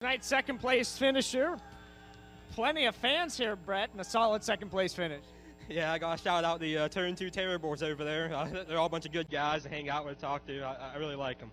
Tonight's 0.00 0.26
second 0.26 0.56
place 0.56 0.96
finisher. 0.96 1.58
Plenty 2.54 2.86
of 2.86 2.96
fans 2.96 3.36
here, 3.36 3.54
Brett, 3.54 3.90
and 3.92 4.00
a 4.00 4.04
solid 4.04 4.42
second 4.42 4.70
place 4.70 4.94
finish. 4.94 5.22
Yeah, 5.68 5.92
I 5.92 5.98
got 5.98 6.16
to 6.16 6.24
shout 6.24 6.42
out 6.42 6.58
the 6.58 6.78
uh, 6.78 6.88
Turn 6.88 7.14
2 7.14 7.28
Terribles 7.28 7.82
over 7.82 8.02
there. 8.02 8.32
Uh, 8.34 8.48
they're 8.66 8.78
all 8.78 8.86
a 8.86 8.88
bunch 8.88 9.04
of 9.04 9.12
good 9.12 9.28
guys 9.30 9.64
to 9.64 9.68
hang 9.68 9.90
out 9.90 10.06
with, 10.06 10.18
talk 10.18 10.46
to. 10.46 10.62
I, 10.62 10.92
I 10.94 10.96
really 10.96 11.16
like 11.16 11.38
them. 11.38 11.50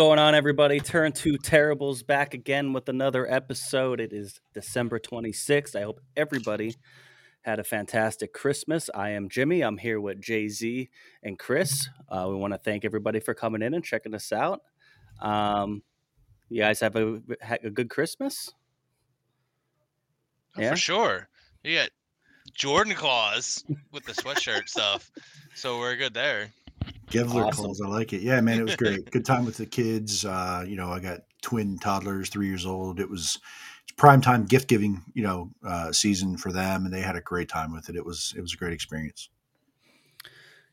Going 0.00 0.18
on, 0.18 0.34
everybody? 0.34 0.80
Turn 0.80 1.12
2 1.12 1.36
Terribles 1.36 2.02
back 2.02 2.32
again 2.32 2.72
with 2.72 2.88
another 2.88 3.30
episode. 3.30 4.00
It 4.00 4.14
is 4.14 4.40
December 4.54 4.98
26th. 4.98 5.76
I 5.76 5.82
hope 5.82 6.00
everybody 6.16 6.74
had 7.42 7.58
a 7.58 7.64
fantastic 7.64 8.32
Christmas. 8.32 8.88
I 8.94 9.10
am 9.10 9.28
Jimmy. 9.28 9.60
I'm 9.60 9.76
here 9.76 10.00
with 10.00 10.18
Jay 10.18 10.48
Z 10.48 10.88
and 11.22 11.38
Chris. 11.38 11.90
Uh, 12.08 12.28
we 12.30 12.36
want 12.36 12.54
to 12.54 12.58
thank 12.58 12.86
everybody 12.86 13.20
for 13.20 13.34
coming 13.34 13.60
in 13.60 13.74
and 13.74 13.84
checking 13.84 14.14
us 14.14 14.32
out. 14.32 14.62
Um, 15.20 15.82
you 16.48 16.62
guys 16.62 16.80
have 16.80 16.96
a, 16.96 17.20
a 17.62 17.68
good 17.68 17.90
Christmas? 17.90 18.54
Oh, 20.56 20.62
Yeah? 20.62 20.70
For 20.70 20.76
sure. 20.76 21.28
You 21.62 21.76
got 21.76 21.90
Jordan 22.54 22.94
claws 22.94 23.62
with 23.92 24.06
the 24.06 24.12
sweatshirt 24.12 24.66
stuff. 24.66 25.10
So 25.54 25.78
we're 25.78 25.96
good 25.96 26.14
there. 26.14 26.54
Gevler 27.10 27.46
Awesome. 27.46 27.64
calls. 27.66 27.80
I 27.80 27.88
like 27.88 28.12
it. 28.12 28.22
Yeah, 28.22 28.40
man, 28.40 28.60
it 28.60 28.64
was 28.64 28.76
great. 28.76 29.10
Good 29.10 29.24
time 29.24 29.44
with 29.44 29.56
the 29.56 29.66
kids. 29.66 30.24
Uh, 30.24 30.64
you 30.66 30.76
know, 30.76 30.90
I 30.90 31.00
got 31.00 31.20
twin 31.42 31.78
toddlers, 31.78 32.28
three 32.28 32.46
years 32.46 32.64
old. 32.66 33.00
It 33.00 33.08
was 33.08 33.38
it's 33.82 33.92
prime 33.96 34.20
time 34.20 34.46
gift 34.46 34.68
giving, 34.68 35.02
you 35.14 35.22
know, 35.22 35.50
uh, 35.66 35.92
season 35.92 36.36
for 36.36 36.52
them, 36.52 36.84
and 36.84 36.94
they 36.94 37.00
had 37.00 37.16
a 37.16 37.20
great 37.20 37.48
time 37.48 37.72
with 37.72 37.88
it. 37.88 37.96
It 37.96 38.04
was 38.04 38.32
it 38.36 38.40
was 38.40 38.54
a 38.54 38.56
great 38.56 38.72
experience. 38.72 39.28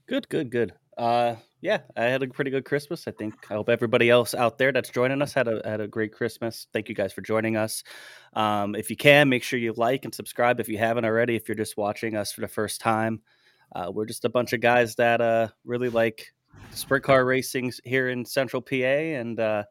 Good, 0.08 0.30
good, 0.30 0.50
good. 0.52 0.74
Uh, 0.98 1.36
yeah, 1.62 1.80
I 1.96 2.06
had 2.06 2.24
a 2.24 2.28
pretty 2.28 2.52
good 2.52 2.66
Christmas. 2.66 3.08
I 3.08 3.12
think. 3.12 3.34
I 3.50 3.56
hope 3.56 3.70
everybody 3.70 4.10
else 4.10 4.34
out 4.36 4.58
there 4.58 4.72
that's 4.72 4.90
joining 4.90 5.22
us 5.22 5.34
had 5.34 5.48
a 5.48 5.62
had 5.66 5.82
a 5.82 5.88
great 5.88 6.14
Christmas. 6.14 6.68
Thank 6.72 6.88
you 6.88 6.96
guys 6.96 7.14
for 7.14 7.22
joining 7.22 7.58
us. 7.58 7.84
Um, 8.34 8.76
if 8.76 8.90
you 8.90 8.96
can, 8.96 9.30
make 9.30 9.44
sure 9.44 9.58
you 9.58 9.74
like 9.74 10.06
and 10.06 10.14
subscribe 10.14 10.60
if 10.60 10.70
you 10.70 10.78
haven't 10.78 11.06
already. 11.06 11.36
If 11.36 11.48
you're 11.48 11.56
just 11.56 11.78
watching 11.78 12.16
us 12.16 12.32
for 12.32 12.42
the 12.42 12.48
first 12.48 12.80
time, 12.80 13.22
uh, 13.76 13.92
we're 13.92 14.06
just 14.06 14.26
a 14.26 14.30
bunch 14.30 14.54
of 14.54 14.62
guys 14.62 14.96
that 14.96 15.22
uh, 15.22 15.48
really 15.66 15.90
like 15.90 16.34
sprint 16.72 17.04
car 17.04 17.24
racing 17.26 17.72
here 17.84 18.10
in 18.10 18.26
Central 18.26 18.62
PA, 18.62 18.76
and 18.76 19.40
uh, 19.40 19.64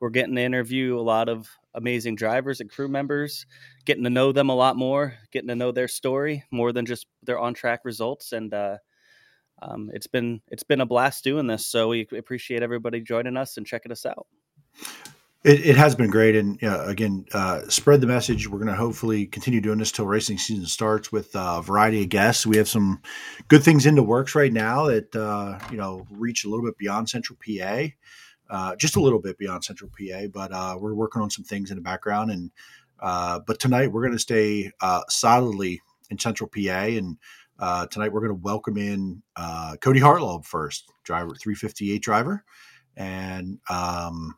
we're 0.00 0.10
getting 0.10 0.36
to 0.36 0.42
interview 0.42 0.98
a 0.98 1.02
lot 1.02 1.28
of 1.28 1.48
amazing 1.74 2.14
drivers 2.14 2.60
and 2.60 2.70
crew 2.70 2.88
members, 2.88 3.46
getting 3.84 4.04
to 4.04 4.10
know 4.10 4.32
them 4.32 4.48
a 4.48 4.54
lot 4.54 4.76
more, 4.76 5.14
getting 5.32 5.48
to 5.48 5.54
know 5.54 5.72
their 5.72 5.88
story 5.88 6.44
more 6.50 6.72
than 6.72 6.86
just 6.86 7.06
their 7.22 7.38
on 7.38 7.54
track 7.54 7.80
results, 7.84 8.32
and. 8.32 8.52
Uh, 8.52 8.76
um, 9.60 9.90
it's 9.92 10.06
been 10.06 10.40
it's 10.52 10.62
been 10.62 10.80
a 10.80 10.86
blast 10.86 11.24
doing 11.24 11.48
this. 11.48 11.66
So 11.66 11.88
we 11.88 12.06
appreciate 12.16 12.62
everybody 12.62 13.00
joining 13.00 13.36
us 13.36 13.56
and 13.56 13.66
checking 13.66 13.90
us 13.90 14.06
out. 14.06 14.28
It, 15.44 15.66
it 15.66 15.76
has 15.76 15.94
been 15.94 16.10
great, 16.10 16.34
and 16.34 16.62
uh, 16.64 16.84
again, 16.86 17.24
uh, 17.32 17.60
spread 17.68 18.00
the 18.00 18.08
message. 18.08 18.48
We're 18.48 18.58
going 18.58 18.70
to 18.70 18.74
hopefully 18.74 19.26
continue 19.26 19.60
doing 19.60 19.78
this 19.78 19.92
till 19.92 20.06
racing 20.06 20.38
season 20.38 20.66
starts 20.66 21.12
with 21.12 21.34
uh, 21.36 21.56
a 21.58 21.62
variety 21.62 22.02
of 22.02 22.08
guests. 22.08 22.44
We 22.44 22.56
have 22.56 22.68
some 22.68 23.00
good 23.46 23.62
things 23.62 23.86
in 23.86 23.94
the 23.94 24.02
works 24.02 24.34
right 24.34 24.52
now 24.52 24.86
that 24.86 25.14
uh, 25.14 25.60
you 25.70 25.76
know 25.76 26.08
reach 26.10 26.44
a 26.44 26.48
little 26.48 26.64
bit 26.64 26.76
beyond 26.76 27.08
Central 27.08 27.38
PA, 27.38 27.86
uh, 28.50 28.74
just 28.76 28.96
a 28.96 29.00
little 29.00 29.20
bit 29.20 29.38
beyond 29.38 29.62
Central 29.62 29.90
PA. 29.90 30.26
But 30.26 30.52
uh, 30.52 30.76
we're 30.80 30.94
working 30.94 31.22
on 31.22 31.30
some 31.30 31.44
things 31.44 31.70
in 31.70 31.76
the 31.76 31.82
background, 31.82 32.32
and 32.32 32.50
but 33.46 33.60
tonight 33.60 33.92
we're 33.92 34.02
going 34.02 34.12
to 34.14 34.18
stay 34.18 34.72
solidly 35.08 35.80
in 36.10 36.18
Central 36.18 36.50
PA, 36.50 36.58
and 36.58 37.16
tonight 37.92 38.12
we're 38.12 38.26
going 38.26 38.36
to 38.36 38.42
welcome 38.42 38.76
in 38.76 39.22
Kody 39.38 40.00
Hartlaub 40.00 40.46
first, 40.46 40.90
driver 41.04 41.36
358 41.36 42.02
driver, 42.02 42.44
and 42.96 43.60
um, 43.70 44.34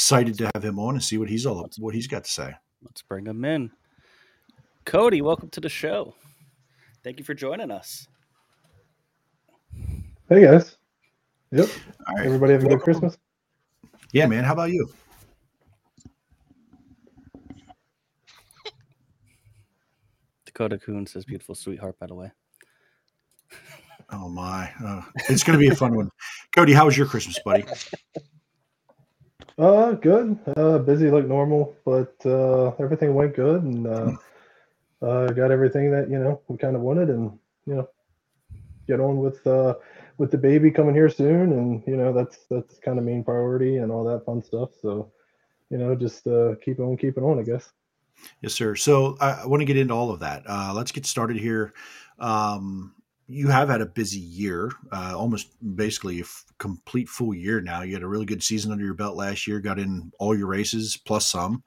excited 0.00 0.38
to 0.38 0.50
have 0.54 0.64
him 0.64 0.78
on 0.78 0.94
and 0.94 1.04
see 1.04 1.18
what 1.18 1.28
he's 1.28 1.44
all 1.44 1.68
what 1.76 1.94
he's 1.94 2.06
got 2.06 2.24
to 2.24 2.30
say. 2.30 2.54
Let's 2.82 3.02
bring 3.02 3.26
him 3.26 3.44
in. 3.44 3.70
Kody, 4.86 5.20
welcome 5.20 5.50
to 5.50 5.60
the 5.60 5.68
show. 5.68 6.14
Thank 7.04 7.18
you 7.18 7.24
for 7.24 7.34
joining 7.34 7.70
us. 7.70 8.08
Hey 10.26 10.40
guys. 10.40 10.78
Yep. 11.52 11.68
All 12.08 12.14
right, 12.16 12.24
Everybody 12.24 12.54
have 12.54 12.64
a 12.64 12.68
good 12.68 12.80
Christmas? 12.80 13.18
yeah, 14.14 14.24
man. 14.24 14.42
How 14.42 14.54
about 14.54 14.70
you? 14.70 14.88
Dakota 20.46 20.78
Coon 20.78 21.06
says, 21.06 21.26
"Beautiful 21.26 21.54
sweetheart." 21.54 21.98
By 21.98 22.06
the 22.06 22.14
way, 22.14 22.30
Oh 24.08 24.30
my, 24.30 24.72
uh, 24.82 25.02
it's 25.28 25.44
going 25.44 25.58
to 25.58 25.62
be 25.62 25.68
a 25.68 25.76
fun 25.76 25.94
one. 25.94 26.10
Kody, 26.56 26.72
how 26.74 26.86
was 26.86 26.96
your 26.96 27.06
Christmas, 27.06 27.38
buddy? 27.44 27.64
Uh 29.58 29.92
good. 29.92 30.38
Uh 30.56 30.78
busy 30.78 31.10
like 31.10 31.26
normal, 31.26 31.74
but 31.84 32.14
uh 32.24 32.72
everything 32.78 33.14
went 33.14 33.34
good 33.34 33.62
and 33.62 33.86
uh 33.86 34.12
uh 35.02 35.28
got 35.28 35.50
everything 35.50 35.90
that, 35.90 36.10
you 36.10 36.18
know, 36.18 36.40
we 36.48 36.56
kind 36.56 36.76
of 36.76 36.82
wanted 36.82 37.10
and 37.10 37.38
you 37.66 37.74
know 37.74 37.88
get 38.86 39.00
on 39.00 39.18
with 39.18 39.46
uh 39.46 39.74
with 40.18 40.30
the 40.30 40.38
baby 40.38 40.70
coming 40.70 40.94
here 40.94 41.08
soon 41.08 41.52
and 41.52 41.82
you 41.86 41.96
know 41.96 42.12
that's 42.12 42.46
that's 42.50 42.78
kind 42.78 42.98
of 42.98 43.04
main 43.04 43.22
priority 43.22 43.78
and 43.78 43.92
all 43.92 44.04
that 44.04 44.24
fun 44.24 44.42
stuff. 44.42 44.70
So, 44.80 45.12
you 45.70 45.78
know, 45.78 45.94
just 45.94 46.26
uh 46.26 46.54
keep 46.64 46.80
on 46.80 46.96
keeping 46.96 47.24
on, 47.24 47.38
I 47.38 47.42
guess. 47.42 47.70
Yes, 48.42 48.54
sir. 48.54 48.74
So 48.76 49.16
I, 49.20 49.42
I 49.42 49.46
want 49.46 49.60
to 49.60 49.64
get 49.64 49.76
into 49.76 49.94
all 49.94 50.10
of 50.10 50.20
that. 50.20 50.42
Uh, 50.46 50.72
let's 50.74 50.92
get 50.92 51.06
started 51.06 51.36
here. 51.36 51.72
Um, 52.18 52.94
you 53.30 53.48
have 53.48 53.68
had 53.68 53.80
a 53.80 53.86
busy 53.86 54.18
year, 54.18 54.72
uh, 54.90 55.14
almost 55.16 55.48
basically 55.76 56.18
a 56.18 56.22
f- 56.22 56.44
complete 56.58 57.08
full 57.08 57.32
year 57.32 57.60
now. 57.60 57.82
You 57.82 57.94
had 57.94 58.02
a 58.02 58.08
really 58.08 58.26
good 58.26 58.42
season 58.42 58.72
under 58.72 58.84
your 58.84 58.94
belt 58.94 59.16
last 59.16 59.46
year, 59.46 59.60
got 59.60 59.78
in 59.78 60.10
all 60.18 60.36
your 60.36 60.48
races 60.48 60.96
plus 60.96 61.30
some. 61.30 61.62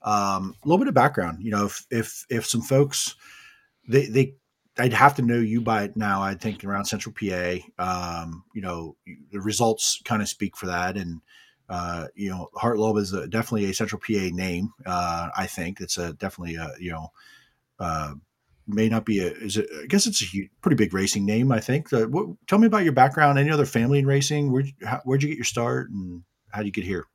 Um, 0.00 0.56
a 0.62 0.66
little 0.66 0.78
bit 0.78 0.88
of 0.88 0.94
background, 0.94 1.42
you 1.42 1.50
know, 1.50 1.66
if 1.66 1.86
if 1.90 2.24
if 2.30 2.46
some 2.46 2.62
folks 2.62 3.14
they 3.86 4.06
they 4.06 4.34
I'd 4.78 4.94
have 4.94 5.14
to 5.16 5.22
know 5.22 5.38
you 5.38 5.60
by 5.60 5.90
now. 5.94 6.22
I 6.22 6.34
think 6.34 6.64
around 6.64 6.86
Central 6.86 7.14
PA, 7.14 7.58
um, 7.78 8.44
you 8.54 8.62
know, 8.62 8.96
the 9.30 9.40
results 9.40 10.00
kind 10.04 10.22
of 10.22 10.28
speak 10.28 10.56
for 10.56 10.66
that, 10.66 10.96
and 10.96 11.20
uh, 11.68 12.06
you 12.14 12.30
know, 12.30 12.48
Hartlaub 12.54 12.98
is 12.98 13.12
a, 13.12 13.26
definitely 13.28 13.66
a 13.66 13.74
Central 13.74 14.00
PA 14.00 14.34
name. 14.34 14.72
Uh, 14.86 15.28
I 15.36 15.46
think 15.46 15.80
it's 15.80 15.98
a 15.98 16.14
definitely 16.14 16.56
a 16.56 16.72
you 16.80 16.92
know, 16.92 17.12
uh, 17.78 18.14
may 18.66 18.88
not 18.88 19.04
be 19.04 19.20
a 19.20 19.28
is 19.28 19.56
it? 19.56 19.68
I 19.82 19.86
guess 19.86 20.06
it's 20.06 20.22
a 20.22 20.26
pretty 20.60 20.76
big 20.76 20.94
racing 20.94 21.24
name. 21.24 21.52
I 21.52 21.60
think. 21.60 21.92
Uh, 21.92 22.06
what, 22.06 22.28
tell 22.46 22.58
me 22.58 22.66
about 22.66 22.84
your 22.84 22.92
background. 22.92 23.38
Any 23.38 23.50
other 23.50 23.66
family 23.66 23.98
in 23.98 24.06
racing? 24.06 24.52
Where 24.52 24.64
how, 24.84 25.00
where'd 25.04 25.22
you 25.22 25.28
get 25.28 25.38
your 25.38 25.44
start, 25.44 25.90
and 25.90 26.22
how 26.50 26.60
would 26.60 26.66
you 26.66 26.72
get 26.72 26.84
here? 26.84 27.06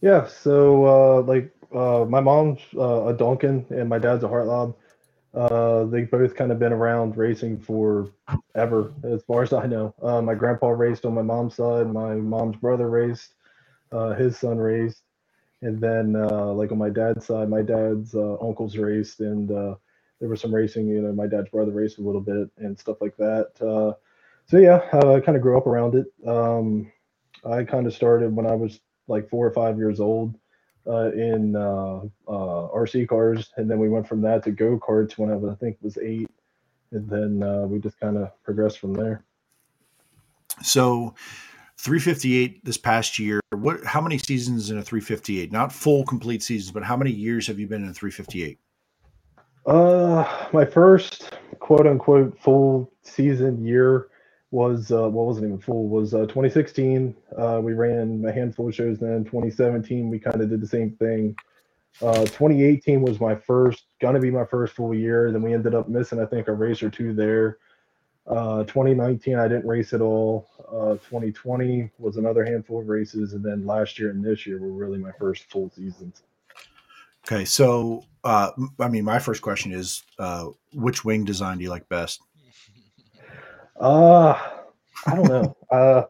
Yeah, 0.00 0.26
so 0.26 0.86
uh, 0.86 1.22
like 1.22 1.52
uh, 1.74 2.04
my 2.08 2.20
mom's 2.20 2.60
uh, 2.76 3.06
a 3.06 3.14
Duncan 3.14 3.64
and 3.70 3.88
my 3.88 3.98
dad's 3.98 4.24
a 4.24 4.28
Hartlaub. 4.28 4.74
Uh, 5.34 5.84
they 5.84 6.02
both 6.02 6.34
kind 6.34 6.52
of 6.52 6.58
been 6.58 6.72
around 6.72 7.16
racing 7.16 7.58
for 7.58 8.10
ever, 8.54 8.92
as 9.04 9.22
far 9.22 9.42
as 9.42 9.52
I 9.52 9.66
know. 9.66 9.94
Uh, 10.02 10.20
my 10.20 10.34
grandpa 10.34 10.68
raced 10.68 11.06
on 11.06 11.14
my 11.14 11.22
mom's 11.22 11.54
side. 11.54 11.86
My 11.86 12.14
mom's 12.14 12.56
brother 12.56 12.90
raced. 12.90 13.34
Uh, 13.90 14.14
his 14.14 14.38
son 14.38 14.58
raced, 14.58 15.02
and 15.62 15.80
then 15.80 16.16
uh, 16.16 16.52
like 16.52 16.72
on 16.72 16.78
my 16.78 16.90
dad's 16.90 17.26
side, 17.26 17.48
my 17.48 17.62
dad's 17.62 18.14
uh, 18.14 18.36
uncles 18.40 18.76
raced, 18.76 19.20
and 19.20 19.50
uh, 19.50 19.76
there 20.20 20.28
was 20.28 20.40
some 20.40 20.54
racing. 20.54 20.88
You 20.88 21.02
know, 21.02 21.12
my 21.12 21.28
dad's 21.28 21.48
brother 21.48 21.70
raced 21.70 21.98
a 21.98 22.02
little 22.02 22.20
bit 22.20 22.50
and 22.58 22.78
stuff 22.78 22.98
like 23.00 23.16
that. 23.16 23.52
Uh, 23.60 23.94
so 24.46 24.58
yeah, 24.58 24.80
uh, 24.92 25.14
I 25.14 25.20
kind 25.20 25.36
of 25.36 25.42
grew 25.42 25.56
up 25.56 25.68
around 25.68 25.94
it. 25.94 26.06
Um, 26.28 26.90
I 27.44 27.62
kind 27.62 27.86
of 27.86 27.94
started 27.94 28.34
when 28.34 28.46
I 28.46 28.54
was 28.54 28.80
like 29.06 29.30
four 29.30 29.46
or 29.46 29.52
five 29.52 29.78
years 29.78 30.00
old 30.00 30.36
uh, 30.86 31.12
in 31.12 31.52
RC 31.52 33.08
cars, 33.08 33.50
and 33.56 33.70
then 33.70 33.78
we 33.78 33.88
went 33.88 34.08
from 34.08 34.20
that 34.22 34.42
to 34.44 34.50
go 34.50 34.78
karts 34.78 35.16
when 35.16 35.30
I 35.30 35.36
was, 35.36 35.52
I 35.52 35.54
think 35.54 35.76
was 35.80 35.96
eight, 35.98 36.30
and 36.90 37.08
then 37.08 37.70
we 37.70 37.78
just 37.78 38.00
kind 38.00 38.16
of 38.16 38.30
progressed 38.42 38.80
from 38.80 38.94
there. 38.94 39.22
So, 40.62 41.14
358 41.82 42.64
this 42.64 42.78
past 42.78 43.18
year. 43.18 43.40
What? 43.50 43.84
How 43.84 44.00
many 44.00 44.16
seasons 44.16 44.70
in 44.70 44.78
a 44.78 44.82
358? 44.82 45.50
Not 45.50 45.72
full 45.72 46.04
complete 46.04 46.42
seasons, 46.42 46.70
but 46.70 46.84
how 46.84 46.96
many 46.96 47.10
years 47.10 47.48
have 47.48 47.58
you 47.58 47.66
been 47.66 47.82
in 47.82 47.90
a 47.90 47.94
358? 47.94 48.58
Uh, 49.66 50.48
my 50.52 50.64
first 50.64 51.32
quote 51.58 51.88
unquote 51.88 52.38
full 52.38 52.92
season 53.02 53.64
year 53.64 54.08
was 54.52 54.92
uh, 54.92 55.08
well, 55.08 55.26
wasn't 55.26 55.46
even 55.46 55.58
full. 55.58 55.88
Was 55.88 56.14
uh, 56.14 56.20
2016. 56.20 57.16
Uh, 57.36 57.60
we 57.60 57.72
ran 57.72 58.24
a 58.28 58.32
handful 58.32 58.68
of 58.68 58.74
shows. 58.76 59.00
Then 59.00 59.24
2017, 59.24 60.08
we 60.08 60.20
kind 60.20 60.40
of 60.40 60.50
did 60.50 60.60
the 60.60 60.68
same 60.68 60.92
thing. 60.92 61.34
Uh, 62.00 62.22
2018 62.22 63.02
was 63.02 63.20
my 63.20 63.34
first, 63.34 63.86
gonna 64.00 64.20
be 64.20 64.30
my 64.30 64.44
first 64.44 64.74
full 64.74 64.94
year. 64.94 65.32
Then 65.32 65.42
we 65.42 65.52
ended 65.52 65.74
up 65.74 65.88
missing, 65.88 66.20
I 66.20 66.26
think, 66.26 66.46
a 66.46 66.52
race 66.52 66.80
or 66.80 66.90
two 66.90 67.12
there. 67.12 67.58
Uh, 68.26 68.62
2019, 68.64 69.36
I 69.36 69.48
didn't 69.48 69.66
race 69.66 69.92
at 69.92 70.00
all. 70.00 70.48
Uh, 70.68 70.94
2020 70.94 71.90
was 71.98 72.16
another 72.16 72.44
handful 72.44 72.80
of 72.80 72.88
races, 72.88 73.32
and 73.32 73.44
then 73.44 73.66
last 73.66 73.98
year 73.98 74.10
and 74.10 74.24
this 74.24 74.46
year 74.46 74.58
were 74.58 74.72
really 74.72 74.98
my 74.98 75.10
first 75.18 75.50
full 75.50 75.70
seasons. 75.70 76.22
Okay, 77.26 77.44
so 77.44 78.04
uh, 78.24 78.50
I 78.78 78.88
mean, 78.88 79.04
my 79.04 79.18
first 79.18 79.42
question 79.42 79.72
is, 79.72 80.02
uh, 80.18 80.46
which 80.72 81.04
wing 81.04 81.24
design 81.24 81.58
do 81.58 81.64
you 81.64 81.70
like 81.70 81.88
best? 81.88 82.20
Uh, 83.80 84.38
I 85.06 85.14
don't 85.14 85.28
know. 85.28 85.56
uh, 85.70 86.02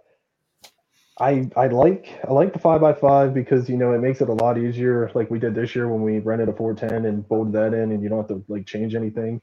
I 1.19 1.49
I 1.57 1.67
like 1.69 2.21
I 2.29 2.33
like 2.33 2.53
the 2.53 2.59
five 2.59 2.81
by 2.81 2.93
five 2.93 3.35
because 3.35 3.69
you 3.69 3.77
know 3.77 3.93
it 3.93 4.01
makes 4.01 4.21
it 4.21 4.29
a 4.29 4.33
lot 4.33 4.59
easier. 4.59 5.11
Like 5.15 5.31
we 5.31 5.39
did 5.39 5.55
this 5.55 5.75
year 5.75 5.89
when 5.89 6.03
we 6.03 6.19
rented 6.19 6.49
a 6.49 6.53
410 6.53 7.07
and 7.07 7.27
bolted 7.29 7.53
that 7.55 7.75
in, 7.75 7.93
and 7.93 8.03
you 8.03 8.09
don't 8.09 8.19
have 8.19 8.29
to 8.29 8.45
like 8.49 8.67
change 8.67 8.95
anything. 8.95 9.41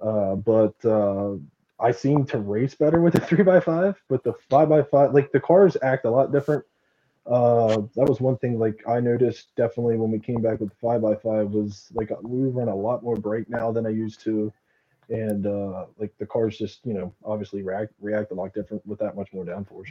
Uh, 0.00 0.36
but 0.36 0.74
uh, 0.84 1.34
I 1.80 1.92
seem 1.92 2.24
to 2.26 2.38
race 2.38 2.74
better 2.74 3.00
with 3.00 3.14
the 3.14 3.20
three 3.26 3.44
by 3.44 3.60
five, 3.60 4.00
but 4.08 4.24
the 4.24 4.34
five 4.50 4.68
by 4.68 4.82
five, 4.82 5.12
like 5.14 5.32
the 5.32 5.40
cars 5.40 5.76
act 5.82 6.04
a 6.04 6.10
lot 6.10 6.32
different. 6.32 6.64
Uh, 7.26 7.82
that 7.94 8.08
was 8.08 8.20
one 8.20 8.38
thing 8.38 8.58
like 8.58 8.82
I 8.88 9.00
noticed 9.00 9.54
definitely 9.54 9.96
when 9.96 10.10
we 10.10 10.18
came 10.18 10.40
back 10.40 10.60
with 10.60 10.70
the 10.70 10.76
five 10.76 11.02
by 11.02 11.14
five 11.14 11.50
was 11.50 11.88
like 11.92 12.10
we 12.22 12.48
run 12.48 12.68
a 12.68 12.74
lot 12.74 13.02
more 13.02 13.16
brake 13.16 13.50
now 13.50 13.70
than 13.70 13.86
I 13.86 13.90
used 13.90 14.20
to, 14.20 14.50
and 15.10 15.46
uh, 15.46 15.86
like 15.98 16.16
the 16.18 16.24
cars 16.24 16.56
just 16.56 16.80
you 16.84 16.94
know 16.94 17.12
obviously 17.24 17.62
react 17.62 17.92
react 18.00 18.32
a 18.32 18.34
lot 18.34 18.54
different 18.54 18.84
with 18.86 18.98
that 19.00 19.14
much 19.14 19.28
more 19.34 19.44
downforce. 19.44 19.90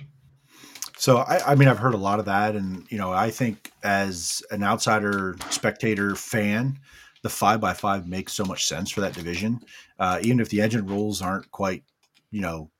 So 0.97 1.17
I, 1.17 1.51
I 1.51 1.55
mean 1.55 1.67
I've 1.67 1.77
heard 1.77 1.93
a 1.93 1.97
lot 1.97 2.17
of 2.17 2.25
that, 2.25 2.55
and 2.55 2.83
you 2.89 2.97
know 2.97 3.13
I 3.13 3.29
think 3.29 3.71
as 3.83 4.41
an 4.49 4.63
outsider 4.63 5.35
spectator 5.51 6.15
fan, 6.15 6.79
the 7.27 7.33
five 7.33 7.59
by 7.59 7.73
five 7.73 8.07
makes 8.07 8.31
so 8.31 8.45
much 8.45 8.65
sense 8.65 8.89
for 8.89 9.01
that 9.01 9.13
division. 9.13 9.59
Uh, 9.99 10.17
even 10.21 10.39
if 10.39 10.47
the 10.47 10.61
engine 10.61 10.87
rules 10.87 11.21
aren't 11.21 11.51
quite, 11.51 11.83
you 12.31 12.39
know, 12.39 12.71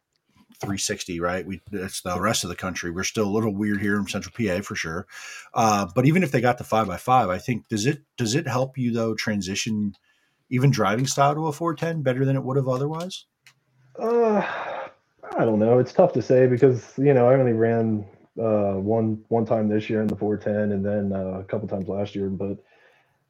360, 0.62 1.20
right? 1.20 1.46
We 1.46 1.62
it's 1.74 2.02
the 2.02 2.18
rest 2.18 2.46
of 2.46 2.50
the 2.50 2.56
country. 2.56 2.90
We're 2.90 3.04
still 3.04 3.26
a 3.26 3.30
little 3.30 3.54
weird 3.54 3.82
here 3.82 3.98
in 3.98 4.08
Central 4.08 4.34
PA 4.34 4.62
for 4.62 4.74
sure. 4.74 5.06
Uh, 5.54 5.88
but 5.94 6.06
even 6.06 6.24
if 6.24 6.32
they 6.32 6.40
got 6.40 6.58
the 6.58 6.64
five 6.64 6.88
by 6.88 6.96
five, 6.96 7.30
I 7.30 7.40
think 7.40 7.68
does 7.68 7.86
it 7.86 8.04
does 8.16 8.36
it 8.36 8.48
help 8.48 8.78
you 8.78 8.94
though 8.94 9.16
transition 9.16 9.94
even 10.50 10.72
driving 10.72 11.06
style 11.06 11.36
to 11.36 11.48
a 11.48 11.52
410 11.52 12.02
better 12.02 12.24
than 12.24 12.38
it 12.38 12.44
would 12.44 12.56
have 12.56 12.70
otherwise? 12.70 13.26
Uh, 14.00 14.42
I 15.38 15.44
don't 15.44 15.60
know. 15.60 15.78
It's 15.78 15.92
tough 15.92 16.14
to 16.14 16.22
say 16.22 16.48
because 16.48 16.94
you 16.98 17.14
know 17.14 17.28
I 17.28 17.34
only 17.34 17.52
ran 17.52 18.06
uh, 18.42 18.76
one 18.76 19.26
one 19.28 19.46
time 19.46 19.68
this 19.68 19.90
year 19.90 20.02
in 20.02 20.08
the 20.08 20.16
410 20.16 20.72
and 20.72 20.86
then 20.86 21.12
uh, 21.12 21.40
a 21.40 21.44
couple 21.44 21.68
times 21.68 21.90
last 21.90 22.16
year, 22.16 22.30
but 22.30 22.58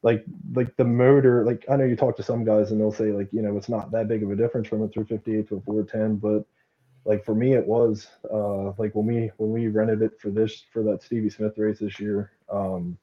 like 0.02 0.24
like 0.54 0.76
the 0.76 0.84
motor 0.84 1.44
like 1.44 1.64
i 1.70 1.76
know 1.76 1.84
you 1.84 1.96
talk 1.96 2.16
to 2.16 2.22
some 2.22 2.44
guys 2.44 2.70
and 2.70 2.80
they'll 2.80 2.92
say 2.92 3.12
like 3.12 3.28
you 3.32 3.42
know 3.42 3.56
it's 3.56 3.68
not 3.68 3.90
that 3.90 4.08
big 4.08 4.22
of 4.22 4.30
a 4.30 4.36
difference 4.36 4.68
from 4.68 4.82
a 4.82 4.88
358 4.88 5.48
to 5.48 5.56
a 5.56 5.60
410 5.62 6.16
but 6.16 6.44
like 7.04 7.24
for 7.24 7.34
me 7.34 7.54
it 7.54 7.66
was 7.66 8.08
uh 8.32 8.66
like 8.78 8.94
when 8.94 9.06
we 9.06 9.30
when 9.38 9.52
we 9.52 9.68
rented 9.68 10.02
it 10.02 10.20
for 10.20 10.30
this 10.30 10.64
for 10.72 10.82
that 10.82 11.02
stevie 11.02 11.30
smith 11.30 11.58
race 11.58 11.80
this 11.80 12.00
year 12.00 12.32
um 12.52 12.98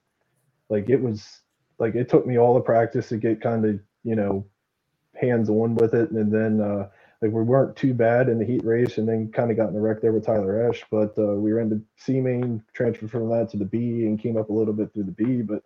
like 0.69 0.89
it 0.89 1.01
was 1.01 1.41
like 1.79 1.95
it 1.95 2.09
took 2.09 2.27
me 2.27 2.37
all 2.39 2.53
the 2.53 2.61
practice 2.61 3.09
to 3.09 3.17
get 3.17 3.41
kind 3.41 3.65
of 3.65 3.79
you 4.03 4.15
know 4.15 4.45
hands 5.15 5.49
on 5.49 5.75
with 5.75 5.93
it. 5.93 6.11
And 6.11 6.31
then 6.33 6.61
uh 6.61 6.89
like 7.21 7.31
we 7.31 7.43
weren't 7.43 7.75
too 7.77 7.93
bad 7.93 8.29
in 8.29 8.39
the 8.39 8.45
heat 8.45 8.65
race 8.65 8.97
and 8.97 9.07
then 9.07 9.31
kind 9.31 9.51
of 9.51 9.57
got 9.57 9.69
in 9.69 9.75
the 9.75 9.81
wreck 9.81 10.01
there 10.01 10.11
with 10.11 10.25
tyler 10.25 10.69
esh 10.69 10.83
but 10.91 11.13
uh 11.19 11.35
we 11.35 11.51
ran 11.53 11.69
the 11.69 11.81
c 11.97 12.19
main 12.19 12.63
transferred 12.73 13.11
from 13.11 13.29
that 13.29 13.49
to 13.51 13.57
the 13.57 13.65
b 13.65 14.05
and 14.05 14.19
came 14.19 14.37
up 14.37 14.49
a 14.49 14.53
little 14.53 14.73
bit 14.73 14.93
through 14.93 15.03
the 15.03 15.11
b 15.11 15.41
but 15.43 15.63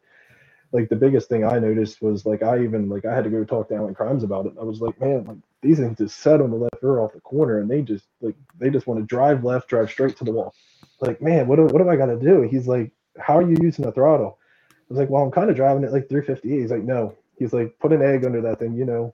like 0.71 0.89
the 0.89 0.95
biggest 0.95 1.29
thing 1.29 1.43
I 1.43 1.59
noticed 1.59 2.01
was 2.01 2.25
like 2.25 2.43
I 2.43 2.63
even 2.63 2.89
like 2.89 3.05
I 3.05 3.13
had 3.13 3.23
to 3.23 3.29
go 3.29 3.43
talk 3.43 3.69
to 3.69 3.75
Alan 3.75 3.95
Krimes 3.95 4.23
about 4.23 4.45
it. 4.45 4.53
I 4.59 4.63
was 4.63 4.81
like, 4.81 4.99
man, 4.99 5.23
like 5.25 5.37
these 5.61 5.79
things 5.79 5.97
just 5.97 6.19
set 6.19 6.41
on 6.41 6.51
the 6.51 6.57
left 6.57 6.81
rear 6.81 6.99
off 6.99 7.13
the 7.13 7.21
corner, 7.21 7.59
and 7.59 7.69
they 7.69 7.81
just 7.81 8.05
like 8.21 8.35
they 8.59 8.69
just 8.69 8.87
want 8.87 8.99
to 8.99 9.05
drive 9.05 9.43
left, 9.43 9.69
drive 9.69 9.89
straight 9.89 10.17
to 10.17 10.23
the 10.23 10.31
wall. 10.31 10.53
Like, 11.01 11.21
man, 11.21 11.47
what 11.47 11.55
do, 11.55 11.63
what 11.63 11.81
do 11.81 11.89
I 11.89 11.95
got 11.95 12.07
to 12.07 12.19
do? 12.19 12.41
He's 12.41 12.67
like, 12.67 12.91
how 13.17 13.37
are 13.37 13.49
you 13.49 13.57
using 13.61 13.85
the 13.85 13.91
throttle? 13.91 14.37
I 14.71 14.73
was 14.89 14.99
like, 14.99 15.09
well, 15.09 15.23
I'm 15.23 15.31
kind 15.31 15.49
of 15.49 15.55
driving 15.55 15.83
it 15.83 15.91
like 15.91 16.09
350. 16.09 16.49
He's 16.49 16.71
like, 16.71 16.83
no. 16.83 17.15
He's 17.37 17.53
like, 17.53 17.77
put 17.79 17.93
an 17.93 18.01
egg 18.01 18.25
under 18.25 18.41
that 18.41 18.59
thing, 18.59 18.75
you 18.75 18.85
know, 18.85 19.13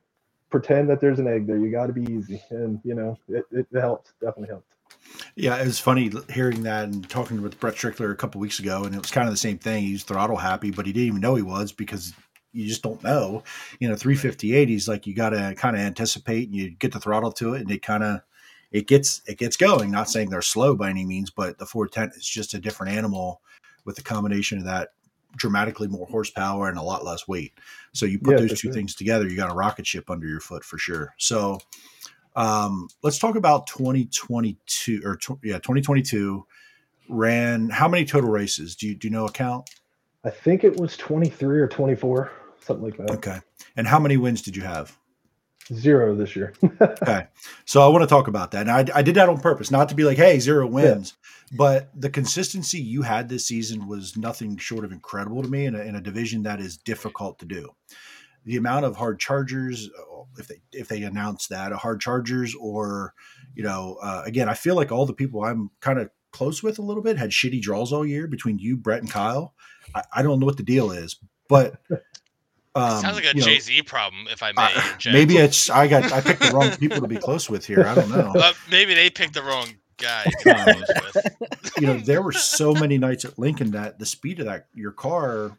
pretend 0.50 0.90
that 0.90 1.00
there's 1.00 1.20
an 1.20 1.28
egg 1.28 1.46
there. 1.46 1.58
You 1.58 1.72
got 1.72 1.88
to 1.88 1.94
be 1.94 2.12
easy, 2.12 2.42
and 2.50 2.80
you 2.84 2.96
know, 2.96 3.18
it, 3.28 3.46
it 3.52 3.68
helped, 3.74 4.14
definitely 4.20 4.50
helped. 4.50 4.75
Yeah, 5.36 5.58
it 5.58 5.66
was 5.66 5.80
funny 5.80 6.12
hearing 6.30 6.64
that 6.64 6.86
and 6.86 7.08
talking 7.10 7.42
with 7.42 7.60
Brett 7.60 7.76
Strickler 7.76 8.12
a 8.12 8.16
couple 8.16 8.42
weeks 8.42 8.60
ago, 8.60 8.84
and 8.84 8.96
it 8.96 9.02
was 9.02 9.12
kind 9.12 9.28
of 9.28 9.34
the 9.34 9.40
same 9.40 9.58
thing. 9.58 9.84
He's 9.84 10.04
throttle 10.04 10.38
happy, 10.38 10.72
but 10.72 10.86
he 10.86 10.94
didn't 10.94 11.08
even 11.08 11.22
know 11.22 11.36
he 11.36 11.42
was 11.42 11.72
because 11.72 12.14
you 12.54 12.68
just 12.68 12.84
don't 12.84 13.04
know. 13.04 13.44
You 13.80 13.90
know, 13.90 13.96
358, 13.96 14.70
he's 14.70 14.88
like 14.88 15.06
you 15.06 15.14
got 15.14 15.30
to 15.30 15.54
kind 15.56 15.76
of 15.76 15.82
anticipate 15.82 16.48
and 16.48 16.56
you 16.56 16.72
get 16.72 16.94
the 16.94 17.00
throttle 17.00 17.32
to 17.34 17.54
it, 17.54 17.62
and 17.62 17.72
it 17.72 17.82
kind 17.82 18.04
of 18.04 18.22
it 18.72 18.88
gets 18.88 19.22
it 19.28 19.38
gets 19.38 19.58
going. 19.58 19.92
Not 19.92 20.10
saying 20.10 20.30
they're 20.30 20.42
slow 20.42 20.76
by 20.76 20.90
any 20.90 21.06
means, 21.06 21.30
but 21.30 21.58
the 21.58 21.66
410 21.66 22.18
is 22.18 22.28
just 22.28 22.54
a 22.54 22.60
different 22.60 22.96
animal 22.96 23.42
with 23.86 23.96
the 23.96 24.04
combination 24.04 24.58
of 24.58 24.66
that 24.66 24.90
dramatically 25.36 25.88
more 25.88 26.08
horsepower 26.08 26.70
and 26.70 26.78
a 26.78 26.84
lot 26.84 27.06
less 27.06 27.28
weight. 27.28 27.54
So 27.94 28.06
you 28.06 28.20
put 28.20 28.32
yeah, 28.32 28.42
those 28.42 28.52
two 28.52 28.68
sure. 28.68 28.74
things 28.74 28.96
together, 28.96 29.28
you 29.28 29.36
got 29.36 29.52
a 29.52 29.56
rocket 29.56 29.86
ship 29.86 30.10
under 30.10 30.28
your 30.28 30.40
foot 30.40 30.64
for 30.64 30.78
sure. 30.78 31.14
So 31.18 31.60
um, 32.36 32.88
let's 33.02 33.18
talk 33.18 33.36
about 33.36 33.68
2022 33.68 35.02
or 35.06 35.16
tw- 35.18 35.40
yeah, 35.44 35.56
2022 35.56 36.46
ran 37.10 37.70
how 37.70 37.88
many 37.88 38.06
total 38.06 38.30
races? 38.30 38.76
Do 38.76 38.88
you 38.88 38.96
do 38.96 39.08
you 39.08 39.12
know 39.14 39.26
a 39.26 39.32
count? 39.32 39.70
I 40.24 40.32
think 40.32 40.64
it 40.64 40.78
was 40.78 40.98
23 40.98 41.60
or 41.60 41.68
24, 41.68 42.32
something 42.60 42.84
like 42.84 42.98
that. 42.98 43.12
Okay. 43.12 43.40
And 43.78 43.88
how 43.88 44.00
many 44.00 44.18
wins 44.18 44.42
did 44.42 44.56
you 44.56 44.64
have? 44.64 44.98
Zero 45.72 46.16
this 46.16 46.36
year. 46.36 46.54
okay. 46.82 47.28
So 47.66 47.82
I 47.82 47.88
want 47.88 48.04
to 48.04 48.08
talk 48.08 48.28
about 48.28 48.52
that. 48.52 48.68
And 48.68 48.72
I, 48.72 48.98
I 48.98 49.02
did 49.04 49.16
that 49.16 49.30
on 49.30 49.40
purpose, 49.40 49.70
not 49.70 49.90
to 49.90 49.96
be 49.96 50.04
like, 50.04 50.18
hey, 50.18 50.40
zero 50.40 50.66
wins. 50.66 51.14
Yeah. 51.52 51.58
But 51.58 51.90
the 52.00 52.10
consistency 52.10 52.80
you 52.80 53.04
had 53.04 53.30
this 53.30 53.46
season 53.46 53.88
was 53.88 54.18
nothing 54.18 54.58
short 54.58 54.84
of 54.84 54.92
incredible 54.92 55.44
to 55.44 55.48
me 55.48 55.66
in 55.66 55.76
a, 55.76 55.80
in 55.80 55.96
a 55.96 56.02
division 56.02 56.44
that 56.44 56.60
is 56.60 56.78
difficult 56.78 57.38
to 57.40 57.46
do 57.46 57.70
the 58.46 58.58
amount 58.58 58.86
of 58.86 58.96
hard 58.96 59.20
chargers 59.20 59.90
uh, 60.00 60.24
if 60.38 60.48
they 60.48 60.62
if 60.72 60.88
they 60.88 61.04
announce 61.04 61.48
that 61.48 61.72
a 61.72 61.78
hard 61.78 62.00
chargers 62.00 62.56
or 62.60 63.14
you 63.54 63.64
know 63.64 63.98
uh, 64.02 64.24
again 64.26 64.48
i 64.48 64.54
feel 64.54 64.76
like 64.76 64.92
all 64.92 65.06
the 65.06 65.14
people 65.14 65.44
i'm 65.44 65.70
kind 65.82 66.00
of 66.00 66.10
close 66.32 66.62
with 66.62 66.80
a 66.80 66.82
little 66.82 67.04
bit 67.04 67.18
had 67.18 67.30
shitty 67.30 67.62
draws 67.62 67.94
all 67.94 68.06
year 68.06 68.28
between 68.28 68.60
you 68.60 68.78
brett 68.78 69.02
and 69.02 69.12
kyle 69.12 69.54
i, 69.94 70.04
I 70.16 70.22
don't 70.22 70.40
know 70.40 70.46
what 70.46 70.58
the 70.58 70.64
deal 70.64 70.92
is 70.92 71.18
but 71.48 71.82
um, 72.76 73.02
sounds 73.02 73.16
like 73.16 73.26
a 73.26 73.34
Jay 73.34 73.60
Z 73.60 73.84
problem, 73.84 74.28
if 74.30 74.44
I 74.44 74.52
may. 74.52 74.66
Uh, 74.76 75.12
maybe 75.14 75.38
it's 75.38 75.70
I 75.70 75.88
got 75.88 76.12
I 76.12 76.20
picked 76.20 76.42
the 76.42 76.52
wrong 76.52 76.72
people 76.72 77.00
to 77.00 77.08
be 77.08 77.16
close 77.16 77.50
with 77.50 77.66
here. 77.66 77.86
I 77.86 77.96
don't 77.96 78.10
know. 78.10 78.34
Uh, 78.46 78.54
maybe 78.70 78.94
they 78.94 79.10
picked 79.10 79.34
the 79.34 79.42
wrong 79.44 79.68
guy. 79.98 80.26
you 81.80 81.88
know, 81.88 81.98
there 82.00 82.22
were 82.22 82.34
so 82.34 82.74
many 82.74 82.98
nights 82.98 83.24
at 83.24 83.40
Lincoln 83.40 83.72
that 83.72 83.98
the 83.98 84.06
speed 84.06 84.40
of 84.40 84.48
that 84.48 84.68
your 84.74 84.92
car 84.92 85.58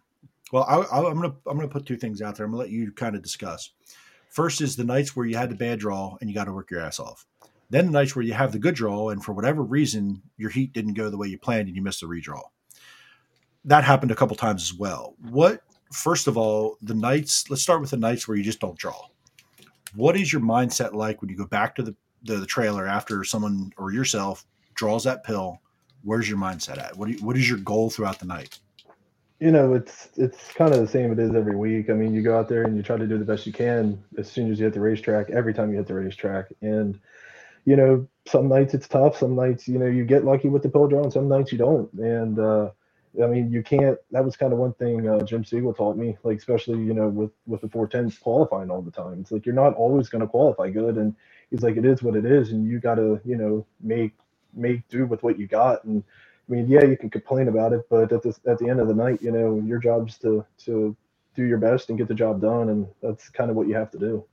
well, 0.52 0.64
I, 0.68 1.08
am 1.08 1.14
gonna 1.14 1.34
I'm 1.46 1.56
gonna 1.56 1.68
put 1.68 1.86
two 1.86 1.96
things 1.96 2.22
out 2.22 2.36
there. 2.36 2.46
I'm 2.46 2.52
gonna 2.52 2.60
let 2.62 2.70
you 2.70 2.92
kind 2.92 3.16
of 3.16 3.22
discuss. 3.22 3.70
First 4.28 4.60
is 4.60 4.76
the 4.76 4.84
nights 4.84 5.16
where 5.16 5.26
you 5.26 5.36
had 5.36 5.50
the 5.50 5.56
bad 5.56 5.78
draw 5.78 6.16
and 6.20 6.28
you 6.28 6.34
got 6.34 6.44
to 6.44 6.52
work 6.52 6.70
your 6.70 6.80
ass 6.80 7.00
off. 7.00 7.26
Then 7.70 7.86
the 7.86 7.92
nights 7.92 8.14
where 8.14 8.24
you 8.24 8.34
have 8.34 8.52
the 8.52 8.58
good 8.58 8.74
draw 8.74 9.08
and 9.08 9.24
for 9.24 9.32
whatever 9.32 9.62
reason 9.62 10.22
your 10.36 10.50
heat 10.50 10.72
didn't 10.72 10.94
go 10.94 11.10
the 11.10 11.16
way 11.16 11.26
you 11.26 11.38
planned 11.38 11.68
and 11.68 11.76
you 11.76 11.82
missed 11.82 12.00
the 12.00 12.06
redraw. 12.06 12.42
That 13.64 13.82
happened 13.82 14.12
a 14.12 14.14
couple 14.14 14.36
times 14.36 14.62
as 14.62 14.74
well. 14.74 15.14
What 15.30 15.62
first 15.92 16.26
of 16.28 16.36
all 16.36 16.76
the 16.82 16.94
nights? 16.94 17.50
Let's 17.50 17.62
start 17.62 17.80
with 17.80 17.90
the 17.90 17.96
nights 17.96 18.28
where 18.28 18.36
you 18.36 18.44
just 18.44 18.60
don't 18.60 18.78
draw. 18.78 19.06
What 19.94 20.16
is 20.16 20.32
your 20.32 20.42
mindset 20.42 20.92
like 20.92 21.20
when 21.20 21.30
you 21.30 21.36
go 21.36 21.46
back 21.46 21.74
to 21.76 21.82
the 21.82 21.96
the, 22.22 22.36
the 22.36 22.46
trailer 22.46 22.86
after 22.86 23.24
someone 23.24 23.72
or 23.76 23.92
yourself 23.92 24.46
draws 24.74 25.04
that 25.04 25.24
pill? 25.24 25.60
Where's 26.02 26.28
your 26.28 26.38
mindset 26.38 26.78
at? 26.78 26.96
What 26.96 27.08
you, 27.08 27.24
what 27.24 27.36
is 27.36 27.48
your 27.48 27.58
goal 27.58 27.90
throughout 27.90 28.20
the 28.20 28.26
night? 28.26 28.60
You 29.40 29.50
know, 29.50 29.74
it's 29.74 30.08
it's 30.16 30.52
kind 30.52 30.72
of 30.72 30.80
the 30.80 30.88
same 30.88 31.12
it 31.12 31.18
is 31.18 31.34
every 31.34 31.56
week. 31.56 31.90
I 31.90 31.92
mean, 31.92 32.14
you 32.14 32.22
go 32.22 32.38
out 32.38 32.48
there 32.48 32.64
and 32.64 32.76
you 32.76 32.82
try 32.82 32.96
to 32.96 33.06
do 33.06 33.18
the 33.18 33.24
best 33.24 33.46
you 33.46 33.52
can 33.52 34.02
as 34.18 34.30
soon 34.30 34.50
as 34.50 34.58
you 34.58 34.64
hit 34.64 34.74
the 34.74 34.80
racetrack, 34.80 35.30
every 35.30 35.52
time 35.52 35.70
you 35.70 35.76
hit 35.76 35.86
the 35.86 35.94
racetrack. 35.94 36.46
And, 36.62 36.98
you 37.66 37.76
know, 37.76 38.06
some 38.26 38.48
nights 38.48 38.72
it's 38.72 38.88
tough. 38.88 39.18
Some 39.18 39.36
nights, 39.36 39.68
you 39.68 39.78
know, 39.78 39.86
you 39.86 40.04
get 40.04 40.24
lucky 40.24 40.48
with 40.48 40.62
the 40.62 40.70
pill 40.70 40.88
draw, 40.88 41.02
and 41.02 41.12
some 41.12 41.28
nights 41.28 41.52
you 41.52 41.58
don't. 41.58 41.92
And 41.94 42.38
uh, 42.38 42.70
I 43.22 43.26
mean, 43.26 43.50
you 43.50 43.62
can't. 43.62 43.98
That 44.10 44.24
was 44.24 44.36
kind 44.36 44.52
of 44.54 44.58
one 44.58 44.72
thing 44.74 45.06
uh, 45.06 45.20
Jim 45.24 45.44
Siegel 45.44 45.74
taught 45.74 45.98
me, 45.98 46.16
like 46.22 46.38
especially 46.38 46.78
you 46.78 46.94
know 46.94 47.08
with 47.08 47.32
with 47.46 47.60
the 47.60 47.68
410s 47.68 48.18
qualifying 48.20 48.70
all 48.70 48.82
the 48.82 48.90
time. 48.90 49.20
It's 49.20 49.32
like 49.32 49.44
you're 49.44 49.54
not 49.54 49.74
always 49.74 50.08
going 50.08 50.22
to 50.22 50.28
qualify 50.28 50.70
good, 50.70 50.96
and 50.96 51.14
he's 51.50 51.62
like, 51.62 51.76
it 51.76 51.84
is 51.84 52.02
what 52.02 52.16
it 52.16 52.24
is, 52.24 52.52
and 52.52 52.66
you 52.66 52.80
got 52.80 52.94
to 52.94 53.20
you 53.24 53.36
know 53.36 53.66
make 53.82 54.12
make 54.54 54.88
do 54.88 55.06
with 55.06 55.22
what 55.22 55.38
you 55.38 55.46
got. 55.46 55.84
And 55.84 56.02
I 56.48 56.52
mean, 56.52 56.68
yeah, 56.68 56.84
you 56.84 56.96
can 56.96 57.10
complain 57.10 57.48
about 57.48 57.72
it, 57.72 57.86
but 57.90 58.12
at 58.12 58.22
the 58.22 58.36
at 58.46 58.58
the 58.58 58.68
end 58.68 58.80
of 58.80 58.88
the 58.88 58.94
night, 58.94 59.20
you 59.20 59.32
know, 59.32 59.60
your 59.64 59.78
job's 59.78 60.18
to 60.18 60.44
to 60.58 60.96
do 61.34 61.44
your 61.44 61.58
best 61.58 61.88
and 61.88 61.98
get 61.98 62.08
the 62.08 62.14
job 62.14 62.40
done, 62.40 62.68
and 62.70 62.86
that's 63.02 63.28
kind 63.30 63.50
of 63.50 63.56
what 63.56 63.68
you 63.68 63.74
have 63.74 63.90
to 63.92 63.98
do. 63.98 64.24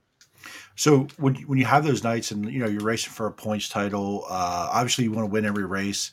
So 0.76 1.06
when 1.18 1.34
when 1.46 1.58
you 1.58 1.64
have 1.64 1.84
those 1.84 2.04
nights 2.04 2.30
and 2.30 2.50
you 2.50 2.60
know 2.60 2.68
you're 2.68 2.84
racing 2.84 3.12
for 3.12 3.26
a 3.26 3.32
points 3.32 3.68
title, 3.68 4.24
uh, 4.28 4.68
obviously 4.72 5.04
you 5.04 5.12
want 5.12 5.26
to 5.26 5.32
win 5.32 5.44
every 5.44 5.66
race 5.66 6.12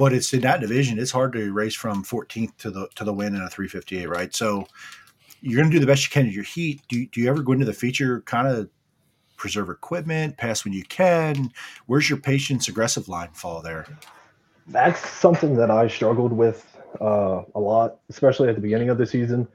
but 0.00 0.14
it's 0.14 0.32
in 0.32 0.40
that 0.40 0.60
division. 0.60 0.98
It's 0.98 1.10
hard 1.10 1.34
to 1.34 1.52
race 1.52 1.74
from 1.74 2.02
14th 2.04 2.56
to 2.58 2.70
the 2.70 2.88
to 2.94 3.04
the 3.04 3.12
win 3.12 3.34
in 3.34 3.42
a 3.42 3.50
358, 3.50 4.08
right? 4.08 4.34
So 4.34 4.66
you're 5.42 5.60
going 5.60 5.70
to 5.70 5.76
do 5.76 5.80
the 5.80 5.86
best 5.86 6.04
you 6.04 6.10
can 6.10 6.26
at 6.26 6.32
your 6.32 6.44
heat. 6.44 6.80
Do, 6.88 7.04
do 7.06 7.20
you 7.20 7.28
ever 7.28 7.42
go 7.42 7.52
into 7.52 7.66
the 7.66 7.74
feature 7.74 8.22
kind 8.22 8.48
of 8.48 8.70
preserve 9.36 9.68
equipment, 9.68 10.36
pass 10.36 10.64
when 10.64 10.72
you 10.72 10.84
can? 10.84 11.50
Where's 11.86 12.08
your 12.08 12.18
patience 12.18 12.68
aggressive 12.68 13.08
line 13.08 13.30
fall 13.32 13.60
there? 13.60 13.86
That's 14.70 15.08
something 15.08 15.56
that 15.56 15.70
I 15.70 15.88
struggled 15.88 16.32
with 16.32 16.64
uh, 17.00 17.42
a 17.54 17.60
lot, 17.60 17.98
especially 18.08 18.48
at 18.48 18.54
the 18.54 18.60
beginning 18.60 18.88
of 18.88 18.98
the 18.98 19.06
season. 19.06 19.48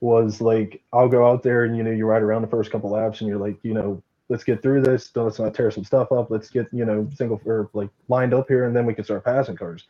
Was 0.00 0.40
like 0.40 0.82
I'll 0.92 1.08
go 1.08 1.28
out 1.30 1.44
there 1.44 1.64
and 1.64 1.76
you 1.76 1.84
know 1.84 1.92
you 1.92 2.06
ride 2.06 2.22
around 2.22 2.42
the 2.42 2.48
first 2.48 2.72
couple 2.72 2.90
laps 2.90 3.20
and 3.20 3.28
you're 3.28 3.38
like 3.38 3.56
you 3.62 3.72
know 3.72 4.02
let's 4.28 4.42
get 4.44 4.62
through 4.62 4.82
this. 4.82 5.10
Let's 5.14 5.38
not 5.38 5.54
tear 5.54 5.70
some 5.70 5.84
stuff 5.84 6.10
up. 6.10 6.30
Let's 6.30 6.50
get 6.50 6.66
you 6.72 6.84
know 6.84 7.08
single 7.14 7.40
or 7.44 7.70
like 7.72 7.90
lined 8.08 8.34
up 8.34 8.48
here, 8.48 8.64
and 8.64 8.74
then 8.74 8.86
we 8.86 8.94
can 8.94 9.04
start 9.04 9.24
passing 9.24 9.56
cars. 9.56 9.84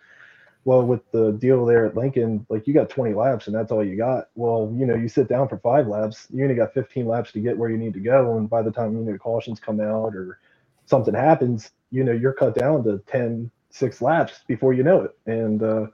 Well, 0.65 0.83
with 0.83 1.01
the 1.13 1.33
deal 1.33 1.65
there 1.65 1.87
at 1.87 1.97
Lincoln, 1.97 2.47
like 2.49 2.67
you 2.67 2.75
got 2.75 2.89
20 2.89 3.15
laps 3.15 3.49
and 3.49 3.57
that's 3.57 3.73
all 3.73 3.85
you 3.85 3.97
got. 3.97 4.29
Well, 4.37 4.73
you 4.77 4.87
know, 4.87 4.95
you 4.95 5.09
sit 5.09 5.29
down 5.29 5.49
for 5.49 5.59
five 5.59 5.89
laps, 5.89 6.29
you 6.31 6.45
only 6.45 6.55
got 6.55 6.73
15 6.73 7.07
laps 7.07 7.33
to 7.33 7.41
get 7.41 7.57
where 7.57 7.69
you 7.71 7.77
need 7.77 7.95
to 7.95 8.01
go, 8.01 8.37
and 8.37 8.51
by 8.51 8.63
the 8.63 8.71
time 8.71 8.97
you 8.97 9.03
know 9.05 9.19
cautions 9.19 9.61
come 9.61 9.81
out 9.81 10.15
or 10.15 10.39
something 10.87 11.15
happens, 11.15 11.71
you 11.91 12.05
know 12.05 12.13
you're 12.13 12.33
cut 12.33 12.55
down 12.55 12.85
to 12.85 13.03
10, 13.07 13.51
six 13.73 14.03
laps 14.03 14.43
before 14.47 14.73
you 14.75 14.85
know 14.85 15.03
it. 15.03 15.17
And 15.27 15.63
uh, 15.63 15.87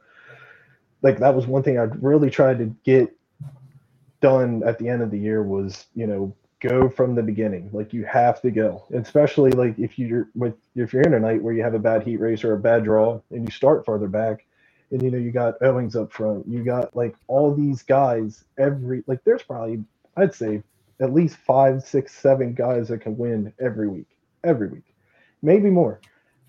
like 1.03 1.19
that 1.19 1.35
was 1.35 1.47
one 1.47 1.63
thing 1.63 1.79
I 1.79 1.85
really 1.85 2.31
tried 2.31 2.59
to 2.59 2.67
get 2.85 3.15
done 4.21 4.63
at 4.67 4.79
the 4.79 4.89
end 4.89 5.03
of 5.03 5.11
the 5.11 5.19
year 5.19 5.43
was 5.43 5.87
you 5.95 6.07
know 6.07 6.35
go 6.61 6.89
from 6.89 7.15
the 7.15 7.23
beginning. 7.23 7.71
Like 7.73 7.93
you 7.93 8.05
have 8.05 8.41
to 8.43 8.51
go, 8.51 8.85
especially 8.95 9.53
like 9.53 9.79
if 9.79 9.99
you're 9.99 10.29
with 10.35 10.55
if 10.75 10.93
you're 10.93 11.03
in 11.03 11.15
a 11.15 11.21
night 11.21 11.43
where 11.43 11.55
you 11.55 11.63
have 11.63 11.75
a 11.75 11.79
bad 11.79 12.03
heat 12.03 12.19
race 12.19 12.45
or 12.45 12.55
a 12.55 12.59
bad 12.59 12.85
draw 12.85 13.21
and 13.31 13.45
you 13.47 13.51
start 13.53 13.87
farther 13.87 14.09
back, 14.09 14.47
and 14.91 15.03
you 15.03 15.11
know 15.11 15.19
you 15.19 15.31
got 15.31 15.55
Owings 15.63 15.97
up 15.97 16.13
front, 16.13 16.47
you 16.49 16.65
got 16.65 16.97
like 16.97 17.17
all 17.29 17.55
these 17.55 17.83
guys. 17.83 18.45
Every 18.59 19.05
like 19.07 19.23
there's 19.25 19.43
probably 19.43 19.85
I'd 20.17 20.35
say 20.35 20.63
at 21.01 21.15
least 21.15 21.37
five, 21.37 21.83
six, 21.85 22.15
seven 22.15 22.55
guys 22.55 22.89
that 22.89 23.01
can 23.01 23.17
win 23.17 23.53
every 23.61 23.89
week, 23.89 24.09
every 24.43 24.69
week, 24.69 24.95
maybe 25.43 25.71
more. 25.71 26.01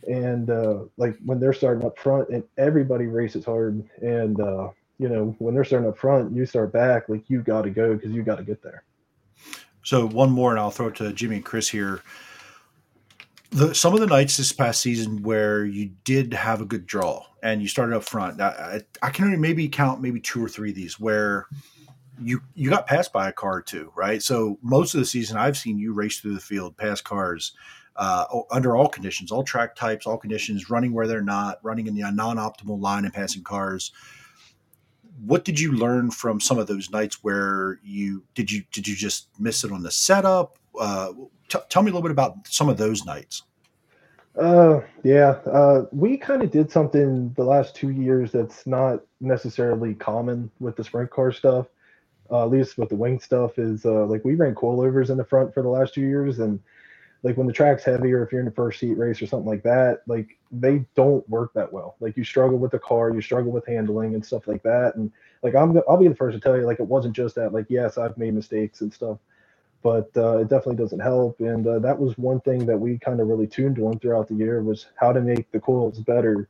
And 0.08 0.50
uh, 0.50 0.86
like 0.98 1.18
when 1.26 1.40
they're 1.40 1.54
starting 1.54 1.86
up 1.86 1.98
front, 2.00 2.30
and 2.30 2.44
everybody 2.58 3.08
races 3.08 3.46
hard, 3.46 3.84
and 4.02 4.40
uh, 4.40 4.70
you 4.98 5.10
know 5.10 5.36
when 5.40 5.54
they're 5.54 5.66
starting 5.66 5.90
up 5.90 5.98
front, 5.98 6.34
you 6.36 6.46
start 6.46 6.72
back, 6.72 7.10
like 7.10 7.30
you 7.30 7.42
got 7.42 7.64
to 7.64 7.70
go 7.70 7.96
because 7.96 8.12
you 8.12 8.24
got 8.24 8.38
to 8.38 8.44
get 8.44 8.64
there. 8.64 8.84
So 9.84 10.08
one 10.08 10.32
more, 10.32 10.52
and 10.52 10.60
I'll 10.60 10.72
throw 10.72 10.88
it 10.88 10.96
to 10.96 11.12
Jimmy 11.14 11.38
and 11.38 11.46
Chris 11.46 11.70
here. 11.70 12.02
The, 13.52 13.74
some 13.74 13.96
of 13.96 14.00
the 14.00 14.08
nights 14.08 14.38
this 14.38 14.52
past 14.52 14.82
season 14.82 15.24
where 15.24 15.66
you 15.66 15.92
did 16.04 16.34
have 16.34 16.62
a 16.62 16.66
good 16.66 16.86
draw 16.86 17.26
and 17.42 17.62
you 17.62 17.68
started 17.68 17.96
up 17.96 18.04
front. 18.04 18.40
I, 18.40 18.82
I 19.02 19.10
can 19.10 19.26
only 19.26 19.38
maybe 19.38 19.68
count 19.68 20.02
maybe 20.02 20.20
two 20.20 20.44
or 20.44 20.48
three 20.48 20.70
of 20.70 20.76
these 20.76 21.00
where 21.00 21.48
you 22.22 22.42
you 22.54 22.70
got 22.70 22.86
passed 22.86 23.12
by 23.12 23.30
a 23.30 23.34
car 23.34 23.62
two, 23.62 23.92
right? 23.96 24.22
So 24.22 24.60
most 24.62 24.94
of 24.94 25.00
the 25.00 25.06
season, 25.06 25.38
I've 25.38 25.58
seen 25.58 25.80
you 25.80 25.94
race 25.94 26.20
through 26.20 26.36
the 26.36 26.40
field, 26.40 26.78
pass 26.78 27.02
cars 27.02 27.54
uh, 28.00 28.26
under 28.50 28.76
all 28.76 28.88
conditions, 28.88 29.32
all 29.32 29.44
track 29.44 29.76
types, 29.76 30.08
all 30.08 30.18
conditions, 30.18 30.72
running 30.72 30.94
where 30.94 31.06
they're 31.06 31.22
not, 31.22 31.60
running 31.62 31.86
in 31.86 31.94
the 31.94 32.10
non-optimal 32.12 32.82
line 32.82 33.06
and 33.06 33.14
passing 33.14 33.44
cars 33.44 33.92
what 35.26 35.44
did 35.44 35.60
you 35.60 35.74
learn 35.74 36.12
from 36.12 36.40
some 36.40 36.58
of 36.58 36.68
those 36.68 36.90
nights 36.92 37.24
where 37.24 37.80
you 37.84 38.24
did 38.36 38.52
you 38.52 38.64
did 38.72 38.88
you 38.88 38.96
just 38.96 39.28
miss 39.40 39.64
it 39.64 39.72
on 39.72 39.84
the 39.84 39.92
setup? 39.92 40.58
Uh, 40.80 41.14
t- 41.48 41.60
tell 41.70 41.82
me 41.82 41.92
a 41.92 41.94
little 41.94 42.02
bit 42.02 42.12
about 42.12 42.48
some 42.48 42.70
of 42.70 42.78
those 42.78 43.06
nights. 43.06 43.44
Uh, 44.38 44.80
yeah, 45.04 45.32
uh, 45.52 45.86
we 45.92 46.16
kind 46.16 46.42
of 46.42 46.52
did 46.52 46.72
something 46.72 47.34
the 47.34 47.44
last 47.44 47.76
two 47.76 47.90
years 47.90 48.32
that's 48.32 48.66
not 48.66 49.02
necessarily 49.20 49.94
common 49.94 50.50
with 50.60 50.76
the 50.76 50.84
sprint 50.84 51.10
car 51.10 51.32
stuff. 51.32 51.68
Uh, 52.32 52.44
at 52.44 52.52
least 52.52 52.78
with 52.78 52.90
the 52.90 52.96
wing 52.96 53.20
stuff 53.20 53.58
is 53.58 53.86
uh, 53.86 54.06
like 54.06 54.24
we 54.24 54.36
ran 54.36 54.54
coilovers 54.54 55.10
in 55.10 55.18
the 55.18 55.26
front 55.26 55.52
for 55.54 55.64
the 55.64 55.70
last 55.70 55.96
two 55.96 56.02
years, 56.02 56.40
and 56.40 56.60
like 57.22 57.36
when 57.36 57.48
the 57.48 57.54
track's 57.54 57.84
heavy 57.84 58.14
or 58.14 58.24
if 58.24 58.32
you're 58.32 58.40
in 58.40 58.46
the 58.46 58.52
first 58.52 58.80
heat 58.80 58.98
race 58.98 59.22
or 59.22 59.28
something 59.28 59.50
like 59.50 59.64
that, 59.64 60.02
like 60.08 60.38
they 60.52 60.86
don't 60.96 61.28
work 61.30 61.52
that 61.54 61.72
well. 61.72 61.96
Like 62.00 62.16
you 62.16 62.24
struggle 62.24 62.58
with 62.58 62.72
the 62.72 62.80
car, 62.80 63.14
you 63.14 63.22
struggle 63.22 63.52
with 63.52 63.68
handling 63.68 64.16
and 64.16 64.26
stuff 64.26 64.48
like 64.48 64.64
that. 64.64 64.96
And 64.96 65.12
like 65.44 65.56
I'm, 65.56 65.78
I'll 65.88 65.98
be 65.98 66.08
the 66.08 66.16
first 66.16 66.36
to 66.36 66.40
tell 66.40 66.58
you, 66.58 66.66
like 66.66 66.80
it 66.80 66.88
wasn't 66.88 67.16
just 67.16 67.36
that. 67.36 67.54
Like 67.54 67.66
yes, 67.70 67.98
I've 67.98 68.18
made 68.18 68.34
mistakes 68.34 68.82
and 68.82 68.94
stuff, 68.94 69.18
but 69.84 70.10
uh, 70.16 70.38
it 70.38 70.48
definitely 70.48 70.78
doesn't 70.78 71.00
help. 71.00 71.40
And 71.42 71.68
uh, 71.68 71.80
that 71.80 72.00
was 72.00 72.18
one 72.18 72.40
thing 72.42 72.66
that 72.68 72.78
we 72.78 72.98
kind 72.98 73.20
of 73.20 73.28
really 73.28 73.48
tuned 73.48 73.80
on 73.80 74.00
throughout 74.00 74.30
the 74.30 74.36
year 74.36 74.64
was 74.64 74.88
how 74.96 75.12
to 75.12 75.20
make 75.22 75.52
the 75.52 75.60
coils 75.60 76.00
better 76.00 76.48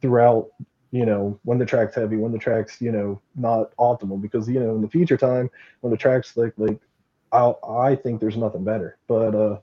throughout. 0.00 0.48
You 0.92 1.04
know, 1.04 1.38
when 1.42 1.58
the 1.58 1.66
track's 1.66 1.94
heavy, 1.94 2.16
when 2.16 2.32
the 2.32 2.38
track's 2.38 2.80
you 2.80 2.90
know 2.92 3.20
not 3.34 3.76
optimal, 3.76 4.22
because 4.22 4.48
you 4.48 4.60
know 4.60 4.74
in 4.74 4.80
the 4.80 4.88
future 4.88 5.18
time 5.18 5.50
when 5.82 5.90
the 5.90 5.96
track's 5.96 6.38
like 6.38 6.54
like 6.56 6.78
I 7.32 7.52
I 7.68 7.96
think 7.96 8.18
there's 8.20 8.36
nothing 8.38 8.64
better, 8.64 8.96
but 9.06 9.34
uh 9.34 9.58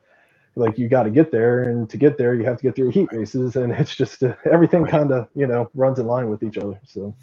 like 0.55 0.77
you 0.77 0.89
got 0.89 1.03
to 1.03 1.11
get 1.11 1.31
there 1.31 1.63
and 1.63 1.89
to 1.89 1.97
get 1.97 2.17
there 2.17 2.35
you 2.35 2.45
have 2.45 2.57
to 2.57 2.63
get 2.63 2.75
through 2.75 2.91
heat 2.91 3.09
races 3.11 3.55
and 3.55 3.73
it's 3.73 3.95
just 3.95 4.23
uh, 4.23 4.35
everything 4.51 4.85
kind 4.85 5.11
of 5.11 5.27
you 5.35 5.47
know 5.47 5.69
runs 5.75 5.99
in 5.99 6.07
line 6.07 6.29
with 6.29 6.43
each 6.43 6.57
other 6.57 6.79
so. 6.85 7.15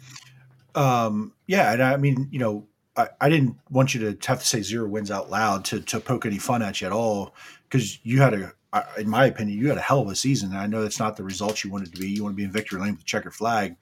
Um 0.75 1.33
yeah 1.47 1.73
and 1.73 1.83
i 1.83 1.97
mean 1.97 2.27
you 2.31 2.39
know 2.39 2.67
I, 2.97 3.09
I 3.21 3.29
didn't 3.29 3.57
want 3.69 3.95
you 3.95 4.13
to 4.13 4.27
have 4.27 4.39
to 4.41 4.47
say 4.47 4.61
zero 4.61 4.87
wins 4.87 5.11
out 5.11 5.29
loud 5.31 5.65
to 5.65 5.81
to 5.81 5.99
poke 5.99 6.25
any 6.25 6.39
fun 6.39 6.61
at 6.61 6.81
you 6.81 6.87
at 6.87 6.93
all 6.93 7.35
because 7.69 7.99
you 8.05 8.21
had 8.21 8.33
a 8.35 8.53
in 8.97 9.09
my 9.09 9.25
opinion 9.25 9.59
you 9.59 9.69
had 9.69 9.77
a 9.77 9.81
hell 9.81 10.01
of 10.01 10.09
a 10.09 10.15
season 10.15 10.51
and 10.51 10.59
i 10.59 10.67
know 10.67 10.81
that's 10.83 10.99
not 10.99 11.17
the 11.17 11.23
results 11.23 11.63
you 11.63 11.71
wanted 11.71 11.93
to 11.93 12.01
be. 12.01 12.09
You 12.09 12.23
want 12.23 12.33
to 12.33 12.37
be 12.37 12.43
in 12.45 12.51
victory 12.51 12.79
lane 12.81 12.91
with 12.91 12.99
the 13.01 13.05
checker 13.05 13.31
flag. 13.31 13.75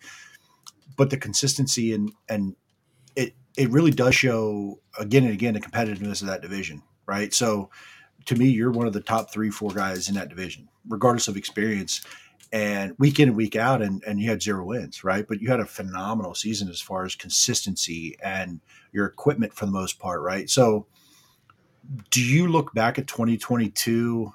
But 0.97 1.09
the 1.11 1.17
consistency 1.17 1.93
and 1.93 2.11
and 2.29 2.55
it 3.15 3.35
it 3.57 3.69
really 3.71 3.91
does 3.91 4.15
show 4.15 4.79
again 4.99 5.25
and 5.25 5.33
again 5.33 5.55
the 5.55 5.61
competitiveness 5.61 6.21
of 6.21 6.27
that 6.27 6.41
division 6.41 6.81
right? 7.07 7.33
So 7.33 7.69
to 8.25 8.35
me, 8.35 8.47
you're 8.47 8.71
one 8.71 8.87
of 8.87 8.93
the 8.93 9.01
top 9.01 9.31
three, 9.31 9.49
four 9.49 9.71
guys 9.71 10.09
in 10.09 10.15
that 10.15 10.29
division, 10.29 10.67
regardless 10.87 11.27
of 11.27 11.37
experience. 11.37 12.01
And 12.51 12.95
week 12.97 13.19
in 13.19 13.29
and 13.29 13.37
week 13.37 13.55
out, 13.55 13.81
and, 13.81 14.03
and 14.07 14.19
you 14.19 14.29
had 14.29 14.41
zero 14.41 14.65
wins, 14.65 15.03
right? 15.03 15.27
But 15.27 15.39
you 15.39 15.49
had 15.49 15.59
a 15.59 15.65
phenomenal 15.65 16.33
season 16.33 16.67
as 16.69 16.81
far 16.81 17.05
as 17.05 17.15
consistency 17.15 18.17
and 18.23 18.59
your 18.91 19.05
equipment 19.05 19.53
for 19.53 19.67
the 19.67 19.71
most 19.71 19.99
part, 19.99 20.21
right? 20.21 20.49
So, 20.49 20.87
do 22.09 22.23
you 22.23 22.47
look 22.47 22.73
back 22.73 22.97
at 22.97 23.07
2022 23.07 24.33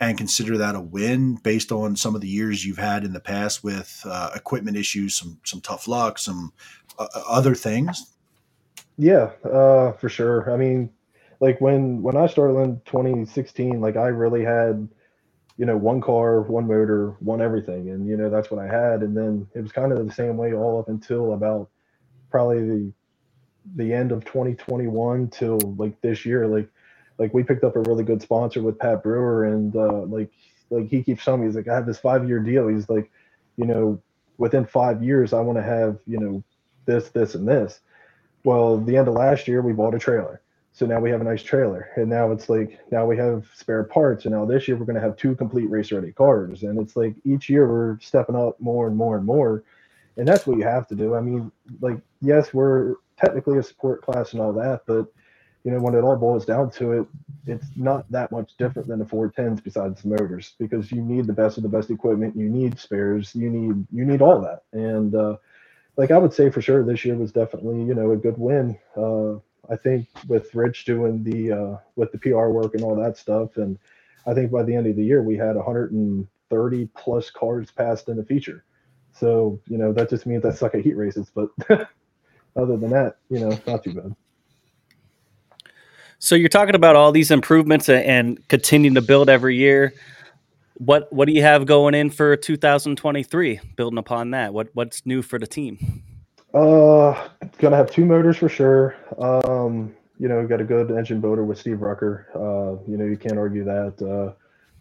and 0.00 0.16
consider 0.16 0.56
that 0.58 0.74
a 0.74 0.80
win 0.80 1.36
based 1.36 1.72
on 1.72 1.94
some 1.94 2.14
of 2.14 2.20
the 2.20 2.28
years 2.28 2.64
you've 2.64 2.78
had 2.78 3.04
in 3.04 3.12
the 3.12 3.20
past 3.20 3.62
with 3.62 4.00
uh, 4.04 4.30
equipment 4.34 4.76
issues, 4.76 5.14
some 5.14 5.38
some 5.44 5.60
tough 5.60 5.86
luck, 5.86 6.18
some 6.18 6.52
uh, 6.98 7.06
other 7.28 7.54
things? 7.54 8.14
Yeah, 8.96 9.30
uh, 9.44 9.92
for 9.92 10.08
sure. 10.08 10.52
I 10.52 10.56
mean, 10.56 10.90
like 11.40 11.60
when 11.60 12.02
when 12.02 12.16
I 12.16 12.26
started 12.26 12.58
in 12.58 12.80
2016, 12.84 13.80
like 13.80 13.96
I 13.96 14.08
really 14.08 14.44
had, 14.44 14.88
you 15.56 15.66
know, 15.66 15.76
one 15.76 16.00
car, 16.00 16.42
one 16.42 16.66
motor, 16.68 17.16
one 17.20 17.40
everything, 17.42 17.90
and 17.90 18.06
you 18.06 18.16
know 18.16 18.30
that's 18.30 18.50
what 18.50 18.60
I 18.60 18.66
had. 18.66 19.02
And 19.02 19.16
then 19.16 19.48
it 19.54 19.62
was 19.62 19.72
kind 19.72 19.92
of 19.92 20.06
the 20.06 20.12
same 20.12 20.36
way 20.36 20.52
all 20.54 20.78
up 20.78 20.88
until 20.88 21.32
about 21.32 21.70
probably 22.30 22.60
the 22.60 22.92
the 23.76 23.92
end 23.92 24.12
of 24.12 24.24
2021 24.24 25.28
till 25.28 25.58
like 25.78 26.00
this 26.02 26.26
year. 26.26 26.46
Like 26.46 26.68
like 27.18 27.32
we 27.32 27.42
picked 27.42 27.64
up 27.64 27.76
a 27.76 27.80
really 27.80 28.04
good 28.04 28.22
sponsor 28.22 28.62
with 28.62 28.78
Pat 28.78 29.02
Brewer, 29.02 29.46
and 29.46 29.74
uh, 29.74 30.02
like 30.04 30.30
like 30.68 30.88
he 30.88 31.02
keeps 31.02 31.24
telling 31.24 31.40
me 31.40 31.46
he's 31.46 31.56
like 31.56 31.68
I 31.68 31.74
have 31.74 31.86
this 31.86 31.98
five 31.98 32.28
year 32.28 32.40
deal. 32.40 32.68
He's 32.68 32.88
like, 32.90 33.10
you 33.56 33.64
know, 33.64 34.02
within 34.36 34.66
five 34.66 35.02
years 35.02 35.32
I 35.32 35.40
want 35.40 35.56
to 35.58 35.64
have 35.64 35.98
you 36.06 36.20
know 36.20 36.44
this 36.84 37.08
this 37.10 37.34
and 37.34 37.48
this. 37.48 37.80
Well, 38.44 38.78
the 38.78 38.96
end 38.98 39.08
of 39.08 39.14
last 39.14 39.48
year 39.48 39.62
we 39.62 39.72
bought 39.72 39.94
a 39.94 39.98
trailer 39.98 40.42
so 40.72 40.86
now 40.86 41.00
we 41.00 41.10
have 41.10 41.20
a 41.20 41.24
nice 41.24 41.42
trailer, 41.42 41.90
and 41.96 42.08
now 42.08 42.30
it's 42.30 42.48
like 42.48 42.78
now 42.90 43.04
we 43.04 43.16
have 43.16 43.46
spare 43.54 43.84
parts, 43.84 44.24
and 44.24 44.34
now 44.34 44.44
this 44.44 44.68
year 44.68 44.76
we're 44.76 44.86
going 44.86 44.94
to 44.94 45.00
have 45.00 45.16
two 45.16 45.34
complete 45.34 45.68
race 45.68 45.92
ready 45.92 46.12
cars, 46.12 46.62
and 46.62 46.78
it's 46.80 46.96
like 46.96 47.14
each 47.24 47.48
year 47.48 47.68
we're 47.68 47.98
stepping 48.00 48.36
up 48.36 48.60
more 48.60 48.86
and 48.86 48.96
more 48.96 49.16
and 49.16 49.26
more, 49.26 49.64
and 50.16 50.26
that's 50.26 50.46
what 50.46 50.58
you 50.58 50.64
have 50.64 50.86
to 50.88 50.94
do. 50.94 51.14
I 51.14 51.20
mean, 51.20 51.50
like 51.80 51.98
yes, 52.20 52.54
we're 52.54 52.96
technically 53.16 53.58
a 53.58 53.62
support 53.62 54.02
class 54.02 54.32
and 54.32 54.40
all 54.40 54.52
that, 54.54 54.82
but 54.86 55.06
you 55.64 55.70
know, 55.70 55.80
when 55.80 55.94
it 55.94 56.02
all 56.02 56.16
boils 56.16 56.46
down 56.46 56.70
to 56.70 56.92
it, 56.92 57.06
it's 57.46 57.66
not 57.76 58.10
that 58.10 58.32
much 58.32 58.56
different 58.56 58.88
than 58.88 58.98
the 58.98 59.04
410s 59.04 59.62
besides 59.62 60.00
the 60.02 60.08
motors 60.08 60.54
because 60.58 60.90
you 60.90 61.02
need 61.02 61.26
the 61.26 61.32
best 61.32 61.58
of 61.58 61.62
the 61.62 61.68
best 61.68 61.90
equipment, 61.90 62.36
you 62.36 62.48
need 62.48 62.78
spares, 62.78 63.34
you 63.34 63.50
need 63.50 63.86
you 63.92 64.04
need 64.04 64.22
all 64.22 64.40
that. 64.40 64.62
And 64.72 65.14
uh, 65.14 65.36
like 65.96 66.10
I 66.10 66.18
would 66.18 66.32
say 66.32 66.48
for 66.48 66.62
sure, 66.62 66.84
this 66.84 67.04
year 67.04 67.16
was 67.16 67.32
definitely 67.32 67.82
you 67.82 67.94
know 67.94 68.12
a 68.12 68.16
good 68.16 68.38
win. 68.38 68.78
Uh, 68.96 69.40
I 69.70 69.76
think 69.76 70.08
with 70.28 70.54
Rich 70.54 70.84
doing 70.84 71.22
the 71.22 71.52
uh, 71.52 71.76
with 71.96 72.12
the 72.12 72.18
PR 72.18 72.48
work 72.48 72.74
and 72.74 72.82
all 72.82 72.96
that 72.96 73.16
stuff, 73.16 73.56
and 73.56 73.78
I 74.26 74.34
think 74.34 74.50
by 74.50 74.62
the 74.62 74.74
end 74.74 74.86
of 74.86 74.96
the 74.96 75.04
year 75.04 75.22
we 75.22 75.36
had 75.36 75.56
130 75.56 76.88
plus 76.96 77.30
cars 77.30 77.70
passed 77.70 78.08
in 78.08 78.16
the 78.16 78.24
feature. 78.24 78.64
So 79.12 79.60
you 79.68 79.78
know 79.78 79.92
that 79.92 80.10
just 80.10 80.26
means 80.26 80.44
I 80.44 80.52
suck 80.52 80.74
at 80.74 80.82
heat 80.82 80.96
races, 80.96 81.30
but 81.34 81.50
other 82.56 82.76
than 82.76 82.90
that, 82.90 83.16
you 83.30 83.40
know, 83.40 83.58
not 83.66 83.84
too 83.84 83.94
bad. 83.94 84.14
So 86.18 86.34
you're 86.34 86.48
talking 86.50 86.74
about 86.74 86.96
all 86.96 87.12
these 87.12 87.30
improvements 87.30 87.88
and 87.88 88.46
continuing 88.48 88.94
to 88.94 89.00
build 89.00 89.30
every 89.30 89.56
year. 89.56 89.94
What 90.74 91.12
what 91.12 91.26
do 91.26 91.32
you 91.32 91.42
have 91.42 91.66
going 91.66 91.94
in 91.94 92.10
for 92.10 92.36
2023? 92.36 93.60
Building 93.76 93.98
upon 93.98 94.30
that, 94.32 94.52
what 94.52 94.68
what's 94.74 95.06
new 95.06 95.22
for 95.22 95.38
the 95.38 95.46
team? 95.46 96.02
Uh, 96.52 97.28
gonna 97.58 97.76
have 97.76 97.90
two 97.90 98.04
motors 98.04 98.36
for 98.36 98.48
sure. 98.48 98.96
Um, 99.18 99.94
you 100.18 100.28
know, 100.28 100.46
got 100.46 100.60
a 100.60 100.64
good 100.64 100.90
engine 100.90 101.20
builder 101.20 101.44
with 101.44 101.58
Steve 101.58 101.80
Rucker. 101.80 102.26
Uh, 102.34 102.82
you 102.90 102.96
know, 102.96 103.04
you 103.04 103.16
can't 103.16 103.38
argue 103.38 103.64
that. 103.64 103.94
Uh, 104.02 104.34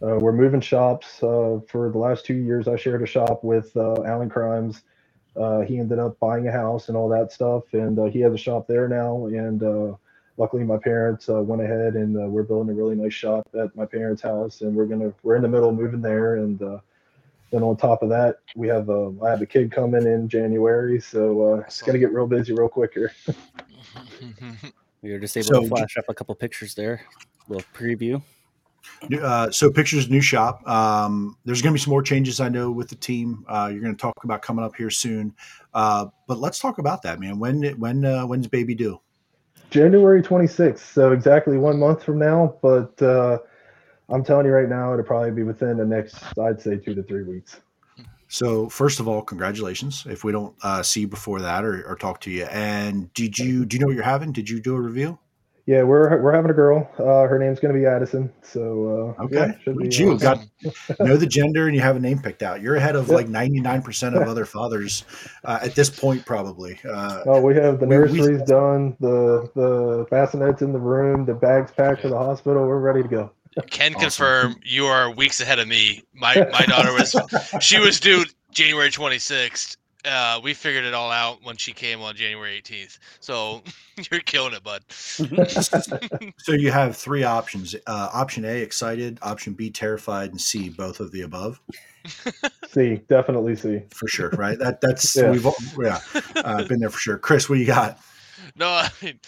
uh, 0.06 0.18
we're 0.18 0.32
moving 0.32 0.62
shops. 0.62 1.22
Uh, 1.22 1.60
for 1.68 1.90
the 1.92 1.98
last 1.98 2.26
two 2.26 2.34
years, 2.34 2.68
I 2.68 2.76
shared 2.76 3.04
a 3.04 3.06
shop 3.06 3.44
with 3.44 3.76
uh, 3.78 4.04
Alan 4.04 4.30
Krimes. 4.30 4.82
Uh, 5.36 5.62
he 5.62 5.78
ended 5.78 6.00
up 6.00 6.20
buying 6.20 6.48
a 6.48 6.52
house 6.52 6.88
and 6.88 6.98
all 6.98 7.08
that 7.10 7.32
stuff, 7.32 7.64
and 7.74 8.00
uh, 8.00 8.06
he 8.06 8.20
has 8.22 8.34
a 8.34 8.38
shop 8.38 8.68
there 8.68 8.88
now. 8.88 9.28
And 9.28 9.62
uh, 9.62 9.96
luckily, 10.38 10.64
my 10.64 10.78
parents 10.78 11.30
uh, 11.30 11.42
went 11.42 11.62
ahead 11.62 11.94
and 11.94 12.18
uh, 12.18 12.28
we're 12.28 12.44
building 12.44 12.74
a 12.74 12.78
really 12.78 12.96
nice 12.96 13.14
shop 13.14 13.48
at 13.54 13.76
my 13.76 13.86
parents' 13.86 14.22
house, 14.22 14.62
and 14.62 14.76
we're 14.76 14.86
gonna 14.86 15.14
we're 15.22 15.36
in 15.36 15.42
the 15.44 15.48
middle 15.48 15.70
of 15.70 15.76
moving 15.76 16.02
there. 16.02 16.38
And 16.38 16.62
uh, 16.62 16.80
then 17.52 17.64
on 17.64 17.78
top 17.78 18.04
of 18.04 18.10
that, 18.10 18.38
we 18.56 18.68
have 18.68 18.90
a 18.90 19.14
I 19.24 19.30
have 19.30 19.42
a 19.42 19.46
kid 19.46 19.72
coming 19.72 20.06
in 20.06 20.28
January, 20.30 21.00
so 21.00 21.54
uh, 21.54 21.58
it's 21.60 21.82
gonna 21.82 22.00
get 22.00 22.12
real 22.14 22.28
busy 22.28 22.54
real 22.54 22.70
quick 22.70 22.94
here. 22.94 23.12
We 25.02 25.14
were 25.14 25.20
just 25.20 25.38
able 25.38 25.48
So- 25.48 25.62
to 25.62 25.68
flash 25.68 25.98
up 25.98 26.06
a 26.10 26.14
couple 26.14 26.36
pictures 26.36 26.76
there. 26.76 27.02
little 27.48 27.64
preview. 27.74 28.22
Uh, 29.22 29.50
so 29.50 29.72
pictures, 29.72 30.10
new 30.10 30.20
shop. 30.22 30.68
Um, 30.68 31.38
there's 31.46 31.62
going 31.62 31.72
to 31.72 31.78
be 31.78 31.80
some 31.82 31.92
more 31.92 32.02
changes 32.02 32.40
I 32.40 32.50
know 32.50 32.70
with 32.70 32.90
the 32.90 32.96
team. 32.96 33.46
Uh, 33.48 33.70
you're 33.72 33.82
going 33.82 33.96
to 33.96 34.02
talk 34.02 34.24
about 34.24 34.42
coming 34.42 34.64
up 34.66 34.76
here 34.76 34.90
soon. 34.90 35.34
Uh, 35.74 36.08
but 36.28 36.40
let's 36.40 36.60
talk 36.60 36.80
about 36.80 37.02
that, 37.04 37.20
man. 37.20 37.40
When 37.40 37.64
when 37.80 38.04
uh, 38.04 38.26
when's 38.26 38.48
baby 38.48 38.76
due? 38.76 39.00
January 39.70 40.22
26th, 40.22 40.80
so 40.80 41.12
exactly 41.12 41.58
one 41.58 41.80
month 41.80 42.04
from 42.04 42.20
now. 42.20 42.56
But 42.62 43.02
uh, 43.02 43.40
I'm 44.10 44.24
telling 44.24 44.46
you 44.46 44.52
right 44.52 44.70
now, 44.70 44.94
it'll 44.94 45.06
probably 45.06 45.32
be 45.32 45.44
within 45.44 45.78
the 45.78 45.86
next, 45.86 46.16
I'd 46.40 46.62
say, 46.62 46.78
two 46.78 46.96
to 46.96 47.04
three 47.04 47.24
weeks. 47.24 47.60
So 48.28 48.70
first 48.70 49.00
of 49.00 49.08
all, 49.08 49.22
congratulations. 49.22 50.06
If 50.08 50.24
we 50.24 50.32
don't 50.32 50.56
uh, 50.62 50.84
see 50.84 51.02
you 51.02 51.08
before 51.08 51.40
that 51.42 51.66
or, 51.66 51.84
or 51.88 51.96
talk 51.96 52.22
to 52.22 52.32
you, 52.32 52.44
and 52.46 53.12
did 53.14 53.38
you 53.40 53.66
do 53.66 53.76
you 53.76 53.82
know 53.82 53.88
what 53.88 53.96
you're 53.96 54.04
having? 54.04 54.32
Did 54.32 54.48
you 54.50 54.60
do 54.60 54.76
a 54.76 54.82
review? 54.82 55.18
Yeah, 55.66 55.84
we're 55.84 56.20
we're 56.22 56.32
having 56.34 56.50
a 56.50 56.54
girl. 56.54 56.90
Uh, 56.98 57.28
her 57.28 57.38
name's 57.40 57.60
going 57.60 57.74
to 57.74 57.80
be 57.80 57.86
Addison. 57.86 58.32
So 58.44 59.16
uh, 59.20 59.24
Okay, 59.26 59.54
yeah, 59.68 59.74
be, 59.74 59.96
you 59.96 60.14
uh, 60.14 60.16
got 60.18 60.40
know 61.00 61.16
the 61.18 61.28
gender 61.28 61.68
and 61.68 61.76
you 61.76 61.82
have 61.82 61.96
a 61.96 62.00
name 62.00 62.20
picked 62.20 62.42
out. 62.44 62.62
You're 62.62 62.76
ahead 62.76 62.96
of 62.96 63.08
Yep. 63.08 63.16
like 63.16 63.28
99 63.30 63.82
percent 63.84 64.16
of 64.16 64.28
other 64.28 64.46
fathers 64.46 65.06
uh, 65.44 65.60
at 65.62 65.74
this 65.76 65.90
point, 65.90 66.26
probably. 66.26 66.80
Uh, 66.88 67.22
Oh, 67.26 67.42
we 67.42 67.56
have 67.56 67.80
the 67.80 67.86
We- 67.88 67.98
we- 68.38 68.44
done, 68.46 68.96
the 69.00 69.50
the 69.56 70.06
bassinets 70.12 70.62
in 70.62 70.72
the 70.72 70.80
room, 70.80 71.26
the 71.26 71.34
bags 71.36 71.72
packed 71.72 72.02
for 72.02 72.10
the 72.10 72.18
hospital. 72.18 72.66
We're 72.68 72.80
ready 72.80 73.02
to 73.04 73.10
go. 73.10 73.32
Can 73.70 73.94
Awesome. 73.96 74.02
confirm 74.02 74.56
you 74.64 74.86
are 74.86 75.12
weeks 75.12 75.42
ahead 75.42 75.60
of 75.60 75.68
me. 75.68 76.04
My 76.14 76.36
my 76.52 76.66
daughter 76.66 76.94
was 76.94 77.16
she 77.62 77.80
was 77.80 78.00
due 78.00 78.24
January 78.52 78.90
26th. 78.90 79.76
Uh, 80.06 80.40
we 80.42 80.54
figured 80.54 80.86
it 80.86 80.94
all 80.94 81.12
out 81.12 81.44
when 81.44 81.58
she 81.58 81.74
came 81.74 82.02
on 82.02 82.16
January 82.16 82.62
18th. 82.62 83.00
So 83.20 83.62
you're 84.12 84.22
killing 84.22 84.54
it, 84.54 84.64
bud. 84.64 84.82
so 86.38 86.54
you 86.54 86.72
have 86.72 86.96
three 86.96 87.24
options: 87.24 87.76
uh, 87.86 88.10
option 88.14 88.46
A, 88.46 88.62
excited; 88.62 89.20
option 89.22 89.54
B, 89.54 89.70
terrified; 89.70 90.32
and 90.32 90.40
C, 90.40 90.70
both 90.70 91.00
of 91.02 91.12
the 91.12 91.22
above. 91.24 91.60
See, 92.70 93.02
definitely 93.10 93.58
see. 93.58 93.82
For 93.94 94.08
sure, 94.08 94.30
right? 94.30 94.58
That 94.58 94.80
that's 94.80 95.16
Yeah. 95.18 95.32
we've 95.32 95.46
all, 95.46 95.56
yeah 95.82 96.00
uh, 96.38 96.64
been 96.64 96.80
there 96.80 96.90
for 96.90 97.00
sure. 97.00 97.18
Chris, 97.18 97.50
what 97.50 97.60
you 97.60 97.66
got? 97.66 98.00
No, 98.56 98.70
I 98.70 98.90
mean, 99.02 99.20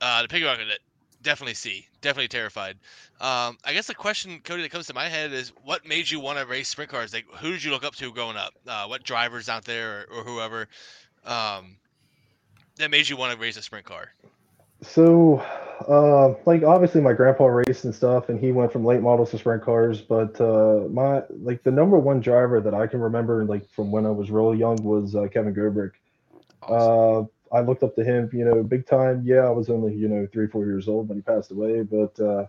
uh, 0.00 0.22
to 0.22 0.28
piggyback 0.28 0.54
on 0.62 0.70
it, 0.70 0.80
definitely 1.26 1.54
see. 1.54 1.86
Definitely 2.00 2.28
terrified. 2.28 2.76
Um, 3.20 3.58
I 3.64 3.72
guess 3.72 3.88
the 3.88 3.94
question, 3.94 4.40
Kody, 4.44 4.62
that 4.62 4.70
comes 4.70 4.86
to 4.86 4.94
my 4.94 5.08
head 5.08 5.32
is, 5.32 5.52
what 5.64 5.84
made 5.84 6.08
you 6.08 6.20
want 6.20 6.38
to 6.38 6.46
race 6.46 6.68
sprint 6.68 6.88
cars? 6.88 7.12
Like, 7.12 7.26
who 7.38 7.50
did 7.50 7.64
you 7.64 7.72
look 7.72 7.84
up 7.84 7.96
to 7.96 8.12
growing 8.12 8.36
up? 8.36 8.54
Uh, 8.66 8.86
what 8.86 9.02
drivers 9.02 9.48
out 9.48 9.64
there 9.64 10.06
or, 10.10 10.18
or 10.18 10.24
whoever 10.24 10.68
um, 11.24 11.76
that 12.76 12.92
made 12.92 13.08
you 13.08 13.16
want 13.16 13.34
to 13.34 13.38
race 13.38 13.56
a 13.56 13.62
sprint 13.62 13.84
car? 13.84 14.12
So, 14.82 15.38
uh, 15.88 16.34
like 16.44 16.62
obviously 16.62 17.00
my 17.00 17.12
grandpa 17.12 17.46
raced 17.46 17.84
and 17.84 17.94
stuff, 17.94 18.28
and 18.28 18.38
he 18.38 18.52
went 18.52 18.72
from 18.72 18.84
late 18.84 19.00
models 19.00 19.30
to 19.32 19.38
sprint 19.38 19.64
cars. 19.64 20.00
But 20.02 20.40
uh, 20.40 20.86
my 20.90 21.22
like 21.30 21.62
the 21.64 21.70
number 21.70 21.98
one 21.98 22.20
driver 22.20 22.60
that 22.60 22.74
I 22.74 22.86
can 22.86 23.00
remember, 23.00 23.44
like 23.46 23.68
from 23.70 23.90
when 23.90 24.06
I 24.06 24.10
was 24.10 24.30
really 24.30 24.58
young, 24.58 24.76
was 24.84 25.16
uh, 25.16 25.26
Kevin 25.32 25.54
Gobrecht. 25.54 25.96
Uh, 26.62 27.24
I 27.52 27.60
looked 27.60 27.82
up 27.82 27.94
to 27.96 28.04
him, 28.04 28.30
you 28.32 28.44
know, 28.44 28.62
big 28.62 28.86
time. 28.86 29.22
Yeah, 29.24 29.46
I 29.46 29.50
was 29.50 29.70
only 29.70 29.94
you 29.94 30.08
know 30.08 30.26
three, 30.32 30.48
four 30.48 30.64
years 30.66 30.88
old 30.88 31.08
when 31.08 31.18
he 31.18 31.22
passed 31.22 31.50
away, 31.52 31.82
but 31.82 32.18
uh, 32.20 32.46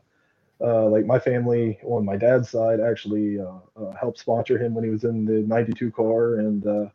uh, 0.61 0.87
like 0.87 1.05
my 1.05 1.19
family 1.19 1.79
on 1.83 2.05
my 2.05 2.17
dad's 2.17 2.49
side 2.49 2.79
actually 2.79 3.39
uh, 3.39 3.59
uh, 3.81 3.91
helped 3.99 4.19
sponsor 4.19 4.57
him 4.57 4.73
when 4.73 4.83
he 4.83 4.89
was 4.89 5.03
in 5.03 5.25
the 5.25 5.41
'92 5.47 5.91
car, 5.91 6.35
and 6.39 6.65
uh, 6.67 6.89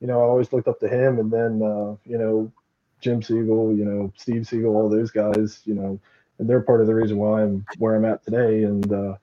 you 0.00 0.06
know 0.08 0.20
I 0.20 0.24
always 0.24 0.52
looked 0.52 0.68
up 0.68 0.80
to 0.80 0.88
him. 0.88 1.18
And 1.18 1.30
then 1.32 1.62
uh, 1.62 1.96
you 2.04 2.18
know 2.18 2.52
Jim 3.00 3.22
Siegel, 3.22 3.76
you 3.76 3.84
know, 3.84 4.12
Steve 4.16 4.46
Siegel, 4.48 4.76
all 4.76 4.88
those 4.88 5.10
guys, 5.10 5.60
you 5.64 5.74
know, 5.74 6.00
and 6.38 6.48
they're 6.48 6.62
part 6.62 6.80
of 6.80 6.86
the 6.86 6.94
reason 6.94 7.18
why 7.18 7.42
I'm 7.42 7.64
where 7.78 7.94
I'm 7.94 8.04
at 8.06 8.24
today. 8.24 8.64
And 8.64 8.90
uh, 8.92 9.16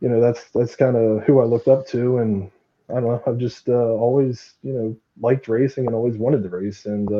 you 0.00 0.08
know, 0.08 0.20
that's 0.20 0.50
that's 0.50 0.76
kind 0.76 0.96
of 0.96 1.24
who 1.24 1.40
I 1.40 1.44
looked 1.44 1.68
up 1.68 1.86
to, 1.88 2.18
and 2.18 2.50
I 2.90 2.94
don't 2.94 3.04
know, 3.04 3.22
I've 3.26 3.38
just 3.38 3.68
uh, 3.68 3.72
always, 3.72 4.54
you 4.62 4.72
know, 4.72 4.96
liked 5.20 5.48
racing 5.48 5.86
and 5.86 5.94
always 5.94 6.18
wanted 6.18 6.42
to 6.44 6.48
race, 6.50 6.86
and 6.86 7.10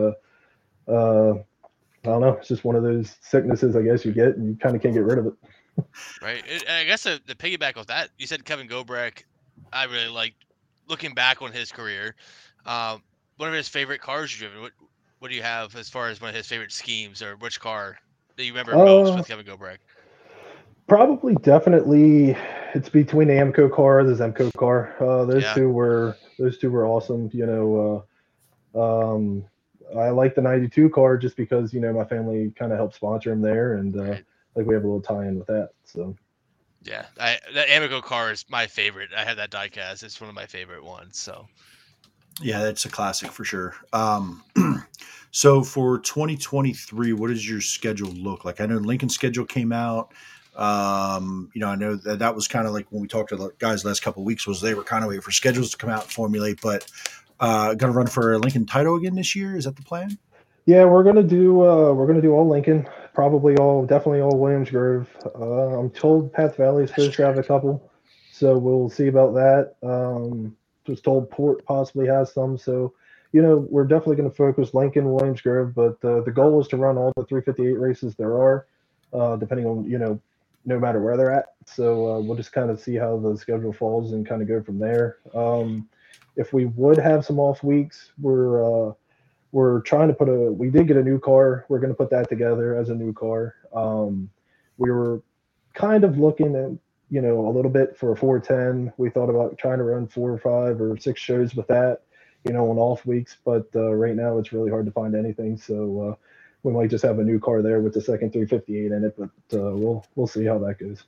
uh, 0.88 1.33
I 1.33 2.11
don't 2.11 2.20
know, 2.20 2.37
it's 2.38 2.49
just 2.49 2.64
one 2.64 2.77
of 2.77 2.83
those 2.83 3.16
sicknesses, 3.20 3.77
I 3.77 3.83
guess 3.83 4.05
you 4.05 4.12
get, 4.12 4.37
and 4.37 4.49
you 4.49 4.57
kind 4.57 4.77
of 4.77 4.83
can't 4.83 4.94
get 4.94 5.05
rid 5.05 5.18
of 5.18 5.27
it. 5.27 5.35
Right. 6.23 6.42
It, 6.47 6.62
and 6.62 6.77
I 6.77 6.85
guess 6.85 7.03
the, 7.03 7.20
the 7.27 7.35
piggyback 7.35 7.77
of 7.77 7.87
that, 7.88 8.11
you 8.18 8.27
said 8.27 8.44
Kevin 8.44 8.66
Gobrecht. 8.66 9.25
I 9.73 9.85
really 9.85 10.09
liked 10.09 10.37
looking 10.88 11.14
back 11.14 11.42
on 11.42 11.53
his 11.53 11.73
career. 11.73 12.14
Um, 12.64 13.03
one 13.37 13.49
of 13.49 13.55
his 13.55 13.68
favorite 13.68 14.01
cars 14.01 14.31
you've 14.33 14.40
driven. 14.40 14.62
What 14.62 14.73
what 15.18 15.29
do 15.29 15.35
you 15.35 15.42
have 15.42 15.75
as 15.77 15.88
far 15.88 16.09
as 16.09 16.20
one 16.20 16.31
of 16.31 16.37
his 16.37 16.47
favorite 16.47 16.73
schemes 16.73 17.23
or 17.23 17.37
which 17.37 17.59
car 17.59 17.97
that 18.37 18.44
you 18.44 18.53
remember 18.53 18.73
most 18.73 19.12
Uh, 19.12 19.16
with 19.16 19.29
Kevin 19.29 19.47
Gobrecht? 19.47 19.81
Probably, 20.87 21.35
definitely, 21.37 22.37
it's 22.75 22.90
between 22.90 23.29
the 23.29 23.35
Amco 23.35 23.73
car, 23.73 24.05
the 24.05 24.12
Zemco 24.12 24.51
car. 24.59 24.94
Uh, 25.01 25.25
those 25.25 25.42
Yeah. 25.42 25.55
two 25.55 25.70
were 25.70 26.18
those 26.38 26.59
two 26.59 26.70
were 26.70 26.87
awesome. 26.87 27.31
You 27.33 27.47
know, 27.47 28.07
uh, 28.75 29.14
um, 29.14 29.44
I 29.99 30.11
like 30.11 30.35
the 30.35 30.43
'92 30.43 30.91
car 30.91 31.17
just 31.19 31.37
because 31.37 31.73
you 31.73 31.81
know 31.81 31.93
my 31.93 32.05
family 32.05 32.53
kind 32.59 32.73
of 32.73 32.79
helped 32.79 32.95
sponsor 32.97 33.33
him 33.33 33.41
there, 33.43 33.75
and 33.77 33.97
uh, 33.97 34.03
Right. 34.05 34.25
like 34.57 34.67
we 34.67 34.75
have 34.75 34.85
a 34.85 34.87
little 34.87 35.03
tie-in 35.03 35.39
with 35.39 35.47
that. 35.49 35.71
So 35.85 36.17
Yeah, 36.83 37.07
I, 37.19 37.39
that 37.55 37.69
Amico 37.71 38.01
car 38.03 38.31
is 38.31 38.45
my 38.49 38.67
favorite. 38.67 39.11
I 39.17 39.25
had 39.25 39.39
that 39.39 39.51
diecast. 39.51 40.03
It's 40.03 40.21
one 40.21 40.29
of 40.31 40.37
my 40.37 40.47
favorite 40.47 40.85
ones. 40.85 41.19
So 41.19 41.49
Yeah, 42.41 42.63
that's 42.63 42.85
a 42.85 42.89
classic 42.91 43.31
for 43.31 43.45
sure. 43.45 43.75
Um, 43.93 44.43
so 45.31 45.63
for 45.63 46.01
2023, 46.01 47.13
what 47.13 47.29
does 47.29 47.49
your 47.49 47.61
schedule 47.61 48.11
look 48.11 48.45
like? 48.45 48.61
I 48.61 48.67
know 48.67 48.77
Lincoln's 48.79 49.15
schedule 49.15 49.47
came 49.47 49.73
out. 49.73 50.13
Um, 50.57 51.51
you 51.55 51.61
know, 51.61 51.69
I 51.69 51.75
know 51.77 51.97
that 51.97 52.21
that 52.21 52.35
was 52.35 52.47
kind 52.47 52.67
of 52.67 52.73
like 52.73 52.87
when 52.91 53.03
we 53.03 53.09
talked 53.09 53.31
to 53.31 53.37
the 53.37 53.51
guys 53.59 53.83
the 53.83 53.89
last 53.89 54.03
couple 54.03 54.23
of 54.23 54.27
weeks 54.27 54.47
was 54.47 54.61
they 54.61 54.75
were 54.75 54.85
kind 54.85 55.03
of 55.05 55.09
waiting 55.09 55.23
for 55.23 55.33
schedules 55.33 55.71
to 55.71 55.77
come 55.77 55.91
out 55.91 56.03
and 56.05 56.13
formulate, 56.13 56.61
but 56.61 56.87
uh, 57.40 57.75
going 57.75 57.92
to 57.92 57.97
run 57.97 58.07
for 58.07 58.38
Lincoln 58.38 58.66
title 58.66 58.97
again 58.97 59.14
this 59.14 59.35
year. 59.35 59.57
Is 59.57 59.64
that 59.64 59.77
the 59.77 59.83
plan? 59.83 60.18
yeah, 60.66 60.85
we're 60.85 61.03
gonna 61.03 61.23
do 61.23 61.62
uh, 61.62 61.92
we're 61.92 62.07
gonna 62.07 62.23
do 62.23 62.33
all 62.33 62.49
Lincoln, 62.49 62.88
probably 63.12 63.57
all 63.57 63.85
definitely 63.85 64.20
all 64.20 64.38
Williams 64.38 64.70
Grove. 64.70 65.09
Uh, 65.38 65.79
I'm 65.79 65.90
told 65.90 66.33
Path 66.33 66.57
Valley 66.57 66.85
is 66.85 66.90
supposed 66.90 67.14
to 67.14 67.27
have 67.27 67.38
a 67.38 67.42
couple, 67.42 67.90
so 68.33 68.57
we'll 68.57 68.88
see 68.88 69.09
about 69.09 69.35
that. 69.35 69.75
Um, 69.83 70.57
was 70.87 71.01
told 71.01 71.31
Port 71.31 71.64
possibly 71.66 72.07
has 72.07 72.33
some, 72.33 72.57
so 72.57 72.94
you 73.33 73.42
know 73.42 73.66
we're 73.68 73.85
definitely 73.85 74.23
to 74.25 74.31
focus 74.31 74.73
Lincoln, 74.73 75.12
Williams 75.12 75.42
Grove, 75.42 75.75
but 75.75 76.03
uh, 76.03 76.23
the 76.23 76.33
goal 76.33 76.61
is 76.61 76.68
to 76.68 76.79
run 76.79 76.97
all 76.97 77.12
the 77.16 77.25
358 77.25 77.79
races 77.79 78.14
there 78.14 78.33
are, 78.33 78.66
uh, 79.12 79.37
depending 79.37 79.66
on 79.66 79.85
you 79.85 79.99
know 79.99 80.18
no 80.64 80.79
matter 80.79 80.99
where 81.03 81.18
they're 81.18 81.31
at. 81.31 81.49
So 81.66 82.11
uh, 82.11 82.20
we'll 82.20 82.37
just 82.37 82.53
kind 82.53 82.70
of 82.70 82.81
see 82.81 82.94
how 82.94 83.18
the 83.18 83.37
schedule 83.37 83.75
falls 83.75 84.12
and 84.12 84.27
kind 84.27 84.40
of 84.40 84.49
go 84.49 84.62
from 84.62 84.79
there. 84.79 85.18
Um, 85.35 85.90
if 86.37 86.53
we 86.53 86.66
would 86.66 86.99
have 86.99 87.25
some 87.25 87.38
off 87.38 87.62
weeks, 87.62 88.12
we're 88.20 88.88
uh, 88.88 88.92
we're 89.53 89.81
trying 89.83 90.09
to 90.09 90.14
put 90.14 90.29
a. 90.29 90.53
We 90.53 90.70
did 90.70 90.88
get 90.88 90.97
a 90.97 91.03
new 91.03 91.18
car. 91.18 91.64
We're 91.68 91.79
going 91.79 91.92
to 91.92 91.97
put 91.97 92.11
that 92.11 92.29
together 92.29 92.77
as 92.77 92.88
a 92.88 92.94
new 92.94 93.12
car. 93.12 93.55
Um, 93.73 94.31
we 94.79 94.90
were 94.90 95.23
kind 95.75 96.05
of 96.05 96.18
looking 96.18 96.57
at 96.57 96.70
you 97.11 97.20
know 97.20 97.47
a 97.47 97.51
little 97.51 97.70
bit 97.70 97.97
for 97.97 98.12
a 98.12 98.16
410. 98.16 98.92
We 98.97 99.11
thought 99.11 99.31
about 99.31 99.57
trying 99.59 99.79
to 99.79 99.85
run 99.85 100.09
four 100.09 100.33
or 100.33 100.38
five 100.38 100.81
or 100.81 100.97
six 100.99 101.20
shows 101.20 101.55
with 101.55 101.68
that, 101.68 102.03
you 102.44 102.53
know, 102.53 102.70
on 102.70 102.79
off 102.79 103.07
weeks. 103.07 103.37
But 103.44 103.68
uh, 103.77 103.94
right 103.94 104.16
now 104.16 104.38
it's 104.38 104.53
really 104.53 104.70
hard 104.70 104.87
to 104.87 104.92
find 104.92 105.14
anything. 105.14 105.57
So 105.57 106.11
uh, 106.11 106.14
we 106.64 106.73
might 106.73 106.90
just 106.90 107.05
have 107.05 107.20
a 107.20 107.25
new 107.25 107.38
car 107.38 107.62
there 107.62 107.81
with 107.81 107.94
the 107.94 108.01
second 108.01 108.33
358 108.33 108.90
in 108.90 109.05
it. 109.05 109.16
But 109.16 109.57
uh, 109.57 109.70
we'll 109.77 110.05
we'll 110.16 110.27
see 110.27 110.44
how 110.44 110.59
that 110.59 110.81
goes. 110.81 111.05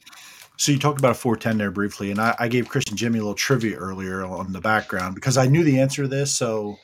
So 0.56 0.72
you 0.72 0.78
talked 0.78 0.98
about 0.98 1.10
a 1.10 1.14
410 1.14 1.58
there 1.58 1.70
briefly, 1.70 2.10
and 2.10 2.20
I, 2.20 2.34
I 2.38 2.48
gave 2.48 2.68
Christian 2.68 2.96
Jimmy 2.96 3.18
a 3.18 3.22
little 3.22 3.34
trivia 3.34 3.76
earlier 3.76 4.24
on 4.24 4.52
the 4.52 4.60
background 4.60 5.14
because 5.14 5.36
I 5.36 5.46
knew 5.46 5.62
the 5.62 5.80
answer 5.80 6.02
to 6.02 6.08
this. 6.08 6.34
So 6.34 6.78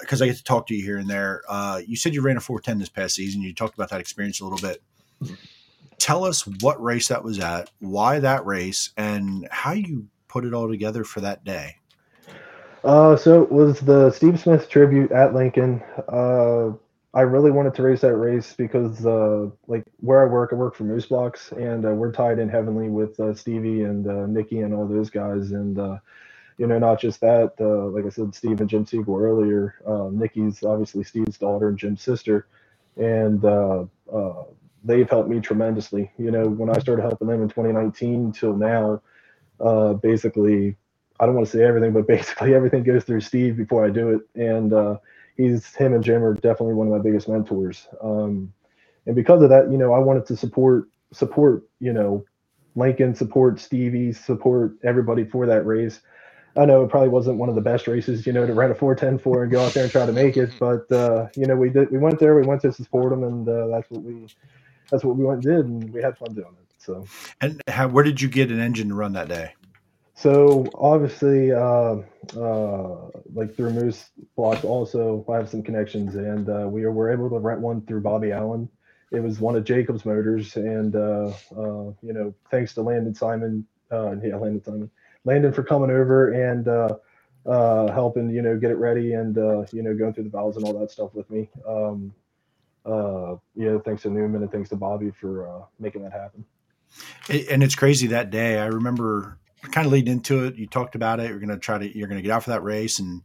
because 0.00 0.20
uh, 0.20 0.26
I 0.26 0.28
get 0.28 0.36
to 0.36 0.44
talk 0.44 0.66
to 0.66 0.74
you 0.74 0.84
here 0.84 0.98
and 0.98 1.08
there, 1.08 1.42
uh, 1.48 1.80
you 1.86 1.96
said 1.96 2.12
you 2.12 2.20
ran 2.20 2.36
a 2.36 2.40
410 2.40 2.78
this 2.78 2.90
past 2.90 3.14
season. 3.14 3.40
You 3.40 3.54
talked 3.54 3.74
about 3.74 3.88
that 3.90 4.00
experience 4.00 4.40
a 4.40 4.44
little 4.44 4.58
bit. 4.58 4.82
Tell 5.98 6.24
us 6.24 6.46
what 6.60 6.82
race 6.82 7.08
that 7.08 7.24
was 7.24 7.38
at, 7.38 7.70
why 7.80 8.20
that 8.20 8.44
race, 8.44 8.90
and 8.96 9.48
how 9.50 9.72
you 9.72 10.06
put 10.28 10.44
it 10.44 10.52
all 10.52 10.68
together 10.68 11.02
for 11.02 11.20
that 11.20 11.44
day. 11.44 11.76
Uh, 12.84 13.16
so 13.16 13.42
it 13.42 13.50
was 13.50 13.80
the 13.80 14.10
Steve 14.10 14.38
Smith 14.38 14.68
tribute 14.68 15.10
at 15.10 15.34
Lincoln. 15.34 15.82
I 17.18 17.22
really 17.22 17.50
wanted 17.50 17.74
to 17.74 17.82
race 17.82 18.02
that 18.02 18.14
race 18.14 18.54
because, 18.56 19.04
uh, 19.04 19.48
like 19.66 19.84
where 19.96 20.22
I 20.24 20.30
work, 20.30 20.50
I 20.52 20.54
work 20.54 20.76
for 20.76 20.84
Moose 20.84 21.06
Blocks, 21.06 21.50
and 21.50 21.84
uh, 21.84 21.88
we're 21.88 22.12
tied 22.12 22.38
in 22.38 22.48
heavily 22.48 22.90
with 22.90 23.18
uh, 23.18 23.34
Stevie 23.34 23.82
and 23.82 24.06
uh, 24.06 24.26
Nikki 24.26 24.60
and 24.60 24.72
all 24.72 24.86
those 24.86 25.10
guys. 25.10 25.50
And 25.50 25.80
uh, 25.80 25.98
you 26.58 26.68
know, 26.68 26.78
not 26.78 27.00
just 27.00 27.20
that, 27.22 27.54
uh, 27.58 27.86
like 27.88 28.06
I 28.06 28.10
said, 28.10 28.36
Steve 28.36 28.60
and 28.60 28.70
Jim 28.70 28.86
Siegel 28.86 29.16
earlier. 29.16 29.74
Um, 29.84 30.16
Nikki's 30.16 30.62
obviously 30.62 31.02
Steve's 31.02 31.38
daughter 31.38 31.70
and 31.70 31.76
Jim's 31.76 32.02
sister, 32.02 32.46
and 32.96 33.44
uh, 33.44 33.86
they've 34.84 35.10
helped 35.10 35.28
me 35.28 35.40
tremendously. 35.40 36.12
You 36.18 36.30
know, 36.30 36.44
when 36.44 36.70
I 36.70 36.78
started 36.78 37.02
helping 37.02 37.26
them 37.26 37.42
in 37.42 37.48
2019 37.48 38.30
till 38.30 38.54
now, 38.54 39.02
basically, 40.02 40.76
I 41.18 41.26
don't 41.26 41.34
want 41.34 41.48
to 41.48 41.56
say 41.56 41.64
everything, 41.64 41.94
but 41.94 42.06
basically 42.06 42.54
everything 42.54 42.84
goes 42.84 43.02
through 43.02 43.22
Steve 43.22 43.56
before 43.56 43.84
I 43.84 43.90
do 43.90 44.10
it, 44.10 44.40
and 44.40 44.72
he's 45.38 45.74
him 45.74 45.94
and 45.94 46.04
Jim 46.04 46.22
are 46.22 46.34
definitely 46.34 46.74
one 46.74 46.88
of 46.88 46.92
my 46.92 46.98
biggest 46.98 47.28
mentors. 47.28 47.88
Um, 48.02 48.52
and 49.06 49.16
because 49.16 49.40
of 49.40 49.48
that, 49.48 49.72
you 49.72 49.78
know, 49.78 49.94
I 49.94 49.98
wanted 49.98 50.26
to 50.26 50.36
support 50.36 50.90
support 51.12 51.62
you 51.80 51.94
know 51.94 52.24
Lincoln, 52.76 53.14
support 53.14 53.58
Stevie, 53.58 54.12
support 54.12 54.74
everybody 54.84 55.24
for 55.24 55.46
that 55.46 55.64
race. 55.64 56.00
I 56.56 56.64
know 56.64 56.82
it 56.82 56.90
probably 56.90 57.08
wasn't 57.08 57.38
one 57.38 57.48
of 57.48 57.54
the 57.54 57.60
best 57.60 57.86
races, 57.86 58.26
you 58.26 58.32
know, 58.32 58.46
to 58.46 58.52
run 58.52 58.70
a 58.70 58.74
410 58.74 59.22
for 59.22 59.44
and 59.44 59.52
go 59.52 59.64
out 59.64 59.74
there 59.74 59.84
and 59.84 59.92
try 59.92 60.04
to 60.04 60.12
make 60.12 60.36
it. 60.36 60.50
But 60.58 60.90
uh, 60.92 61.28
you 61.36 61.46
know, 61.46 61.56
we 61.56 61.70
did. 61.70 61.90
We 61.90 61.98
went 61.98 62.18
there. 62.18 62.34
We 62.34 62.42
went 62.42 62.62
to 62.62 62.72
support 62.72 63.10
them, 63.10 63.24
and 63.24 63.48
uh, 63.48 63.68
that's 63.68 63.90
what 63.90 64.02
we 64.02 64.26
that's 64.90 65.04
what 65.04 65.16
we 65.16 65.24
went 65.24 65.44
and 65.44 65.56
did, 65.56 65.66
and 65.66 65.92
we 65.92 66.02
had 66.02 66.18
fun 66.18 66.34
doing 66.34 66.48
it. 66.60 66.74
So. 66.78 67.06
And 67.40 67.62
how, 67.68 67.88
where 67.88 68.04
did 68.04 68.20
you 68.20 68.28
get 68.28 68.50
an 68.50 68.60
engine 68.60 68.88
to 68.88 68.94
run 68.94 69.12
that 69.12 69.28
day? 69.28 69.54
So 70.20 70.66
obviously, 70.74 71.52
uh, 71.52 71.98
uh, 72.36 73.08
like 73.32 73.54
through 73.54 73.70
Moose 73.70 74.10
Blocks, 74.34 74.64
also 74.64 75.24
I 75.28 75.36
have 75.36 75.48
some 75.48 75.62
connections, 75.62 76.16
and 76.16 76.48
uh, 76.48 76.66
we 76.68 76.84
were 76.86 77.12
able 77.12 77.30
to 77.30 77.38
rent 77.38 77.60
one 77.60 77.82
through 77.82 78.00
Bobby 78.00 78.32
Allen. 78.32 78.68
It 79.12 79.20
was 79.20 79.38
one 79.38 79.54
of 79.54 79.62
Jacob's 79.62 80.04
motors, 80.04 80.56
and 80.56 80.96
uh, 80.96 81.32
uh, 81.56 81.92
you 82.02 82.12
know, 82.12 82.34
thanks 82.50 82.74
to 82.74 82.82
Landon 82.82 83.14
Simon, 83.14 83.64
uh, 83.92 84.16
yeah, 84.16 84.34
Landon 84.34 84.64
Simon, 84.64 84.90
Landon 85.24 85.52
for 85.52 85.62
coming 85.62 85.90
over 85.90 86.32
and 86.32 86.66
helping, 87.88 88.28
you 88.30 88.42
know, 88.42 88.58
get 88.58 88.72
it 88.72 88.78
ready 88.78 89.12
and, 89.12 89.36
you 89.72 89.84
know, 89.84 89.94
going 89.94 90.14
through 90.14 90.24
the 90.24 90.30
valves 90.30 90.56
and 90.56 90.66
all 90.66 90.76
that 90.80 90.90
stuff 90.90 91.14
with 91.14 91.30
me. 91.30 91.48
Um, 91.64 92.12
yeah, 93.54 93.78
thanks 93.84 94.02
to 94.02 94.10
Newman 94.10 94.42
and 94.42 94.50
thanks 94.50 94.68
to 94.70 94.76
Bobby 94.76 95.12
for 95.12 95.68
making 95.78 96.02
that 96.02 96.12
happen. 96.12 96.44
And 97.30 97.62
it's 97.62 97.76
crazy 97.76 98.08
that 98.08 98.30
day. 98.30 98.58
I 98.58 98.66
remember 98.66 99.38
kind 99.62 99.86
of 99.86 99.92
leading 99.92 100.12
into 100.12 100.44
it. 100.44 100.56
You 100.56 100.66
talked 100.66 100.94
about 100.94 101.20
it. 101.20 101.30
You're 101.30 101.40
going 101.40 101.48
to 101.50 101.58
try 101.58 101.78
to, 101.78 101.98
you're 101.98 102.08
going 102.08 102.18
to 102.18 102.22
get 102.22 102.32
out 102.32 102.44
for 102.44 102.50
that 102.50 102.62
race 102.62 102.98
and 102.98 103.22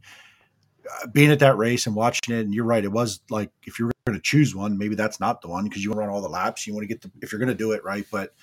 uh, 0.90 1.06
being 1.08 1.30
at 1.30 1.38
that 1.38 1.56
race 1.56 1.86
and 1.86 1.94
watching 1.94 2.34
it. 2.34 2.40
And 2.40 2.54
you're 2.54 2.64
right. 2.64 2.84
It 2.84 2.92
was 2.92 3.20
like, 3.30 3.50
if 3.64 3.78
you're 3.78 3.92
going 4.06 4.18
to 4.18 4.22
choose 4.22 4.54
one, 4.54 4.76
maybe 4.76 4.94
that's 4.94 5.20
not 5.20 5.40
the 5.40 5.48
one 5.48 5.64
because 5.64 5.82
you 5.82 5.90
want 5.90 5.98
to 5.98 6.06
run 6.06 6.10
all 6.10 6.22
the 6.22 6.28
laps. 6.28 6.66
You 6.66 6.74
want 6.74 6.84
to 6.84 6.88
get 6.88 7.02
the, 7.02 7.10
if 7.22 7.32
you're 7.32 7.38
going 7.38 7.48
to 7.48 7.54
do 7.54 7.72
it 7.72 7.84
right. 7.84 8.04
But 8.10 8.34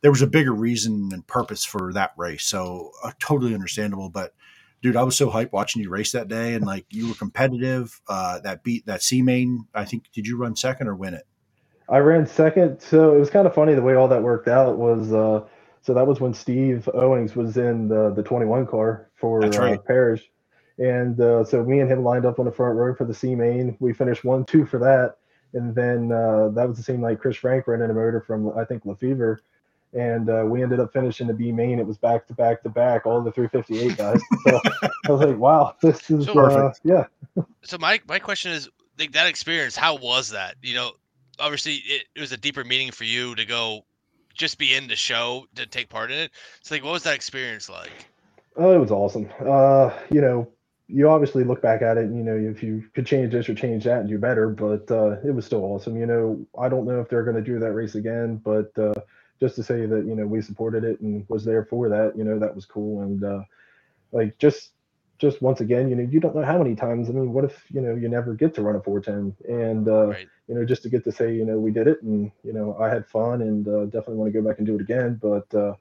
there 0.00 0.10
was 0.10 0.22
a 0.22 0.26
bigger 0.26 0.52
reason 0.52 1.10
and 1.12 1.26
purpose 1.26 1.64
for 1.64 1.92
that 1.94 2.12
race. 2.16 2.44
So 2.44 2.92
uh, 3.02 3.12
totally 3.18 3.54
understandable. 3.54 4.10
But 4.10 4.34
dude, 4.82 4.96
I 4.96 5.02
was 5.02 5.16
so 5.16 5.30
hyped 5.30 5.52
watching 5.52 5.82
you 5.82 5.90
race 5.90 6.12
that 6.12 6.28
day, 6.28 6.54
and 6.54 6.64
like 6.64 6.86
you 6.90 7.08
were 7.08 7.14
competitive. 7.14 8.00
Uh, 8.08 8.38
that 8.40 8.62
beat 8.62 8.86
that 8.86 9.02
C 9.02 9.22
main. 9.22 9.66
I 9.74 9.84
think 9.84 10.04
did 10.12 10.26
you 10.26 10.36
run 10.36 10.54
second 10.54 10.88
or 10.88 10.94
win 10.94 11.14
it? 11.14 11.26
I 11.88 11.98
ran 11.98 12.26
second. 12.26 12.80
So 12.80 13.16
it 13.16 13.18
was 13.18 13.30
kind 13.30 13.46
of 13.46 13.54
funny 13.54 13.74
the 13.74 13.82
way 13.82 13.94
all 13.94 14.08
that 14.08 14.22
worked 14.22 14.48
out 14.48 14.78
was. 14.78 15.12
Uh, 15.12 15.44
so 15.88 15.94
that 15.94 16.06
was 16.06 16.20
when 16.20 16.34
Steve 16.34 16.86
Owings 16.92 17.34
was 17.34 17.56
in 17.56 17.88
the 17.88 18.12
the 18.14 18.22
21 18.22 18.66
car 18.66 19.08
for 19.14 19.40
right. 19.40 19.56
uh, 19.56 19.78
Parrish. 19.78 20.30
And 20.76 21.18
uh, 21.18 21.44
so 21.44 21.64
me 21.64 21.80
and 21.80 21.90
him 21.90 22.04
lined 22.04 22.26
up 22.26 22.38
on 22.38 22.44
the 22.44 22.52
front 22.52 22.76
row 22.76 22.94
for 22.94 23.06
the 23.06 23.14
C 23.14 23.34
main. 23.34 23.74
We 23.80 23.94
finished 23.94 24.22
one, 24.22 24.44
two 24.44 24.66
for 24.66 24.78
that. 24.80 25.16
And 25.54 25.74
then 25.74 26.12
uh, 26.12 26.50
that 26.50 26.68
was 26.68 26.76
the 26.76 26.82
same 26.82 27.00
night 27.00 27.20
Chris 27.20 27.38
Frank 27.38 27.66
ran 27.66 27.80
in 27.80 27.90
a 27.90 27.94
motor 27.94 28.20
from, 28.20 28.52
I 28.54 28.66
think, 28.66 28.84
Lefevre 28.84 29.40
and 29.94 30.28
uh, 30.28 30.44
we 30.46 30.62
ended 30.62 30.78
up 30.78 30.92
finishing 30.92 31.26
the 31.26 31.32
B 31.32 31.52
main. 31.52 31.78
It 31.78 31.86
was 31.86 31.96
back 31.96 32.26
to 32.26 32.34
back 32.34 32.62
to 32.64 32.68
back, 32.68 33.06
all 33.06 33.22
the 33.22 33.32
358 33.32 33.96
guys. 33.96 34.20
so 34.46 34.60
I 35.06 35.10
was 35.10 35.20
like, 35.22 35.38
wow, 35.38 35.74
this 35.80 36.10
is 36.10 36.26
so, 36.26 36.38
uh, 36.38 36.74
yeah. 36.84 37.06
so 37.62 37.78
my 37.78 37.98
my 38.06 38.18
question 38.18 38.52
is, 38.52 38.68
like 38.98 39.12
that 39.12 39.26
experience, 39.26 39.74
how 39.74 39.96
was 39.96 40.28
that? 40.28 40.56
You 40.60 40.74
know, 40.74 40.92
obviously 41.38 41.76
it, 41.76 42.04
it 42.14 42.20
was 42.20 42.32
a 42.32 42.36
deeper 42.36 42.64
meaning 42.64 42.90
for 42.90 43.04
you 43.04 43.34
to 43.36 43.46
go 43.46 43.86
just 44.38 44.56
be 44.56 44.74
in 44.74 44.88
the 44.88 44.96
show 44.96 45.46
to 45.56 45.66
take 45.66 45.90
part 45.90 46.10
in 46.10 46.18
it. 46.18 46.30
So 46.62 46.74
like, 46.74 46.84
what 46.84 46.92
was 46.92 47.02
that 47.02 47.14
experience 47.14 47.68
like? 47.68 47.90
Oh, 48.56 48.74
it 48.74 48.78
was 48.78 48.90
awesome. 48.90 49.28
Uh, 49.40 49.90
you 50.10 50.20
know, 50.20 50.48
you 50.88 51.08
obviously 51.08 51.44
look 51.44 51.60
back 51.60 51.82
at 51.82 51.98
it 51.98 52.04
and 52.04 52.16
you 52.16 52.24
know 52.24 52.34
if 52.34 52.62
you 52.62 52.82
could 52.94 53.06
change 53.06 53.30
this 53.30 53.48
or 53.48 53.54
change 53.54 53.84
that 53.84 54.00
and 54.00 54.08
do 54.08 54.18
better 54.18 54.48
but 54.48 54.90
uh, 54.90 55.16
it 55.20 55.34
was 55.34 55.44
still 55.44 55.62
awesome 55.62 55.96
you 55.98 56.06
know 56.06 56.44
i 56.58 56.68
don't 56.68 56.86
know 56.86 56.98
if 57.00 57.08
they're 57.08 57.24
going 57.24 57.36
to 57.36 57.42
do 57.42 57.58
that 57.58 57.72
race 57.72 57.94
again 57.94 58.40
but 58.42 58.70
uh, 58.78 58.94
just 59.38 59.54
to 59.54 59.62
say 59.62 59.84
that 59.84 60.06
you 60.06 60.16
know 60.16 60.26
we 60.26 60.40
supported 60.40 60.84
it 60.84 60.98
and 61.00 61.26
was 61.28 61.44
there 61.44 61.64
for 61.66 61.90
that 61.90 62.16
you 62.16 62.24
know 62.24 62.38
that 62.38 62.54
was 62.54 62.64
cool 62.64 63.02
and 63.02 63.22
uh, 63.22 63.40
like 64.12 64.36
just 64.38 64.70
just 65.18 65.42
once 65.42 65.60
again 65.60 65.88
you 65.88 65.96
know 65.96 66.02
you 66.02 66.20
don't 66.20 66.34
know 66.34 66.44
how 66.44 66.58
many 66.58 66.74
times 66.74 67.08
i 67.08 67.12
mean 67.12 67.32
what 67.32 67.44
if 67.44 67.64
you 67.70 67.80
know 67.80 67.94
you 67.94 68.08
never 68.08 68.34
get 68.34 68.54
to 68.54 68.62
run 68.62 68.76
a 68.76 68.80
410 68.80 69.34
and 69.52 69.88
uh, 69.88 70.08
right. 70.08 70.28
you 70.46 70.54
know 70.54 70.64
just 70.64 70.82
to 70.82 70.88
get 70.88 71.04
to 71.04 71.12
say 71.12 71.34
you 71.34 71.44
know 71.44 71.58
we 71.58 71.70
did 71.70 71.86
it 71.88 72.02
and 72.02 72.30
you 72.44 72.52
know 72.52 72.76
i 72.80 72.88
had 72.88 73.06
fun 73.06 73.42
and 73.42 73.66
uh, 73.68 73.84
definitely 73.86 74.16
want 74.16 74.32
to 74.32 74.40
go 74.40 74.46
back 74.46 74.58
and 74.58 74.66
do 74.66 74.74
it 74.74 74.80
again 74.80 75.18
but 75.20 75.52
uh, 75.54 75.74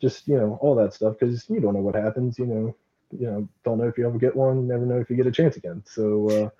just 0.00 0.26
you 0.28 0.36
know 0.36 0.58
all 0.60 0.74
that 0.74 0.94
stuff 0.94 1.14
because 1.18 1.48
you 1.48 1.60
don't 1.60 1.74
know 1.74 1.80
what 1.80 1.94
happens 1.94 2.38
you 2.38 2.46
know 2.46 2.74
you 3.16 3.26
know 3.26 3.48
don't 3.64 3.78
know 3.78 3.88
if 3.88 3.98
you 3.98 4.06
ever 4.06 4.18
get 4.18 4.34
one 4.34 4.66
never 4.66 4.86
know 4.86 4.98
if 4.98 5.10
you 5.10 5.16
get 5.16 5.26
a 5.26 5.32
chance 5.32 5.56
again 5.56 5.82
so 5.86 6.52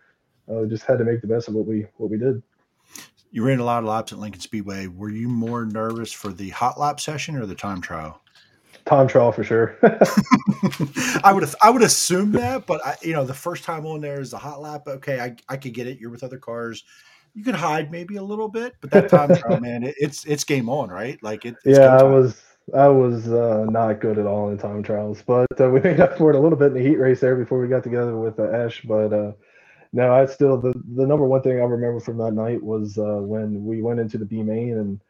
uh, 0.49 0.65
just 0.67 0.85
had 0.85 0.99
to 0.99 1.05
make 1.05 1.21
the 1.21 1.27
best 1.27 1.49
of 1.49 1.55
what 1.55 1.67
we 1.67 1.87
what 1.97 2.11
we 2.11 2.19
did 2.19 2.43
you 3.33 3.45
ran 3.45 3.59
a 3.59 3.65
lot 3.65 3.83
of 3.83 3.89
laps 3.89 4.13
at 4.13 4.19
Lincoln 4.19 4.41
Speedway. 4.41 4.87
Were 4.87 5.11
you 5.11 5.29
more 5.29 5.67
nervous 5.67 6.11
for 6.11 6.33
the 6.33 6.49
hot 6.51 6.81
lap 6.81 7.01
session 7.01 7.37
or 7.37 7.45
the 7.45 7.55
time 7.55 7.83
trial? 7.83 8.23
Time 8.87 9.09
trial 9.09 9.33
for 9.33 9.43
sure. 9.43 9.77
I 11.25 11.33
would 11.35 11.45
I 11.61 11.71
would 11.71 11.83
assume 11.83 12.31
that, 12.33 12.67
but 12.67 12.85
I, 12.87 12.97
you 13.03 13.13
know, 13.13 13.25
the 13.25 13.35
first 13.35 13.65
time 13.65 13.85
on 13.85 14.01
there 14.01 14.21
is 14.21 14.31
the 14.31 14.39
hot 14.39 14.61
lap. 14.61 14.87
Okay, 14.87 15.19
I, 15.19 15.35
I 15.49 15.57
could 15.57 15.75
get 15.75 15.89
it. 15.89 15.99
You're 15.99 16.11
with 16.11 16.23
other 16.23 16.39
cars. 16.39 16.85
You 17.35 17.43
could 17.43 17.57
hide 17.57 17.91
maybe 17.91 18.17
a 18.17 18.23
little 18.23 18.49
bit, 18.49 18.75
but 18.81 18.93
that 18.93 19.09
time 19.09 19.37
trial, 19.37 19.61
man, 19.61 19.83
it, 19.83 19.97
it's 19.99 20.25
it's 20.25 20.45
game 20.45 20.69
on, 20.69 20.89
right? 20.89 21.21
Like 21.21 21.45
it. 21.45 21.57
yeah, 21.65 21.97
I 21.97 22.05
was 22.05 22.41
I 22.75 22.87
was 22.87 23.27
uh, 23.27 23.67
not 23.69 24.01
good 24.01 24.19
at 24.19 24.27
all 24.27 24.51
in 24.51 24.59
time 24.59 24.85
trials, 24.85 25.21
but 25.27 25.49
uh, 25.61 25.69
we 25.69 25.81
made 25.85 25.99
up 25.99 26.17
for 26.17 26.31
it 26.31 26.37
a 26.37 26.41
little 26.41 26.59
bit 26.59 26.69
in 26.69 26.75
the 26.75 26.89
heat 26.89 26.97
race 26.97 27.19
there 27.19 27.35
before 27.35 27.61
we 27.61 27.67
got 27.67 27.83
together 27.83 28.17
with 28.17 28.39
uh, 28.39 28.45
Esh. 28.45 28.83
But 28.83 29.13
uh, 29.13 29.33
no, 29.93 30.15
I 30.15 30.27
still 30.27 30.59
the 30.59 30.73
the 30.95 31.07
number 31.07 31.27
one 31.27 31.43
thing 31.43 31.59
I 31.59 31.65
remember 31.65 31.99
from 31.99 32.19
that 32.19 32.33
night 32.33 32.63
was 32.63 32.99
uh, 32.99 33.19
when 33.21 33.65
we 33.65 33.83
went 33.83 33.99
into 33.99 34.17
the 34.17 34.25
B 34.25 34.45
main 34.45 34.79
and 34.79 35.01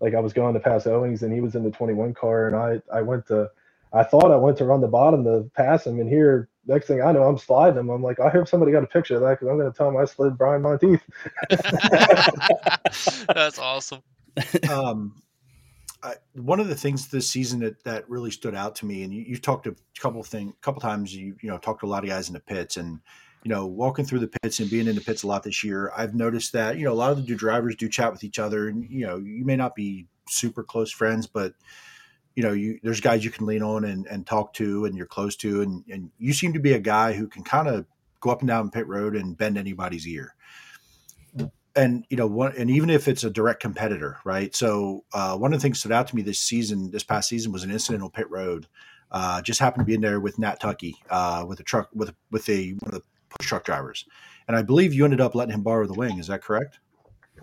like 0.00 0.14
I 0.14 0.20
was 0.20 0.32
going 0.32 0.54
to 0.54 0.60
pass 0.60 0.86
Owings 0.86 1.22
and 1.22 1.32
he 1.32 1.40
was 1.40 1.54
in 1.54 1.64
the 1.64 1.70
21 1.70 2.14
car 2.14 2.46
and 2.46 2.56
I 2.56 2.80
I 2.92 3.02
went 3.02 3.26
to 3.28 3.50
I 3.92 4.02
thought 4.02 4.30
I 4.30 4.36
went 4.36 4.58
to 4.58 4.64
run 4.64 4.80
the 4.80 4.88
bottom 4.88 5.24
to 5.24 5.50
pass 5.56 5.86
him 5.86 6.00
and 6.00 6.08
here 6.08 6.48
next 6.66 6.86
thing 6.86 7.02
I 7.02 7.12
know 7.12 7.22
I'm 7.22 7.38
sliding 7.38 7.78
him. 7.78 7.90
I'm 7.90 8.02
like 8.02 8.20
I 8.20 8.28
hope 8.28 8.48
somebody 8.48 8.72
got 8.72 8.84
a 8.84 8.88
picture 8.88 9.16
of 9.16 9.22
that 9.22 9.38
because 9.40 9.48
I'm 9.48 9.58
going 9.58 9.70
to 9.70 9.76
tell 9.76 9.88
him 9.88 9.96
I 9.96 10.04
slid 10.04 10.36
Brian 10.36 10.62
Montieth. 10.62 11.02
That's 13.34 13.58
awesome. 13.58 14.02
Um, 14.70 15.22
I, 16.02 16.14
one 16.34 16.60
of 16.60 16.68
the 16.68 16.74
things 16.74 17.08
this 17.08 17.28
season 17.28 17.60
that, 17.60 17.82
that 17.84 18.08
really 18.08 18.30
stood 18.30 18.54
out 18.54 18.76
to 18.76 18.86
me, 18.86 19.02
and 19.02 19.12
you, 19.12 19.22
you 19.22 19.38
talked 19.38 19.66
a 19.66 19.74
couple 19.98 20.22
thing, 20.22 20.54
couple 20.60 20.80
times, 20.80 21.14
you 21.14 21.36
you 21.40 21.48
know 21.48 21.58
talked 21.58 21.80
to 21.80 21.86
a 21.86 21.88
lot 21.88 22.04
of 22.04 22.10
guys 22.10 22.28
in 22.28 22.34
the 22.34 22.40
pits, 22.40 22.76
and 22.76 23.00
you 23.44 23.50
know, 23.50 23.66
walking 23.66 24.04
through 24.04 24.18
the 24.20 24.30
pits 24.42 24.58
and 24.58 24.68
being 24.68 24.88
in 24.88 24.94
the 24.94 25.00
pits 25.00 25.22
a 25.22 25.26
lot 25.26 25.42
this 25.42 25.62
year, 25.62 25.92
I've 25.96 26.14
noticed 26.14 26.52
that, 26.52 26.78
you 26.78 26.84
know, 26.84 26.92
a 26.92 26.94
lot 26.94 27.12
of 27.12 27.26
the 27.26 27.34
drivers 27.34 27.76
do 27.76 27.88
chat 27.88 28.12
with 28.12 28.24
each 28.24 28.38
other 28.38 28.68
and, 28.68 28.88
you 28.90 29.06
know, 29.06 29.18
you 29.18 29.44
may 29.44 29.56
not 29.56 29.74
be 29.74 30.06
super 30.28 30.62
close 30.62 30.90
friends, 30.90 31.26
but 31.26 31.54
you 32.34 32.42
know, 32.42 32.52
you 32.52 32.78
there's 32.82 33.00
guys 33.00 33.24
you 33.24 33.30
can 33.30 33.46
lean 33.46 33.62
on 33.62 33.84
and, 33.84 34.06
and 34.06 34.26
talk 34.26 34.52
to 34.54 34.84
and 34.84 34.96
you're 34.96 35.06
close 35.06 35.36
to 35.36 35.62
and, 35.62 35.84
and 35.90 36.10
you 36.18 36.32
seem 36.32 36.52
to 36.52 36.60
be 36.60 36.74
a 36.74 36.78
guy 36.78 37.12
who 37.12 37.26
can 37.26 37.42
kind 37.42 37.66
of 37.66 37.86
go 38.20 38.30
up 38.30 38.40
and 38.40 38.48
down 38.48 38.70
pit 38.70 38.86
road 38.86 39.16
and 39.16 39.36
bend 39.36 39.56
anybody's 39.56 40.06
ear. 40.06 40.34
And 41.74 42.06
you 42.08 42.16
know, 42.16 42.26
one, 42.26 42.54
and 42.56 42.70
even 42.70 42.90
if 42.90 43.06
it's 43.06 43.24
a 43.24 43.30
direct 43.30 43.60
competitor, 43.60 44.18
right? 44.24 44.54
So 44.54 45.04
uh, 45.12 45.36
one 45.36 45.52
of 45.52 45.60
the 45.60 45.62
things 45.62 45.78
stood 45.78 45.92
out 45.92 46.08
to 46.08 46.16
me 46.16 46.22
this 46.22 46.40
season, 46.40 46.90
this 46.90 47.04
past 47.04 47.28
season, 47.28 47.52
was 47.52 47.64
an 47.64 47.70
incident 47.70 48.02
on 48.02 48.10
pit 48.10 48.30
road. 48.30 48.66
Uh, 49.10 49.40
just 49.42 49.60
happened 49.60 49.82
to 49.82 49.86
be 49.86 49.94
in 49.94 50.00
there 50.00 50.18
with 50.18 50.38
Nat 50.38 50.58
Tucky, 50.58 50.96
uh, 51.10 51.44
with 51.46 51.60
a 51.60 51.62
truck, 51.62 51.90
with 51.94 52.14
with 52.30 52.48
a 52.48 52.70
one 52.80 52.94
of 52.94 53.02
the 53.02 53.02
push 53.38 53.48
truck 53.48 53.64
drivers, 53.64 54.06
and 54.48 54.56
I 54.56 54.62
believe 54.62 54.92
you 54.92 55.04
ended 55.04 55.20
up 55.20 55.34
letting 55.34 55.54
him 55.54 55.62
borrow 55.62 55.86
the 55.86 55.94
wing. 55.94 56.18
Is 56.18 56.26
that 56.28 56.42
correct? 56.42 56.78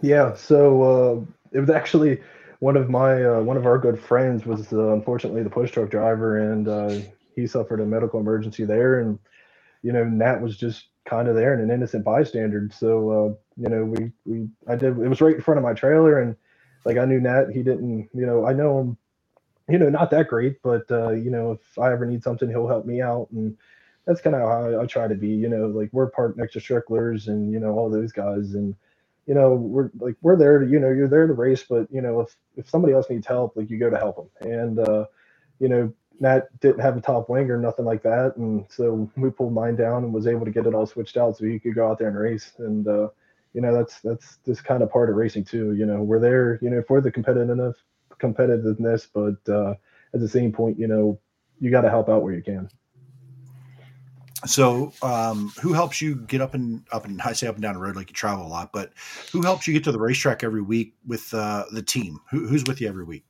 Yeah. 0.01 0.33
So 0.35 0.83
uh, 0.83 1.25
it 1.51 1.59
was 1.59 1.69
actually 1.69 2.21
one 2.59 2.77
of 2.77 2.89
my 2.89 3.23
uh, 3.23 3.41
one 3.41 3.57
of 3.57 3.65
our 3.65 3.77
good 3.77 3.99
friends 3.99 4.45
was 4.45 4.71
uh, 4.73 4.93
unfortunately 4.93 5.43
the 5.43 5.49
push 5.49 5.71
truck 5.71 5.89
driver, 5.89 6.37
and 6.37 6.67
uh, 6.67 6.99
he 7.35 7.47
suffered 7.47 7.81
a 7.81 7.85
medical 7.85 8.19
emergency 8.19 8.65
there, 8.65 8.99
and 8.99 9.19
you 9.81 9.91
know 9.91 10.03
Nat 10.03 10.41
was 10.41 10.57
just 10.57 10.85
kind 11.05 11.27
of 11.27 11.35
there 11.35 11.53
and 11.53 11.61
an 11.61 11.71
innocent 11.71 12.05
bystander. 12.05 12.69
So 12.73 13.09
uh, 13.09 13.61
you 13.61 13.69
know 13.69 13.85
we 13.85 14.11
we 14.25 14.47
I 14.67 14.75
did 14.75 14.97
it 14.97 15.09
was 15.09 15.21
right 15.21 15.35
in 15.35 15.41
front 15.41 15.57
of 15.57 15.63
my 15.63 15.73
trailer, 15.73 16.21
and 16.21 16.35
like 16.85 16.97
I 16.97 17.05
knew 17.05 17.19
Nat, 17.19 17.47
he 17.53 17.63
didn't 17.63 18.09
you 18.13 18.25
know 18.25 18.45
I 18.45 18.53
know 18.53 18.79
him, 18.79 18.97
you 19.69 19.77
know 19.77 19.89
not 19.89 20.11
that 20.11 20.27
great, 20.27 20.61
but 20.63 20.89
uh, 20.89 21.11
you 21.11 21.31
know 21.31 21.51
if 21.51 21.79
I 21.79 21.91
ever 21.91 22.05
need 22.05 22.23
something, 22.23 22.49
he'll 22.49 22.67
help 22.67 22.85
me 22.85 23.01
out, 23.01 23.27
and 23.31 23.57
that's 24.05 24.21
kind 24.21 24.35
of 24.35 24.41
how 24.41 24.79
I, 24.79 24.83
I, 24.83 24.85
try 24.85 25.07
to 25.07 25.15
be. 25.15 25.29
You 25.29 25.49
know 25.49 25.67
like 25.67 25.89
we're 25.91 26.09
part 26.09 26.37
next 26.37 26.53
to 26.53 26.59
Stricklers 26.59 27.27
and 27.27 27.51
you 27.51 27.59
know 27.59 27.71
all 27.71 27.89
those 27.89 28.11
guys 28.11 28.53
and 28.53 28.75
you 29.27 29.33
know 29.33 29.53
we're 29.53 29.91
like 29.99 30.15
we're 30.21 30.37
there 30.37 30.59
to 30.59 30.67
you 30.69 30.79
know 30.79 30.89
you're 30.91 31.07
there 31.07 31.27
to 31.27 31.33
race 31.33 31.63
but 31.67 31.87
you 31.91 32.01
know 32.01 32.21
if 32.21 32.35
if 32.57 32.69
somebody 32.69 32.93
else 32.93 33.09
needs 33.09 33.25
help 33.25 33.55
like 33.55 33.69
you 33.69 33.77
go 33.77 33.89
to 33.89 33.97
help 33.97 34.17
them 34.41 34.51
and 34.51 34.79
uh 34.79 35.05
you 35.59 35.69
know 35.69 35.93
Nat 36.19 36.47
didn't 36.61 36.79
have 36.81 36.97
a 36.97 37.01
top 37.01 37.29
wing 37.29 37.49
or 37.49 37.57
nothing 37.57 37.85
like 37.85 38.03
that, 38.03 38.37
and 38.37 38.65
so 38.69 39.09
we 39.17 39.29
pulled 39.29 39.53
mine 39.53 39.75
down 39.75 40.03
and 40.03 40.13
was 40.13 40.27
able 40.27 40.45
to 40.45 40.51
get 40.51 40.65
it 40.65 40.75
all 40.75 40.85
switched 40.85 41.17
out 41.17 41.37
so 41.37 41.45
he 41.45 41.59
could 41.59 41.75
go 41.75 41.89
out 41.89 41.99
there 41.99 42.07
and 42.07 42.17
race. 42.17 42.53
And 42.59 42.87
uh, 42.87 43.09
you 43.53 43.61
know, 43.61 43.73
that's 43.75 43.99
that's 44.01 44.37
just 44.45 44.63
kind 44.63 44.83
of 44.83 44.91
part 44.91 45.09
of 45.09 45.15
racing 45.15 45.45
too. 45.45 45.73
You 45.73 45.85
know, 45.85 46.01
we're 46.01 46.19
there, 46.19 46.59
you 46.61 46.69
know, 46.69 46.81
for 46.87 47.01
the 47.01 47.11
competitiveness, 47.11 47.75
competitiveness, 48.21 49.07
but 49.13 49.51
uh, 49.51 49.75
at 50.13 50.19
the 50.19 50.29
same 50.29 50.51
point, 50.51 50.79
you 50.79 50.87
know, 50.87 51.19
you 51.59 51.71
got 51.71 51.81
to 51.81 51.89
help 51.89 52.09
out 52.09 52.23
where 52.23 52.33
you 52.33 52.43
can. 52.43 52.69
So, 54.45 54.93
um, 55.01 55.51
who 55.61 55.73
helps 55.73 56.01
you 56.01 56.15
get 56.15 56.41
up 56.41 56.53
and 56.53 56.83
up 56.91 57.05
and 57.05 57.21
I 57.21 57.33
say 57.33 57.47
up 57.47 57.55
and 57.55 57.63
down 57.63 57.75
the 57.75 57.79
road 57.79 57.95
like 57.95 58.09
you 58.09 58.13
travel 58.13 58.45
a 58.45 58.47
lot, 58.47 58.71
but 58.73 58.91
who 59.31 59.41
helps 59.41 59.67
you 59.67 59.73
get 59.73 59.83
to 59.85 59.91
the 59.91 59.99
racetrack 59.99 60.43
every 60.43 60.61
week 60.61 60.95
with 61.07 61.33
uh, 61.33 61.65
the 61.71 61.81
team? 61.81 62.19
Who, 62.29 62.47
who's 62.47 62.63
with 62.65 62.81
you 62.81 62.87
every 62.87 63.05
week? 63.05 63.23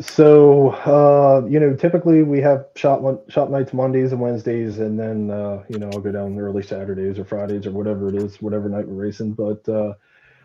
So 0.00 0.70
uh, 0.70 1.46
you 1.48 1.58
know, 1.58 1.74
typically 1.74 2.22
we 2.22 2.40
have 2.40 2.66
shop 2.76 3.02
shop 3.30 3.50
nights 3.50 3.72
Mondays 3.72 4.12
and 4.12 4.20
Wednesdays, 4.20 4.78
and 4.78 4.98
then 4.98 5.30
uh, 5.30 5.64
you 5.68 5.78
know 5.78 5.90
I'll 5.92 6.00
go 6.00 6.12
down 6.12 6.38
early 6.38 6.62
Saturdays 6.62 7.18
or 7.18 7.24
Fridays 7.24 7.66
or 7.66 7.72
whatever 7.72 8.08
it 8.08 8.14
is, 8.14 8.40
whatever 8.40 8.68
night 8.68 8.86
we're 8.86 9.06
racing. 9.06 9.32
But 9.32 9.68
uh, 9.68 9.94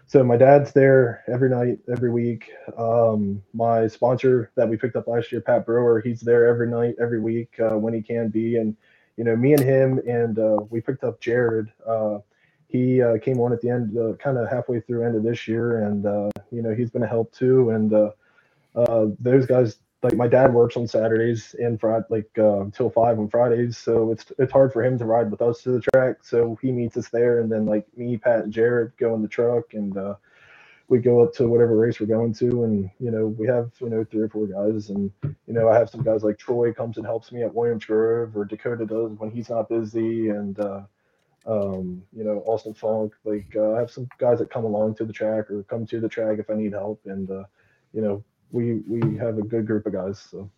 so 0.08 0.24
my 0.24 0.38
dad's 0.38 0.74
there 0.74 1.24
every 1.28 1.50
night, 1.50 1.80
every 1.92 2.12
week. 2.12 2.50
Um, 2.78 3.44
my 3.54 3.88
sponsor 3.88 4.52
that 4.56 4.68
we 4.68 4.76
picked 4.76 4.96
up 4.96 5.08
last 5.08 5.32
year, 5.32 5.42
Pat 5.42 5.66
Brewer, 5.66 6.02
he's 6.02 6.22
there 6.22 6.48
every 6.48 6.68
night, 6.68 6.96
every 7.00 7.20
week 7.20 7.54
uh, 7.60 7.78
when 7.78 7.94
he 7.94 8.02
can 8.02 8.30
be. 8.30 8.58
And 8.58 8.76
you 9.18 9.24
know, 9.24 9.36
me 9.36 9.54
and 9.54 9.64
him, 9.64 10.00
and 10.08 10.40
uh, 10.40 10.58
we 10.70 10.82
picked 10.82 11.04
up 11.04 11.20
Jared. 11.22 11.72
Uh, 11.86 12.20
he 12.68 13.02
uh, 13.02 13.20
came 13.20 13.40
on 13.40 13.54
at 13.54 13.62
the 13.62 13.70
end, 13.70 13.96
uh, 13.98 14.14
kind 14.14 14.38
of 14.38 14.50
halfway 14.50 14.80
through 14.80 15.06
end 15.06 15.16
of 15.16 15.24
this 15.24 15.48
year, 15.48 15.86
and 15.86 16.06
uh, 16.06 16.30
you 16.52 16.62
know 16.62 16.74
he's 16.74 16.90
been 16.90 17.04
a 17.04 17.08
help 17.08 17.32
too. 17.32 17.70
And 17.70 17.94
uh, 17.94 19.06
those 19.20 19.46
guys 19.46 19.78
like 20.04 20.16
my 20.16 20.28
dad 20.28 20.54
works 20.54 20.76
on 20.76 20.88
Saturdays 20.88 21.56
and 21.60 21.80
Friday 21.80 22.06
like 22.10 22.30
uh, 22.38 22.62
until 22.62 22.90
five 22.90 23.18
on 23.18 23.30
Fridays, 23.30 23.78
so 23.78 24.12
it's 24.12 24.32
it's 24.38 24.52
hard 24.52 24.74
for 24.74 24.84
him 24.84 24.98
to 25.00 25.06
ride 25.06 25.32
with 25.32 25.42
us 25.42 25.62
to 25.64 25.72
the 25.72 25.82
track. 25.94 26.18
So 26.24 26.58
he 26.62 26.72
meets 26.72 26.98
us 26.98 27.10
there, 27.10 27.40
and 27.40 27.52
then 27.52 27.66
like 27.66 27.86
me, 27.98 28.18
Pat, 28.18 28.44
and 28.44 28.54
Jared 28.54 28.92
go 28.98 29.16
in 29.16 29.22
the 29.22 29.28
truck, 29.28 29.74
and 29.74 29.98
uh, 29.98 30.16
we 30.94 31.00
go 31.00 31.24
up 31.24 31.34
to 31.34 31.48
whatever 31.48 31.76
race 31.76 32.00
we're 32.00 32.06
going 32.06 32.34
to, 32.36 32.66
and 32.66 32.90
you 33.00 33.12
know 33.12 33.28
we 33.28 33.48
have 33.48 33.72
you 33.82 33.90
know 33.90 34.06
three 34.06 34.22
or 34.22 34.30
four 34.30 34.46
guys, 34.48 34.92
and 34.92 35.12
you 35.24 35.54
know 35.54 35.68
I 35.68 35.76
have 35.76 35.90
some 35.90 36.04
guys 36.04 36.24
like 36.24 36.38
Troy 36.38 36.72
comes 36.72 36.98
and 36.98 37.06
helps 37.06 37.32
me 37.32 37.44
at 37.44 37.54
Williams 37.56 37.86
Grove, 37.86 38.38
or 38.38 38.46
Dakota 38.46 38.86
does 38.86 39.14
when 39.18 39.32
he's 39.32 39.50
not 39.50 39.70
busy, 39.70 40.30
and 40.30 40.60
uh, 40.60 40.82
um, 41.48 42.04
you 42.16 42.24
know 42.24 42.44
Austin 42.46 42.76
Funk. 42.76 43.14
Like 43.26 43.52
uh, 43.56 43.74
I 43.74 43.80
have 43.80 43.92
some 43.92 44.08
guys 44.20 44.40
that 44.40 44.52
come 44.52 44.66
along 44.66 44.96
to 44.98 45.06
the 45.06 45.14
track 45.14 45.50
or 45.52 45.64
come 45.64 45.88
to 45.88 46.00
the 46.00 46.10
track 46.10 46.40
if 46.40 46.52
I 46.52 46.56
need 46.56 46.74
help, 46.74 47.02
and 47.06 47.32
uh, 47.32 47.46
you 47.94 48.02
know 48.02 48.24
we 48.52 48.76
we 48.88 49.18
have 49.18 49.40
a 49.40 49.44
good 49.44 49.68
group 49.68 49.88
of 49.88 49.94
guys. 49.94 50.20
So, 50.20 50.52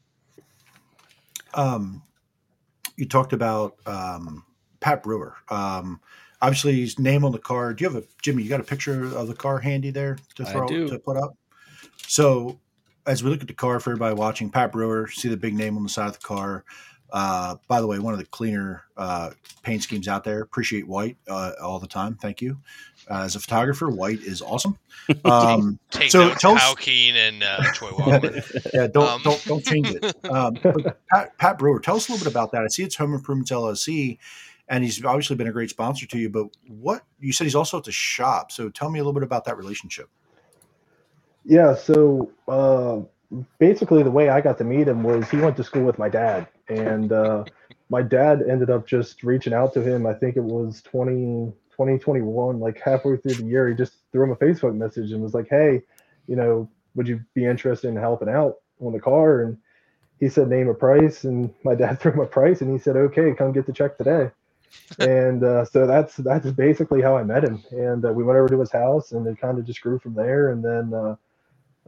um, 1.53 2.03
you 2.97 3.07
talked 3.07 3.33
about 3.33 3.77
um, 3.85 4.43
Pat 4.81 5.03
Brewer. 5.03 5.35
Um, 5.49 6.01
obviously, 6.41 6.81
his 6.81 6.99
name 6.99 7.23
on 7.25 7.31
the 7.31 7.39
car. 7.39 7.73
Do 7.73 7.83
you 7.83 7.89
have 7.89 8.03
a 8.03 8.05
Jimmy? 8.21 8.43
You 8.43 8.49
got 8.49 8.59
a 8.59 8.63
picture 8.63 9.03
of 9.15 9.27
the 9.27 9.35
car 9.35 9.59
handy 9.59 9.91
there 9.91 10.17
to 10.35 10.45
throw 10.45 10.67
to 10.67 10.99
put 10.99 11.17
up? 11.17 11.37
So, 12.07 12.59
as 13.05 13.23
we 13.23 13.29
look 13.29 13.41
at 13.41 13.47
the 13.47 13.53
car 13.53 13.79
for 13.79 13.91
everybody 13.91 14.15
watching, 14.15 14.49
Pat 14.49 14.71
Brewer, 14.71 15.07
see 15.07 15.29
the 15.29 15.37
big 15.37 15.53
name 15.53 15.77
on 15.77 15.83
the 15.83 15.89
side 15.89 16.07
of 16.07 16.19
the 16.19 16.25
car. 16.25 16.63
Uh, 17.11 17.55
by 17.67 17.79
the 17.79 17.87
way, 17.87 17.99
one 17.99 18.13
of 18.13 18.19
the 18.19 18.25
cleaner 18.25 18.83
uh, 18.97 19.31
paint 19.63 19.83
schemes 19.83 20.07
out 20.07 20.23
there. 20.23 20.41
Appreciate 20.41 20.87
white 20.87 21.17
uh, 21.29 21.51
all 21.61 21.79
the 21.79 21.87
time. 21.87 22.15
Thank 22.15 22.41
you. 22.41 22.57
Uh, 23.09 23.21
as 23.21 23.35
a 23.35 23.39
photographer, 23.39 23.89
white 23.89 24.21
is 24.21 24.41
awesome. 24.41 24.77
Um, 25.23 25.77
Take 25.91 26.09
so 26.09 26.33
tell 26.33 26.55
us, 26.55 26.75
Keen 26.75 27.15
and 27.15 27.43
uh, 27.43 27.61
Troy 27.73 27.91
Walker. 27.95 28.41
yeah, 28.73 28.87
don't, 28.87 29.07
um. 29.07 29.21
don't 29.23 29.45
don't 29.45 29.63
change 29.63 29.89
it. 29.89 30.15
Um, 30.29 30.55
Pat, 31.11 31.37
Pat, 31.37 31.59
Brewer, 31.59 31.79
tell 31.79 31.95
us 31.95 32.09
a 32.09 32.11
little 32.11 32.25
bit 32.25 32.31
about 32.31 32.51
that. 32.53 32.63
I 32.63 32.67
see 32.67 32.81
it's 32.81 32.95
Home 32.95 33.13
Improvements 33.13 33.51
LLC, 33.51 34.17
and 34.67 34.83
he's 34.83 35.03
obviously 35.03 35.35
been 35.35 35.47
a 35.47 35.51
great 35.51 35.69
sponsor 35.69 36.05
to 36.07 36.17
you. 36.17 36.29
But 36.29 36.47
what 36.67 37.03
you 37.19 37.31
said 37.31 37.45
he's 37.45 37.55
also 37.55 37.77
at 37.77 37.83
the 37.83 37.91
shop. 37.91 38.51
So 38.51 38.69
tell 38.69 38.89
me 38.89 38.99
a 38.99 39.03
little 39.03 39.13
bit 39.13 39.23
about 39.23 39.45
that 39.45 39.57
relationship. 39.57 40.09
Yeah. 41.43 41.75
So 41.75 42.31
uh, 42.47 43.01
basically, 43.59 44.03
the 44.03 44.11
way 44.11 44.29
I 44.29 44.41
got 44.41 44.57
to 44.59 44.63
meet 44.63 44.87
him 44.87 45.03
was 45.03 45.29
he 45.29 45.37
went 45.37 45.57
to 45.57 45.63
school 45.63 45.83
with 45.83 45.99
my 45.99 46.09
dad, 46.09 46.47
and 46.67 47.11
uh, 47.11 47.45
my 47.89 48.01
dad 48.01 48.41
ended 48.49 48.69
up 48.69 48.87
just 48.87 49.23
reaching 49.23 49.53
out 49.53 49.73
to 49.73 49.81
him. 49.81 50.07
I 50.07 50.13
think 50.13 50.37
it 50.37 50.43
was 50.43 50.81
twenty 50.81 51.53
2021, 51.75 52.59
like 52.59 52.79
halfway 52.79 53.17
through 53.17 53.33
the 53.33 53.43
year, 53.43 53.67
he 53.67 53.75
just 53.75 53.95
threw 54.11 54.23
him 54.23 54.31
a 54.31 54.35
Facebook 54.37 54.75
message 54.75 55.11
and 55.11 55.21
was 55.21 55.33
like, 55.33 55.47
"Hey, 55.49 55.81
you 56.27 56.35
know, 56.35 56.69
would 56.95 57.07
you 57.07 57.19
be 57.33 57.45
interested 57.45 57.89
in 57.89 57.95
helping 57.97 58.29
out 58.29 58.55
on 58.79 58.93
the 58.93 58.99
car?" 58.99 59.41
And 59.41 59.57
he 60.19 60.29
said, 60.29 60.47
"Name 60.47 60.69
a 60.69 60.73
price." 60.73 61.25
And 61.25 61.53
my 61.63 61.75
dad 61.75 61.99
threw 61.99 62.13
him 62.13 62.21
a 62.21 62.25
price, 62.25 62.61
and 62.61 62.71
he 62.71 62.79
said, 62.79 62.95
"Okay, 62.95 63.33
come 63.33 63.51
get 63.51 63.65
the 63.65 63.73
check 63.73 63.97
today." 63.97 64.31
And 64.99 65.43
uh, 65.43 65.65
so 65.65 65.87
that's 65.87 66.15
that's 66.17 66.49
basically 66.51 67.01
how 67.01 67.17
I 67.17 67.23
met 67.23 67.43
him. 67.43 67.63
And 67.71 68.05
uh, 68.05 68.11
we 68.11 68.23
went 68.23 68.37
over 68.37 68.47
to 68.49 68.59
his 68.59 68.71
house, 68.71 69.11
and 69.11 69.25
it 69.27 69.39
kind 69.39 69.57
of 69.57 69.65
just 69.65 69.81
grew 69.81 69.99
from 69.99 70.13
there. 70.13 70.51
And 70.51 70.63
then, 70.63 70.93
uh, 70.93 71.15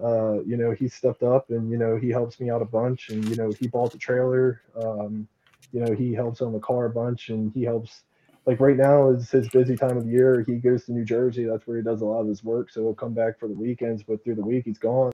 uh, 0.03 0.41
you 0.43 0.57
know, 0.57 0.71
he 0.71 0.87
stepped 0.87 1.23
up, 1.23 1.49
and 1.49 1.69
you 1.69 1.77
know, 1.77 1.95
he 1.95 2.09
helps 2.09 2.39
me 2.39 2.49
out 2.49 2.61
a 2.61 2.65
bunch. 2.65 3.09
And 3.09 3.27
you 3.29 3.35
know, 3.35 3.51
he 3.59 3.67
bought 3.67 3.91
the 3.91 3.97
trailer. 3.97 4.61
Um, 4.75 5.27
you 5.73 5.81
know, 5.83 5.93
he 5.93 6.13
helps 6.13 6.41
on 6.41 6.53
the 6.53 6.59
car 6.59 6.85
a 6.85 6.89
bunch, 6.89 7.29
and 7.29 7.51
he 7.53 7.63
helps 7.63 8.03
like 8.45 8.59
right 8.61 8.77
now 8.77 9.09
is 9.09 9.29
his 9.29 9.49
busy 9.49 9.75
time 9.75 9.97
of 9.97 10.05
the 10.05 10.11
year. 10.11 10.43
He 10.47 10.55
goes 10.55 10.85
to 10.85 10.93
New 10.93 11.03
Jersey. 11.03 11.43
That's 11.43 11.67
where 11.67 11.77
he 11.77 11.83
does 11.83 12.01
a 12.01 12.05
lot 12.05 12.21
of 12.21 12.27
his 12.27 12.43
work. 12.43 12.71
So 12.71 12.81
he'll 12.81 12.95
come 12.95 13.13
back 13.13 13.37
for 13.37 13.47
the 13.47 13.53
weekends, 13.53 14.03
but 14.03 14.23
through 14.23 14.35
the 14.35 14.45
week 14.45 14.63
he's 14.65 14.77
gone. 14.77 15.11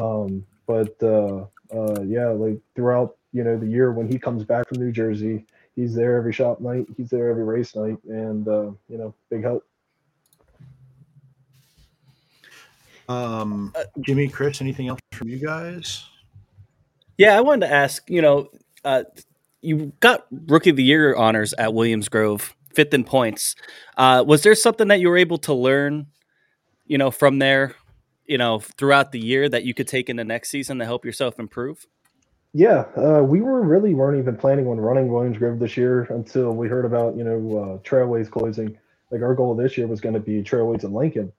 Um, 0.00 0.44
but 0.66 1.00
uh, 1.02 1.46
uh, 1.72 2.02
yeah, 2.02 2.28
like 2.28 2.60
throughout 2.74 3.16
you 3.32 3.44
know 3.44 3.56
the 3.56 3.66
year 3.66 3.92
when 3.92 4.10
he 4.10 4.18
comes 4.18 4.44
back 4.44 4.68
from 4.68 4.78
New 4.78 4.92
Jersey, 4.92 5.46
he's 5.80 5.94
there 5.94 6.16
every 6.16 6.32
shop 6.32 6.60
night. 6.60 6.86
He's 6.96 7.10
there 7.10 7.30
every 7.30 7.44
race 7.44 7.74
night, 7.74 7.96
and 8.04 8.46
uh, 8.46 8.70
you 8.88 8.98
know, 8.98 9.14
big 9.30 9.42
help. 9.42 9.64
Um, 13.08 13.74
Jimmy, 14.00 14.28
Chris, 14.28 14.60
anything 14.60 14.88
else 14.88 15.00
from 15.12 15.28
you 15.28 15.38
guys? 15.38 16.04
Yeah, 17.18 17.36
I 17.36 17.40
wanted 17.40 17.66
to 17.66 17.72
ask. 17.72 18.08
You 18.08 18.22
know, 18.22 18.48
uh, 18.84 19.04
you 19.62 19.92
got 20.00 20.26
rookie 20.46 20.70
of 20.70 20.76
the 20.76 20.84
year 20.84 21.14
honors 21.16 21.52
at 21.54 21.74
Williams 21.74 22.08
Grove, 22.08 22.54
fifth 22.74 22.94
in 22.94 23.04
points. 23.04 23.56
Uh, 23.96 24.22
was 24.26 24.42
there 24.42 24.54
something 24.54 24.88
that 24.88 25.00
you 25.00 25.08
were 25.08 25.18
able 25.18 25.38
to 25.38 25.54
learn, 25.54 26.06
you 26.86 26.98
know, 26.98 27.10
from 27.10 27.38
there, 27.38 27.74
you 28.26 28.38
know, 28.38 28.60
throughout 28.60 29.12
the 29.12 29.18
year 29.18 29.48
that 29.48 29.64
you 29.64 29.74
could 29.74 29.88
take 29.88 30.08
into 30.08 30.24
next 30.24 30.50
season 30.50 30.78
to 30.78 30.84
help 30.84 31.04
yourself 31.04 31.38
improve? 31.40 31.86
Yeah, 32.52 32.86
uh, 32.96 33.22
we 33.22 33.40
were 33.40 33.62
really 33.62 33.94
weren't 33.94 34.18
even 34.18 34.36
planning 34.36 34.66
on 34.66 34.80
running 34.80 35.08
Williams 35.08 35.38
Grove 35.38 35.60
this 35.60 35.76
year 35.76 36.02
until 36.10 36.52
we 36.52 36.68
heard 36.68 36.84
about 36.84 37.16
you 37.16 37.22
know 37.22 37.36
uh, 37.58 37.78
Trailways 37.88 38.30
closing. 38.30 38.76
Like 39.10 39.22
our 39.22 39.34
goal 39.34 39.54
this 39.54 39.76
year 39.78 39.86
was 39.86 40.00
going 40.00 40.14
to 40.14 40.20
be 40.20 40.42
Trailways 40.42 40.84
in 40.84 40.92
Lincoln, 40.92 41.32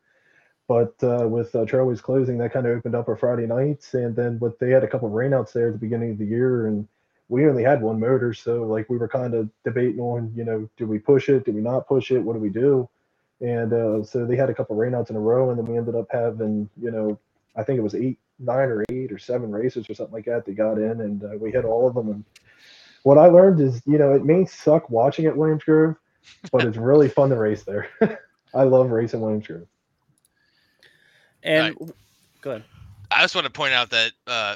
but 0.67 0.93
uh, 1.04 1.28
with 1.28 1.54
uh, 1.56 1.65
Trailways 1.65 2.02
closing, 2.02 2.38
that 2.38 2.54
kind 2.54 2.65
of 2.65 2.78
opened 2.78 2.95
up 2.95 3.10
our 3.10 3.17
Friday 3.17 3.45
nights, 3.45 3.93
and 3.93 4.15
then 4.15 4.39
what 4.39 4.60
they 4.60 4.69
had 4.71 4.84
a 4.84 4.88
couple 4.88 5.08
of 5.08 5.13
rainouts 5.13 5.52
there 5.52 5.67
at 5.67 5.74
the 5.74 5.80
beginning 5.80 6.12
of 6.12 6.17
the 6.17 6.26
year, 6.26 6.67
and 6.67 6.88
we 7.28 7.47
only 7.47 7.63
had 7.63 7.82
one 7.82 8.00
motor, 8.00 8.34
so 8.34 8.63
like 8.63 8.89
we 8.89 8.97
were 8.97 9.08
kind 9.08 9.34
of 9.34 9.50
debating 9.65 10.00
on, 10.00 10.32
you 10.36 10.45
know, 10.45 10.69
do 10.78 10.86
we 10.86 11.00
push 11.00 11.30
it? 11.30 11.45
Do 11.45 11.54
we 11.54 11.62
not 11.62 11.88
push 11.88 12.12
it? 12.12 12.19
What 12.19 12.34
do 12.34 12.39
we 12.39 12.50
do? 12.50 12.89
And 13.41 13.74
uh, 13.74 14.04
so 14.04 14.26
they 14.26 14.36
had 14.36 14.50
a 14.50 14.54
couple 14.54 14.76
rainouts 14.78 15.10
in 15.10 15.15
a 15.17 15.19
row, 15.19 15.50
and 15.50 15.60
then 15.60 15.65
we 15.65 15.78
ended 15.78 15.95
up 15.95 16.08
having, 16.12 16.69
you 16.82 16.91
know, 16.91 17.19
I 17.55 17.63
think 17.63 17.79
it 17.79 17.83
was 17.83 17.95
eight, 17.95 18.19
nine 18.39 18.69
or 18.69 18.83
eight 18.89 19.11
or 19.11 19.19
seven 19.19 19.51
races 19.51 19.89
or 19.89 19.93
something 19.93 20.13
like 20.13 20.25
that. 20.25 20.45
They 20.45 20.53
got 20.53 20.77
in, 20.77 21.01
and 21.01 21.23
uh, 21.23 21.37
we 21.39 21.51
hit 21.51 21.65
all 21.65 21.87
of 21.87 21.95
them. 21.95 22.09
And 22.09 22.25
what 23.03 23.17
I 23.17 23.27
learned 23.27 23.59
is, 23.59 23.81
you 23.85 23.97
know, 23.97 24.13
it 24.13 24.25
may 24.25 24.45
suck 24.45 24.89
watching 24.89 25.25
at 25.25 25.35
Williams 25.35 25.63
Grove, 25.63 25.95
but 26.51 26.63
it's 26.65 26.77
really 26.77 27.09
fun 27.09 27.29
to 27.29 27.35
race 27.35 27.63
there. 27.63 27.89
I 28.53 28.63
love 28.63 28.91
racing 28.91 29.21
Williams 29.21 29.47
Grove. 29.47 29.67
And 31.43 31.75
go 32.41 32.51
ahead. 32.51 32.63
I 33.09 33.21
just 33.21 33.35
want 33.35 33.45
to 33.45 33.51
point 33.51 33.73
out 33.73 33.89
that 33.89 34.11
uh, 34.27 34.55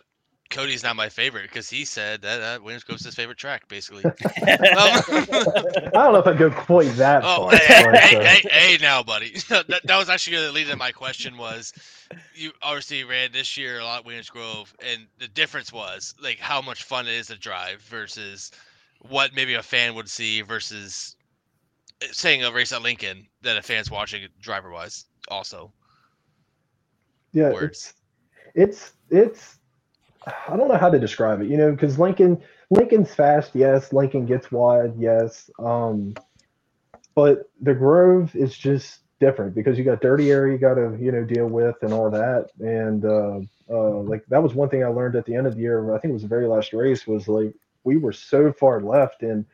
Kody's 0.50 0.84
not 0.84 0.96
my 0.96 1.10
favorite 1.10 1.44
because 1.44 1.70
he 1.70 1.86
said 1.86 2.22
that 2.22 2.42
uh, 2.42 2.62
Williams 2.62 2.84
Grove's 2.84 3.04
his 3.04 3.16
favorite 3.16 3.38
track, 3.38 3.68
basically. 3.68 4.04
Um, 4.46 5.02
I 5.18 5.90
don't 5.94 6.14
know 6.14 6.18
if 6.20 6.28
I'd 6.28 6.38
go 6.38 6.52
quite 6.52 6.94
that 6.98 7.24
Oh, 7.24 7.50
far. 7.50 7.56
hey, 7.58 7.84
but, 7.84 7.96
hey, 7.98 8.18
uh, 8.18 8.24
hey, 8.24 8.50
hey, 8.52 8.78
now, 8.82 9.02
buddy. 9.04 9.32
that, 9.50 9.68
that 9.68 9.98
was 9.98 10.10
actually 10.10 10.36
going 10.38 10.48
to 10.48 10.54
lead 10.54 10.68
to 10.68 10.76
my 10.76 10.92
question. 10.92 11.38
Was 11.38 11.74
you 12.36 12.52
obviously 12.62 13.04
ran 13.04 13.32
this 13.32 13.58
year 13.58 13.80
a 13.80 13.84
lot 13.84 14.00
at 14.00 14.06
Williams 14.06 14.30
Grove, 14.30 14.74
and 14.86 15.08
the 15.20 15.28
difference 15.30 15.74
was 15.74 16.14
like 16.22 16.38
how 16.40 16.62
much 16.62 16.84
fun 16.84 17.08
it 17.08 17.14
is 17.14 17.28
to 17.28 17.38
drive 17.38 17.82
versus 17.82 18.52
what 19.10 19.34
maybe 19.36 19.56
a 19.56 19.64
fan 19.64 19.96
would 19.96 20.10
see 20.10 20.42
versus 20.42 21.16
uh, 22.04 22.08
saying 22.12 22.44
a 22.44 22.52
race 22.52 22.72
at 22.72 22.82
Lincoln 22.84 23.26
that 23.42 23.58
a 23.58 23.62
fan's 23.62 23.90
watching 23.90 24.28
driver 24.42 24.70
wise. 24.72 25.06
Also, 25.30 25.72
yeah, 27.34 27.52
words. 27.52 27.94
it's 28.54 28.94
it's 29.10 29.20
it's 29.28 29.58
I 30.26 30.58
don't 30.58 30.68
know 30.68 30.78
how 30.78 30.90
to 30.90 31.00
describe 31.00 31.42
it, 31.42 31.48
you 31.48 31.58
know, 31.58 31.72
because 31.72 32.00
Lincoln 32.00 32.42
Lincoln's 32.70 33.14
fast, 33.14 33.52
yes. 33.54 33.94
Lincoln 33.94 34.26
gets 34.26 34.52
wide, 34.52 34.94
yes. 34.98 35.50
Um, 35.60 36.16
but 37.14 37.50
the 37.62 37.74
Grove 37.74 38.36
is 38.36 38.58
just 38.58 39.00
different 39.20 39.56
because 39.56 39.78
you 39.78 39.84
got 39.84 40.02
dirty 40.02 40.30
area 40.30 40.52
you 40.52 40.60
got 40.60 40.74
to 40.74 40.98
you 41.00 41.10
know 41.12 41.24
deal 41.24 41.48
with 41.48 41.76
and 41.82 41.94
all 41.94 42.10
that, 42.10 42.50
and 42.60 43.06
uh, 43.06 43.40
uh, 43.70 44.00
like 44.02 44.26
that 44.28 44.42
was 44.42 44.54
one 44.54 44.70
thing 44.70 44.84
I 44.84 44.88
learned 44.88 45.16
at 45.16 45.26
the 45.26 45.36
end 45.36 45.48
of 45.48 45.56
the 45.56 45.62
year. 45.62 45.94
I 45.94 46.00
think 46.00 46.12
it 46.12 46.14
was 46.14 46.24
the 46.24 46.28
very 46.28 46.48
last 46.48 46.74
race 46.74 47.06
was 47.08 47.28
like 47.28 47.54
we 47.84 47.98
were 47.98 48.14
so 48.14 48.52
far 48.52 48.82
left 48.82 49.22
and 49.22 49.46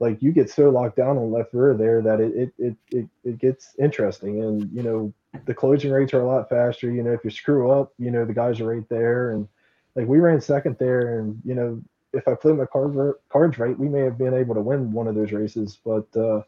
like 0.00 0.20
you 0.20 0.32
get 0.32 0.50
so 0.50 0.68
locked 0.70 0.96
down 0.96 1.16
on 1.16 1.32
left 1.32 1.54
rear 1.54 1.74
there 1.74 2.02
that 2.02 2.20
it 2.20 2.34
it 2.34 2.54
it 2.58 2.76
it, 2.90 3.08
it 3.24 3.38
gets 3.38 3.74
interesting 3.78 4.42
and 4.42 4.70
you 4.70 4.82
know 4.82 5.12
the 5.46 5.54
closing 5.54 5.90
rates 5.90 6.14
are 6.14 6.20
a 6.20 6.26
lot 6.26 6.48
faster. 6.48 6.90
You 6.90 7.02
know, 7.02 7.12
if 7.12 7.24
you 7.24 7.30
screw 7.30 7.70
up, 7.70 7.92
you 7.98 8.10
know, 8.10 8.24
the 8.24 8.34
guys 8.34 8.60
are 8.60 8.72
right 8.72 8.88
there. 8.88 9.32
And 9.32 9.48
like 9.96 10.06
we 10.08 10.18
ran 10.18 10.40
second 10.40 10.76
there, 10.78 11.18
and 11.20 11.40
you 11.44 11.54
know, 11.54 11.80
if 12.12 12.26
I 12.28 12.34
played 12.34 12.56
my 12.56 12.66
card, 12.66 13.14
cards 13.28 13.58
right, 13.58 13.78
we 13.78 13.88
may 13.88 14.00
have 14.00 14.18
been 14.18 14.34
able 14.34 14.54
to 14.54 14.60
win 14.60 14.92
one 14.92 15.06
of 15.08 15.14
those 15.14 15.32
races. 15.32 15.78
But 15.84 16.06
uh, 16.16 16.42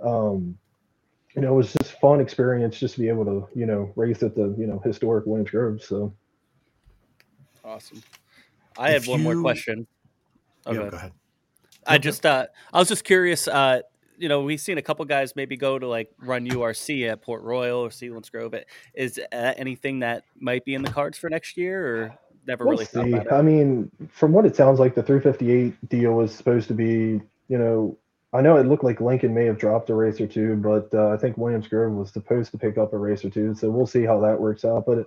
um, 0.00 0.56
you 1.34 1.42
know, 1.42 1.52
it 1.52 1.56
was 1.56 1.72
just 1.72 2.00
fun 2.00 2.20
experience 2.20 2.78
just 2.78 2.94
to 2.94 3.00
be 3.00 3.08
able 3.08 3.24
to, 3.24 3.48
you 3.54 3.66
know, 3.66 3.92
race 3.96 4.22
at 4.22 4.34
the, 4.34 4.54
you 4.58 4.66
know, 4.66 4.80
historic 4.84 5.26
Williams 5.26 5.50
Grove. 5.50 5.82
So 5.82 6.12
Awesome. 7.64 8.02
I 8.76 8.92
If 8.92 9.04
had 9.04 9.10
one 9.10 9.22
more 9.22 9.34
you- 9.34 9.42
question. 9.42 9.86
Yeah, 10.66 10.74
go 10.74 10.96
ahead. 10.96 11.12
I 11.86 11.98
just 11.98 12.26
uh 12.26 12.46
I 12.72 12.78
was 12.78 12.88
just 12.88 13.04
curious, 13.04 13.48
uh, 13.48 13.80
you 14.18 14.28
know, 14.28 14.42
we've 14.42 14.60
seen 14.60 14.76
a 14.76 14.82
couple 14.82 15.04
guys 15.06 15.34
maybe 15.34 15.56
go 15.56 15.78
to 15.78 15.86
like 15.88 16.10
run 16.18 16.46
URC 16.46 17.08
at 17.10 17.22
Port 17.22 17.42
Royal 17.42 17.78
or 17.80 17.88
Selinsgrove. 17.88 18.62
Is 18.94 19.18
that 19.32 19.58
anything 19.58 20.00
that 20.00 20.24
might 20.38 20.64
be 20.64 20.74
in 20.74 20.82
the 20.82 20.90
cards 20.90 21.16
for 21.16 21.30
next 21.30 21.56
year 21.56 21.86
or 21.96 22.18
never 22.46 22.64
we'll 22.64 22.72
really 22.72 22.84
see. 22.86 23.00
about 23.00 23.26
it? 23.26 23.32
I 23.32 23.42
mean, 23.42 23.90
from 24.10 24.32
what 24.32 24.46
it 24.46 24.56
sounds 24.56 24.78
like, 24.78 24.94
the 24.94 25.02
358 25.02 25.88
deal 25.88 26.12
was 26.12 26.34
supposed 26.34 26.68
to 26.68 26.74
be, 26.74 27.20
you 27.48 27.58
know, 27.58 27.96
I 28.32 28.40
know 28.40 28.56
it 28.56 28.66
looked 28.66 28.84
like 28.84 29.00
Lincoln 29.00 29.34
may 29.34 29.44
have 29.46 29.58
dropped 29.58 29.90
a 29.90 29.94
race 29.94 30.20
or 30.20 30.26
two, 30.26 30.54
but 30.56 30.88
uh, 30.94 31.10
I 31.10 31.16
think 31.16 31.36
Williams 31.36 31.66
Grove 31.66 31.92
was 31.92 32.12
supposed 32.12 32.52
to 32.52 32.58
pick 32.58 32.78
up 32.78 32.92
a 32.92 32.98
race 32.98 33.24
or 33.24 33.30
two. 33.30 33.54
So 33.54 33.70
we'll 33.70 33.86
see 33.86 34.04
how 34.04 34.20
that 34.20 34.40
works 34.40 34.64
out. 34.64 34.86
But 34.86 34.98
it, 34.98 35.06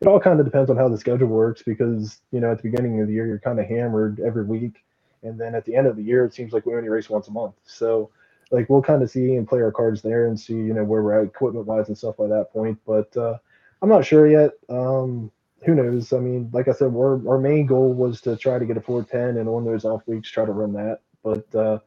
it 0.00 0.08
all 0.08 0.18
kind 0.18 0.40
of 0.40 0.46
depends 0.46 0.68
on 0.68 0.76
how 0.76 0.88
the 0.88 0.98
schedule 0.98 1.28
works 1.28 1.62
because, 1.62 2.20
you 2.32 2.40
know, 2.40 2.50
at 2.50 2.58
the 2.58 2.68
beginning 2.68 3.00
of 3.00 3.06
the 3.06 3.14
year, 3.14 3.26
you're 3.26 3.38
kind 3.38 3.60
of 3.60 3.66
hammered 3.66 4.20
every 4.20 4.44
week. 4.44 4.84
And 5.22 5.40
then 5.40 5.54
at 5.54 5.64
the 5.64 5.76
end 5.76 5.86
of 5.86 5.96
the 5.96 6.02
year, 6.02 6.24
it 6.24 6.34
seems 6.34 6.52
like 6.52 6.66
we 6.66 6.74
only 6.74 6.88
race 6.88 7.08
once 7.08 7.28
a 7.28 7.32
month. 7.32 7.54
So, 7.64 8.10
like, 8.50 8.68
we'll 8.68 8.82
kind 8.82 9.02
of 9.02 9.10
see 9.10 9.34
and 9.36 9.48
play 9.48 9.60
our 9.60 9.72
cards 9.72 10.02
there 10.02 10.26
and 10.26 10.38
see, 10.38 10.54
you 10.54 10.74
know, 10.74 10.84
where 10.84 11.02
we're 11.02 11.20
at 11.20 11.26
equipment 11.26 11.66
wise 11.66 11.88
and 11.88 11.96
stuff 11.96 12.16
by 12.16 12.26
that 12.26 12.52
point. 12.52 12.78
But 12.86 13.16
uh, 13.16 13.38
I'm 13.80 13.88
not 13.88 14.04
sure 14.04 14.26
yet. 14.28 14.52
Um, 14.68 15.30
who 15.64 15.74
knows? 15.74 16.12
I 16.12 16.18
mean, 16.18 16.50
like 16.52 16.68
I 16.68 16.72
said, 16.72 16.92
we're, 16.92 17.26
our 17.28 17.38
main 17.38 17.66
goal 17.66 17.92
was 17.92 18.20
to 18.22 18.36
try 18.36 18.58
to 18.58 18.66
get 18.66 18.76
a 18.76 18.80
410 18.80 19.40
and 19.40 19.48
on 19.48 19.64
those 19.64 19.84
off 19.84 20.02
weeks, 20.06 20.30
try 20.30 20.44
to 20.44 20.52
run 20.52 20.72
that. 20.74 21.00
But 21.22 21.54
uh, 21.54 21.78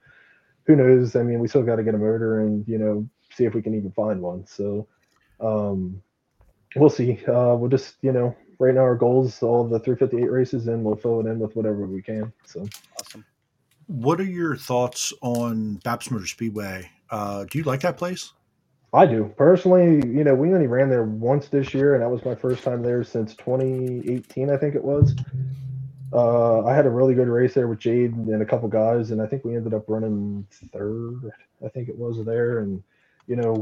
who 0.65 0.75
knows? 0.75 1.15
I 1.15 1.23
mean, 1.23 1.39
we 1.39 1.47
still 1.47 1.63
got 1.63 1.77
to 1.77 1.83
get 1.83 1.95
a 1.95 1.97
motor 1.97 2.41
and, 2.41 2.67
you 2.67 2.77
know, 2.77 3.07
see 3.33 3.45
if 3.45 3.53
we 3.53 3.61
can 3.61 3.75
even 3.75 3.91
find 3.91 4.21
one. 4.21 4.45
So 4.45 4.87
um, 5.39 6.01
we'll 6.75 6.89
see. 6.89 7.23
Uh, 7.25 7.55
we'll 7.55 7.69
just, 7.69 7.95
you 8.01 8.11
know, 8.11 8.35
right 8.59 8.73
now 8.73 8.81
our 8.81 8.95
goals, 8.95 9.41
all 9.41 9.63
the 9.63 9.79
358 9.79 10.31
races, 10.31 10.67
and 10.67 10.83
we'll 10.83 10.95
fill 10.95 11.21
it 11.21 11.27
in 11.27 11.39
with 11.39 11.55
whatever 11.55 11.85
we 11.85 12.01
can. 12.01 12.33
So 12.45 12.67
Awesome. 12.99 13.25
What 13.87 14.19
are 14.19 14.25
your 14.25 14.55
thoughts 14.55 15.13
on 15.21 15.75
BAPS 15.83 16.11
Motor 16.11 16.27
Speedway? 16.27 16.91
Uh, 17.09 17.45
do 17.49 17.57
you 17.57 17.63
like 17.63 17.81
that 17.81 17.97
place? 17.97 18.33
I 18.93 19.05
do 19.05 19.33
personally. 19.37 19.95
You 20.07 20.23
know, 20.23 20.33
we 20.33 20.53
only 20.53 20.67
ran 20.67 20.89
there 20.89 21.03
once 21.03 21.47
this 21.47 21.73
year, 21.73 21.93
and 21.93 22.03
that 22.03 22.09
was 22.09 22.25
my 22.25 22.35
first 22.35 22.63
time 22.63 22.81
there 22.81 23.03
since 23.03 23.35
2018, 23.35 24.49
I 24.49 24.57
think 24.57 24.75
it 24.75 24.83
was. 24.83 25.15
Uh, 26.11 26.65
I 26.65 26.73
had 26.73 26.87
a 26.87 26.89
really 26.89 27.13
good 27.13 27.27
race 27.27 27.53
there 27.53 27.67
with 27.67 27.79
Jade 27.79 28.13
and 28.13 28.41
a 28.41 28.45
couple 28.45 28.67
guys, 28.67 29.11
and 29.11 29.21
I 29.21 29.27
think 29.27 29.45
we 29.45 29.55
ended 29.55 29.75
up 29.75 29.83
running 29.87 30.47
third. 30.73 31.31
I 31.63 31.69
think 31.69 31.87
it 31.87 31.97
was 31.97 32.23
there, 32.25 32.59
and 32.59 32.81
you 33.27 33.35
know, 33.35 33.61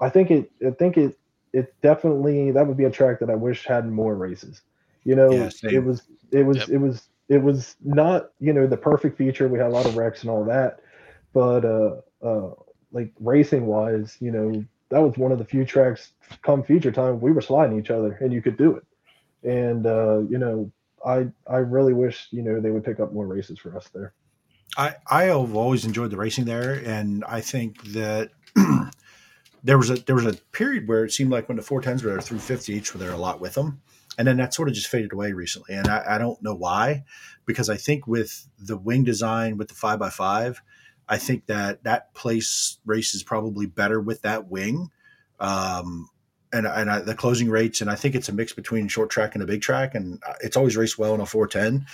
I 0.00 0.10
think 0.10 0.30
it. 0.30 0.50
I 0.66 0.70
think 0.70 0.96
it. 0.96 1.18
It 1.54 1.74
definitely 1.80 2.50
that 2.50 2.66
would 2.66 2.76
be 2.76 2.84
a 2.84 2.90
track 2.90 3.20
that 3.20 3.30
I 3.30 3.34
wish 3.34 3.64
had 3.64 3.90
more 3.90 4.14
races. 4.14 4.60
You 5.04 5.16
know, 5.16 5.30
Yeah, 5.30 5.50
it 5.62 5.82
was. 5.82 6.02
It 6.30 6.44
was. 6.44 6.58
Yep. 6.58 6.68
It 6.68 6.78
was. 6.78 7.08
It 7.30 7.42
was 7.42 7.76
not. 7.82 8.32
You 8.40 8.52
know, 8.52 8.66
the 8.66 8.76
perfect 8.76 9.16
feature. 9.16 9.48
We 9.48 9.58
had 9.58 9.68
a 9.68 9.70
lot 9.70 9.86
of 9.86 9.96
wrecks 9.96 10.20
and 10.20 10.30
all 10.30 10.44
that, 10.44 10.80
but 11.32 11.64
uh, 11.64 11.96
uh, 12.22 12.50
like 12.92 13.12
racing 13.20 13.66
wise, 13.66 14.16
you 14.20 14.30
know, 14.30 14.64
that 14.90 15.00
was 15.00 15.16
one 15.18 15.32
of 15.32 15.38
the 15.38 15.44
few 15.44 15.64
tracks 15.64 16.12
come 16.42 16.62
feature 16.62 16.90
time 16.90 17.20
we 17.20 17.32
were 17.32 17.40
sliding 17.40 17.78
each 17.78 17.90
other 17.90 18.16
and 18.20 18.32
you 18.32 18.40
could 18.40 18.56
do 18.56 18.76
it. 18.76 18.84
And 19.42 19.86
uh, 19.86 20.20
you 20.28 20.38
know, 20.38 20.70
I 21.04 21.28
I 21.46 21.58
really 21.58 21.94
wish, 21.94 22.28
you 22.30 22.42
know, 22.42 22.60
they 22.60 22.70
would 22.70 22.84
pick 22.84 23.00
up 23.00 23.12
more 23.12 23.26
races 23.26 23.58
for 23.58 23.76
us 23.76 23.88
there. 23.94 24.14
I, 24.76 24.94
I 25.10 25.24
have 25.24 25.54
always 25.54 25.84
enjoyed 25.84 26.10
the 26.10 26.16
racing 26.16 26.44
there, 26.44 26.74
and 26.84 27.24
I 27.24 27.40
think 27.40 27.82
that 27.92 28.30
there 29.64 29.78
was 29.78 29.90
a 29.90 29.94
there 29.94 30.14
was 30.14 30.26
a 30.26 30.34
period 30.52 30.86
where 30.86 31.04
it 31.04 31.12
seemed 31.12 31.30
like 31.30 31.48
when 31.48 31.56
the 31.56 31.62
410s 31.62 32.02
were 32.02 32.10
there, 32.10 32.20
350 32.20 32.72
each 32.74 32.92
were 32.92 33.00
there 33.00 33.10
a 33.10 33.16
lot 33.16 33.40
with 33.40 33.54
them, 33.54 33.80
and 34.18 34.28
then 34.28 34.36
that 34.36 34.54
sort 34.54 34.68
of 34.68 34.74
just 34.74 34.88
faded 34.88 35.12
away 35.12 35.32
recently, 35.32 35.74
and 35.74 35.88
I, 35.88 36.04
I 36.14 36.18
don't 36.18 36.40
know 36.42 36.54
why, 36.54 37.04
because 37.46 37.68
I 37.68 37.76
think 37.76 38.06
with 38.06 38.48
the 38.58 38.76
wing 38.76 39.04
design 39.04 39.56
with 39.56 39.68
the 39.68 39.74
five 39.74 40.02
x 40.02 40.16
five, 40.16 40.60
I 41.08 41.18
think 41.18 41.46
that 41.46 41.84
that 41.84 42.12
place 42.14 42.78
race 42.84 43.14
is 43.14 43.22
probably 43.22 43.66
better 43.66 44.00
with 44.00 44.22
that 44.22 44.50
wing, 44.50 44.90
um, 45.40 46.08
and 46.52 46.66
and 46.66 46.90
I, 46.90 47.00
the 47.00 47.14
closing 47.14 47.48
rates, 47.48 47.80
and 47.80 47.90
I 47.90 47.94
think 47.94 48.14
it's 48.14 48.28
a 48.28 48.32
mix 48.34 48.52
between 48.52 48.88
short 48.88 49.10
track 49.10 49.34
and 49.34 49.42
a 49.42 49.46
big 49.46 49.62
track, 49.62 49.94
and 49.94 50.22
uh, 50.26 50.34
it's 50.40 50.56
always 50.56 50.76
raced 50.76 50.98
well 50.98 51.14
in 51.14 51.20
a 51.20 51.26
410. 51.26 51.86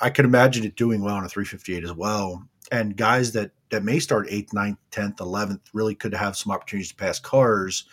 I- 0.00 0.10
could 0.10 0.24
imagine 0.24 0.64
it 0.64 0.76
doing 0.76 1.02
well 1.02 1.16
on 1.16 1.24
a 1.24 1.28
358 1.28 1.84
as 1.84 1.92
well. 1.92 2.46
And 2.70 2.96
guys 2.96 3.32
that 3.32 3.50
that 3.70 3.82
may 3.82 3.98
start 3.98 4.28
eighth, 4.30 4.52
9th, 4.52 4.78
10th, 4.92 5.16
11th 5.16 5.60
really 5.72 5.94
could 5.94 6.14
have 6.14 6.36
some 6.36 6.52
opportunities 6.52 6.90
to 6.90 6.96
pass 6.96 7.18
cars 7.18 7.84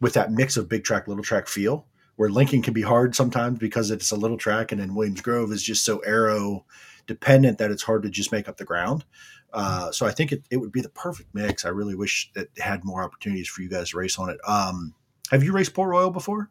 with 0.00 0.14
that 0.14 0.32
mix 0.32 0.56
of 0.56 0.68
big 0.68 0.84
track, 0.84 1.06
little 1.06 1.24
track 1.24 1.48
feel. 1.48 1.86
Where 2.16 2.30
Lincoln 2.30 2.62
can 2.62 2.72
be 2.72 2.82
hard 2.82 3.14
sometimes 3.14 3.58
because 3.58 3.90
it's 3.90 4.10
a 4.10 4.16
little 4.16 4.38
track, 4.38 4.72
and 4.72 4.80
then 4.80 4.94
Williams 4.94 5.20
Grove 5.20 5.52
is 5.52 5.62
just 5.62 5.84
so 5.84 5.98
aero 5.98 6.64
dependent 7.06 7.58
that 7.58 7.70
it's 7.70 7.82
hard 7.82 8.02
to 8.02 8.10
just 8.10 8.32
make 8.32 8.48
up 8.48 8.56
the 8.56 8.64
ground. 8.64 9.04
Uh, 9.52 9.90
so 9.90 10.06
I 10.06 10.10
think 10.10 10.32
it, 10.32 10.42
it 10.50 10.56
would 10.58 10.72
be 10.72 10.80
the 10.80 10.88
perfect 10.90 11.34
mix. 11.34 11.64
I 11.64 11.70
really 11.70 11.94
wish 11.94 12.30
it 12.34 12.50
had 12.58 12.84
more 12.84 13.02
opportunities 13.02 13.48
for 13.48 13.62
you 13.62 13.68
guys 13.68 13.90
to 13.90 13.98
race 13.98 14.18
on 14.18 14.28
it. 14.28 14.38
Um, 14.46 14.94
have 15.30 15.42
you 15.42 15.52
raced 15.52 15.74
Port 15.74 15.90
Royal 15.90 16.10
before? 16.10 16.50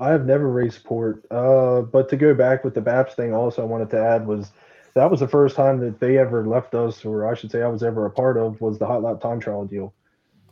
I 0.00 0.10
have 0.10 0.26
never 0.26 0.48
raced 0.48 0.84
port, 0.84 1.24
uh, 1.30 1.82
but 1.82 2.08
to 2.10 2.16
go 2.16 2.32
back 2.32 2.62
with 2.62 2.74
the 2.74 2.80
BAPS 2.80 3.14
thing, 3.14 3.34
also 3.34 3.62
I 3.62 3.64
wanted 3.64 3.90
to 3.90 4.00
add 4.00 4.26
was 4.26 4.52
that 4.94 5.10
was 5.10 5.20
the 5.20 5.28
first 5.28 5.56
time 5.56 5.80
that 5.80 6.00
they 6.00 6.18
ever 6.18 6.46
left 6.46 6.74
us, 6.74 7.04
or 7.04 7.28
I 7.28 7.34
should 7.34 7.50
say, 7.50 7.62
I 7.62 7.68
was 7.68 7.82
ever 7.82 8.06
a 8.06 8.10
part 8.10 8.36
of, 8.36 8.60
was 8.60 8.78
the 8.78 8.86
hot 8.86 9.02
lap 9.02 9.20
time 9.20 9.40
trial 9.40 9.64
deal. 9.64 9.92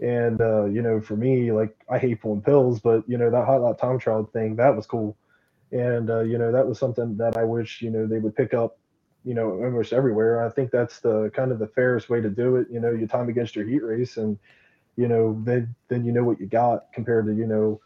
And 0.01 0.41
uh, 0.41 0.65
you 0.65 0.83
know, 0.83 1.01
for 1.01 1.17
me, 1.17 1.53
like 1.53 1.77
I 1.89 1.99
hate 1.99 2.21
pulling 2.21 2.43
pills, 2.43 2.81
but 2.81 3.09
you 3.09 3.19
know 3.19 3.31
that 3.31 3.47
hot 3.47 3.63
lap 3.63 3.79
time 3.79 3.99
trial 3.99 4.29
thing 4.33 4.57
that 4.57 4.75
was 4.75 4.87
cool, 4.87 5.17
and 5.73 6.11
uh, 6.11 6.21
you 6.21 6.39
know 6.39 6.53
that 6.53 6.67
was 6.67 6.79
something 6.79 7.17
that 7.17 7.37
I 7.37 7.45
wish 7.45 7.81
you 7.81 7.91
know 7.91 8.07
they 8.07 8.19
would 8.19 8.37
pick 8.37 8.53
up, 8.53 8.79
you 9.27 9.35
know, 9.35 9.51
almost 9.63 9.93
everywhere. 9.93 10.47
I 10.47 10.51
think 10.51 10.71
that's 10.71 11.01
the 11.01 11.31
kind 11.35 11.53
of 11.53 11.59
the 11.59 11.67
fairest 11.67 12.09
way 12.09 12.23
to 12.23 12.31
do 12.31 12.57
it. 12.57 12.69
You 12.71 12.81
know, 12.81 12.93
your 12.93 13.09
time 13.09 13.29
against 13.29 13.57
your 13.57 13.67
heat 13.67 13.83
race, 13.83 14.17
and 14.17 14.39
you 14.97 15.09
know 15.09 15.39
then 15.45 15.75
then 15.89 16.07
you 16.07 16.13
know 16.13 16.25
what 16.25 16.41
you 16.41 16.47
got 16.47 16.93
compared 16.95 17.27
to 17.27 17.35
you 17.35 17.47
know 17.47 17.81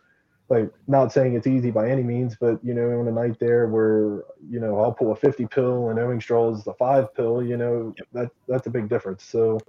like 0.50 0.68
not 0.88 1.12
saying 1.12 1.34
it's 1.34 1.46
easy 1.46 1.70
by 1.70 1.88
any 1.88 2.02
means, 2.02 2.36
but 2.38 2.62
you 2.62 2.74
know, 2.74 3.00
on 3.00 3.08
a 3.08 3.12
night 3.12 3.38
there 3.38 3.68
where 3.68 4.24
you 4.50 4.60
know 4.60 4.80
I'll 4.80 4.92
pull 4.92 5.12
a 5.12 5.16
50 5.16 5.46
pill 5.46 5.88
and 5.88 5.98
Owings 5.98 6.24
draws 6.24 6.64
the 6.64 6.74
five 6.74 7.14
pill, 7.14 7.42
you 7.42 7.56
know, 7.56 7.94
that 8.12 8.30
that's 8.48 8.66
a 8.66 8.70
big 8.70 8.88
difference. 8.88 9.24
So, 9.24 9.60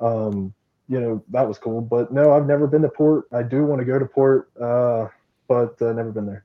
um, 0.00 0.52
you 0.88 1.00
know, 1.00 1.22
that 1.30 1.46
was 1.46 1.58
cool. 1.58 1.80
But 1.80 2.12
no, 2.12 2.32
I've 2.32 2.46
never 2.46 2.66
been 2.66 2.82
to 2.82 2.88
Port. 2.88 3.26
I 3.32 3.44
do 3.44 3.64
want 3.64 3.78
to 3.80 3.84
go 3.84 3.98
to 3.98 4.06
Port, 4.06 4.50
uh, 4.60 5.06
but 5.46 5.80
uh, 5.80 5.92
never 5.92 6.10
been 6.10 6.26
there. 6.26 6.44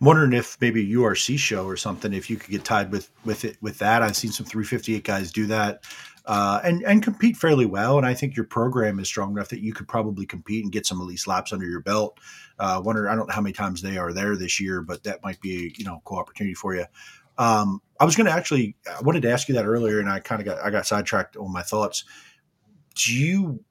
I'm 0.00 0.06
wondering 0.06 0.32
if 0.32 0.56
maybe 0.60 0.80
a 0.80 0.96
URC 0.96 1.38
show 1.38 1.66
or 1.66 1.76
something, 1.76 2.12
if 2.12 2.30
you 2.30 2.36
could 2.36 2.50
get 2.50 2.64
tied 2.64 2.90
with 2.92 3.10
with 3.24 3.44
it 3.44 3.56
with 3.60 3.78
that. 3.78 4.02
I've 4.02 4.16
seen 4.16 4.32
some 4.32 4.46
358 4.46 5.04
guys 5.04 5.32
do 5.32 5.46
that. 5.46 5.84
uh, 6.26 6.60
and 6.64 6.82
and 6.82 7.02
compete 7.02 7.36
fairly 7.36 7.66
well. 7.66 7.98
And 7.98 8.06
I 8.06 8.14
think 8.14 8.36
your 8.36 8.46
program 8.46 8.98
is 8.98 9.06
strong 9.06 9.32
enough 9.32 9.48
that 9.50 9.60
you 9.60 9.72
could 9.72 9.86
probably 9.86 10.26
compete 10.26 10.64
and 10.64 10.72
get 10.72 10.84
some 10.86 11.00
at 11.00 11.06
least 11.06 11.26
laps 11.26 11.52
under 11.52 11.66
your 11.66 11.80
belt. 11.80 12.18
Uh, 12.58 12.80
wonder 12.84 13.08
I 13.08 13.14
don't 13.14 13.28
know 13.28 13.34
how 13.34 13.40
many 13.40 13.52
times 13.52 13.80
they 13.80 13.96
are 13.96 14.12
there 14.12 14.36
this 14.36 14.60
year, 14.60 14.82
but 14.82 15.04
that 15.04 15.22
might 15.22 15.40
be 15.40 15.74
you 15.78 15.84
know 15.84 16.02
cool 16.04 16.18
opportunity 16.18 16.54
for 16.54 16.74
you. 16.74 16.84
Um, 17.38 17.80
I 18.00 18.04
was 18.04 18.16
going 18.16 18.26
to 18.26 18.32
actually 18.32 18.76
I 18.90 19.00
wanted 19.02 19.22
to 19.22 19.30
ask 19.30 19.48
you 19.48 19.54
that 19.54 19.66
earlier, 19.66 20.00
and 20.00 20.10
I 20.10 20.20
kind 20.20 20.40
of 20.40 20.46
got 20.46 20.58
I 20.64 20.70
got 20.70 20.86
sidetracked 20.86 21.36
on 21.36 21.52
my 21.52 21.62
thoughts. 21.62 22.04
Do 22.94 23.14
you, 23.14 23.62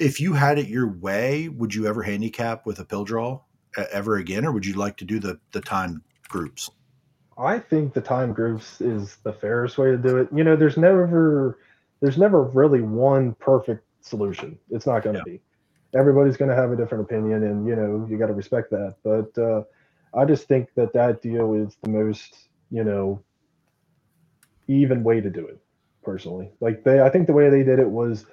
if 0.00 0.20
you 0.20 0.32
had 0.32 0.58
it 0.58 0.66
your 0.66 0.88
way, 0.88 1.48
would 1.48 1.74
you 1.74 1.86
ever 1.86 2.02
handicap 2.02 2.66
with 2.66 2.80
a 2.80 2.84
pill 2.84 3.04
draw 3.04 3.40
ever 3.76 4.16
again, 4.16 4.44
or 4.44 4.52
would 4.52 4.66
you 4.66 4.74
like 4.74 4.96
to 4.98 5.04
do 5.04 5.18
the 5.18 5.38
the 5.52 5.60
time 5.60 6.02
groups? 6.28 6.70
I 7.38 7.58
think 7.58 7.92
the 7.92 8.00
time 8.00 8.32
groups 8.32 8.80
is 8.80 9.16
the 9.22 9.32
fairest 9.32 9.76
way 9.76 9.90
to 9.90 9.98
do 9.98 10.16
it. 10.18 10.28
You 10.32 10.42
know, 10.42 10.56
there's 10.56 10.76
never 10.76 11.58
there's 12.00 12.18
never 12.18 12.42
really 12.42 12.80
one 12.80 13.34
perfect 13.34 13.84
solution. 14.00 14.58
It's 14.70 14.86
not 14.86 15.02
going 15.02 15.16
to 15.16 15.22
yeah. 15.26 15.36
be. 15.36 15.40
Everybody's 15.98 16.36
going 16.36 16.50
to 16.50 16.56
have 16.56 16.72
a 16.72 16.76
different 16.76 17.04
opinion, 17.04 17.44
and 17.44 17.66
you 17.66 17.76
know 17.76 18.06
you 18.08 18.18
got 18.18 18.26
to 18.26 18.32
respect 18.32 18.70
that. 18.70 18.96
But 19.02 19.36
uh, 19.40 19.62
I 20.14 20.24
just 20.24 20.48
think 20.48 20.70
that 20.74 20.92
that 20.94 21.22
deal 21.22 21.54
is 21.54 21.76
the 21.82 21.90
most 21.90 22.48
you 22.70 22.84
know 22.84 23.22
even 24.68 25.04
way 25.04 25.20
to 25.20 25.30
do 25.30 25.46
it. 25.46 25.58
Personally, 26.02 26.50
like 26.60 26.84
they, 26.84 27.00
I 27.00 27.10
think 27.10 27.26
the 27.26 27.32
way 27.32 27.50
they 27.50 27.64
did 27.64 27.78
it 27.78 27.90
was 27.90 28.26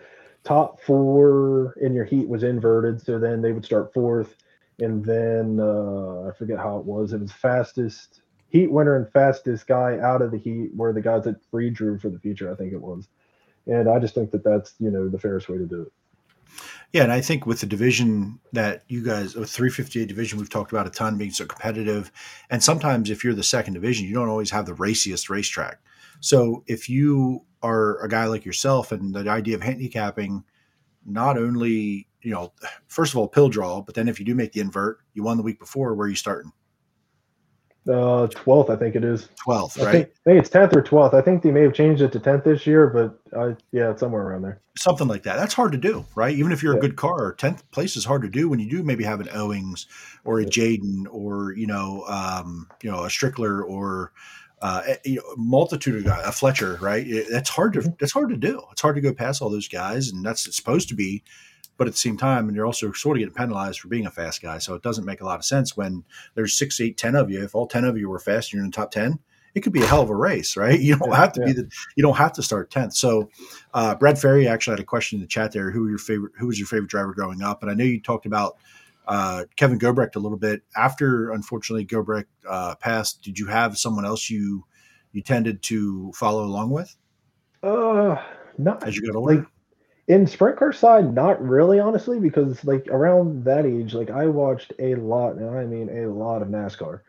top 0.44 0.82
four 0.82 1.74
in 1.82 1.94
your 1.94 2.06
heat 2.06 2.28
was 2.28 2.44
inverted, 2.44 3.02
so 3.02 3.18
then 3.18 3.41
they 3.41 3.52
would 3.52 3.66
start 3.66 3.94
fourth, 3.94 4.36
and 4.80 5.04
then 5.04 5.60
uh, 5.60 6.30
I 6.30 6.32
forget 6.38 6.58
how 6.58 6.78
it 6.78 6.86
was. 6.86 7.14
It 7.14 7.22
was 7.22 7.32
fastest 7.32 8.22
heat 8.50 8.72
winner 8.72 8.96
and 8.96 9.12
fastest 9.12 9.68
guy 9.68 9.98
out 10.00 10.22
of 10.22 10.32
the 10.32 10.38
heat 10.38 10.70
were 10.76 10.94
the 10.94 11.02
guys 11.02 11.24
that 11.24 11.44
free 11.50 11.70
drew 11.70 11.98
for 11.98 12.10
the 12.10 12.20
future. 12.20 12.52
I 12.52 12.56
think 12.56 12.74
it 12.74 12.82
was, 12.82 13.08
and 13.68 13.90
I 13.90 14.00
just 14.00 14.16
think 14.16 14.32
that 14.32 14.44
that's 14.44 14.76
you 14.80 14.92
know 14.92 15.10
the 15.10 15.20
fairest 15.20 15.50
way 15.50 15.58
to 15.58 15.66
do 15.66 15.82
it. 15.84 15.94
Yeah, 16.92 17.02
and 17.04 17.12
I 17.12 17.22
think 17.22 17.48
with 17.48 17.60
the 17.60 17.66
division 17.66 18.40
that 18.52 18.84
you 18.88 19.04
guys, 19.04 19.36
a 19.36 19.46
358 19.46 20.08
division, 20.08 20.38
we've 20.38 20.50
talked 20.50 20.72
about 20.72 20.86
a 20.86 20.92
ton 20.92 21.18
being 21.18 21.32
so 21.32 21.46
competitive. 21.46 22.12
And 22.52 22.64
sometimes 22.64 23.10
if 23.10 23.24
you're 23.24 23.34
the 23.34 23.42
second 23.42 23.74
division, 23.74 24.06
you 24.06 24.14
don't 24.14 24.30
always 24.30 24.52
have 24.52 24.68
the 24.68 24.76
raciest 24.76 25.28
racetrack. 25.28 25.80
So 26.20 26.64
if 26.68 26.90
you 26.90 27.46
are 27.64 28.00
a 28.04 28.08
guy 28.08 28.26
like 28.26 28.46
yourself 28.46 28.92
and 28.92 29.16
the 29.16 29.28
idea 29.28 29.56
of 29.56 29.64
handicapping, 29.64 30.44
not 31.04 31.36
only, 31.36 32.08
you 32.24 32.32
know, 32.32 32.54
first 32.88 33.14
of 33.14 33.18
all, 33.18 33.28
pill 33.28 33.50
draw, 33.50 33.82
but 33.82 33.96
then 33.96 34.08
if 34.08 34.20
you 34.20 34.26
do 34.26 34.36
make 34.36 34.54
the 34.54 34.62
invert, 34.62 35.00
you 35.14 35.24
won 35.24 35.38
the 35.38 35.44
week 35.44 35.60
before, 35.60 35.94
where 35.94 36.06
are 36.06 36.10
you 36.10 36.16
starting? 36.16 36.52
Uh, 37.88 38.28
twelfth, 38.28 38.70
I 38.70 38.78
think 38.78 38.96
it 38.96 39.04
is. 39.04 39.28
Twelfth, 39.36 39.78
right? 39.78 39.88
I 39.88 39.92
think, 39.92 40.08
I 40.08 40.30
think 40.30 40.40
it's 40.40 40.50
tenth 40.50 40.74
or 40.74 40.82
twelfth. 40.82 41.14
I 41.14 41.22
think 41.22 41.44
they 41.44 41.52
may 41.52 41.64
have 41.64 41.74
changed 41.74 42.02
it 42.02 42.14
to 42.14 42.20
tenth 42.20 42.46
this 42.46 42.66
year, 42.66 42.88
but 42.88 43.20
I, 43.38 43.58
yeah, 43.74 43.92
it's 43.92 44.00
somewhere 44.00 44.22
around 44.22 44.44
there. 44.44 44.62
Something 44.78 45.10
like 45.10 45.24
that. 45.24 45.36
That's 45.36 45.54
hard 45.54 45.74
to 45.74 45.78
do, 45.78 46.06
right? 46.16 46.34
Even 46.34 46.54
if 46.54 46.64
you're 46.64 46.74
yeah. 46.74 46.80
a 46.80 46.82
good 46.82 46.96
car, 46.96 47.34
tenth 47.34 47.70
place 47.72 47.98
is 47.98 48.06
hard 48.06 48.22
to 48.22 48.30
do 48.30 48.48
when 48.48 48.60
you 48.60 48.70
do 48.70 48.84
maybe 48.84 49.04
have 49.04 49.20
an 49.20 49.28
Owings 49.34 49.88
or 50.24 50.40
a 50.40 50.46
Jaden 50.46 51.08
or 51.12 51.54
you 51.58 51.68
know, 51.68 52.06
um, 52.08 52.70
you 52.82 52.90
know, 52.90 53.04
a 53.04 53.08
Strickler 53.08 53.62
or 53.68 54.14
uh, 54.62 54.82
eh, 54.88 54.96
you 55.04 55.16
know, 55.18 55.24
multitude 55.36 55.98
of 55.98 56.04
guys, 56.06 56.26
a 56.26 56.32
Fletcher, 56.32 56.80
right? 56.82 57.06
That's 57.30 57.50
hard 57.50 57.74
to 57.74 57.80
mm-hmm. 57.80 57.92
that's 58.00 58.14
hard 58.14 58.30
to 58.30 58.38
do. 58.38 58.62
It's 58.72 58.82
hard 58.82 58.96
to 58.96 59.02
go 59.02 59.14
past 59.14 59.42
all 59.42 59.50
those 59.50 59.68
guys, 59.68 60.10
and 60.10 60.26
that's 60.26 60.56
supposed 60.56 60.88
to 60.88 60.96
be 60.96 61.22
but 61.78 61.88
at 61.88 61.94
the 61.94 62.00
same 62.00 62.18
time, 62.18 62.48
and 62.48 62.56
you're 62.56 62.66
also 62.66 62.92
sort 62.92 63.18
of 63.18 63.20
getting 63.20 63.34
penalized 63.34 63.80
for 63.80 63.88
being 63.88 64.06
a 64.06 64.12
fast 64.12 64.42
guy. 64.42 64.58
So 64.60 64.76
it 64.76 64.84
doesn't 64.84 65.06
make 65.06 65.22
a 65.22 65.26
lot 65.26 65.40
of 65.40 65.46
sense 65.46 65.76
when 65.76 66.04
there's 66.36 66.58
six, 66.58 66.80
eight, 66.80 66.98
ten 66.98 67.16
of 67.16 67.32
you. 67.32 67.44
If 67.44 67.56
all 67.56 67.68
ten 67.68 67.86
of 67.86 67.98
you 67.98 68.10
were 68.10 68.20
fast 68.20 68.50
and 68.50 68.58
you're 68.58 68.66
in 68.66 68.72
the 68.72 68.76
top 68.76 68.92
ten, 68.92 69.20
it 69.56 69.62
could 69.62 69.74
be 69.74 69.82
a 69.82 69.86
hell 69.86 70.02
of 70.02 70.10
a 70.10 70.16
race, 70.16 70.58
right? 70.58 70.80
You 70.84 70.98
don't 70.98 71.10
yeah, 71.10 71.18
have 71.18 71.34
to 71.34 71.42
yeah. 71.42 71.48
be 71.48 71.54
the 71.54 71.72
you 71.96 72.04
don't 72.04 72.18
have 72.18 72.34
to 72.34 72.44
start 72.44 72.72
tenth. 72.72 72.94
So 72.94 73.30
uh, 73.74 73.96
Brad 73.96 74.20
Ferry 74.20 74.48
actually 74.48 74.74
had 74.74 74.80
a 74.80 74.86
question 74.86 75.18
in 75.18 75.22
the 75.22 75.28
chat 75.28 75.52
there. 75.52 75.72
Who 75.72 75.88
your 75.90 75.98
favorite? 75.98 76.34
Who 76.38 76.48
was 76.48 76.60
your 76.60 76.68
favorite 76.68 76.90
driver 76.90 77.14
growing 77.14 77.42
up? 77.42 77.62
And 77.62 77.72
I 77.72 77.74
know 77.74 77.84
you 77.84 78.02
talked 78.02 78.26
about 78.26 78.58
uh, 79.08 79.46
Kevin 79.56 79.80
Gobrecht 79.80 80.16
a 80.16 80.20
little 80.20 80.38
bit. 80.38 80.64
After 80.76 81.32
unfortunately 81.32 81.86
Gobrecht 81.86 82.28
uh, 82.48 82.76
passed, 82.76 83.22
did 83.22 83.40
you 83.40 83.48
have 83.48 83.78
someone 83.78 84.06
else 84.06 84.30
you 84.30 84.66
you 85.12 85.22
tended 85.22 85.62
to 85.64 86.12
follow 86.14 86.44
along 86.44 86.72
with? 86.72 86.96
Uh, 87.62 88.22
not 88.58 88.84
as 88.86 88.96
you 88.96 89.06
got 89.06 89.16
older. 89.16 89.36
Like, 89.36 89.48
in 90.14 90.28
sprint 90.28 90.57
car 90.57 90.72
side, 90.72 91.14
not 91.14 91.41
really, 91.41 91.80
honestly, 91.80 92.20
because 92.20 92.64
like 92.64 92.88
around 92.89 93.43
that 93.45 93.66
age, 93.66 93.95
like 93.95 94.11
I 94.11 94.28
watched 94.28 94.72
a 94.78 94.95
lot, 94.95 95.38
and 95.38 95.49
I 95.49 95.66
mean 95.66 95.89
a 95.89 96.07
lot 96.07 96.43
of 96.43 96.49
NASCAR, 96.49 97.01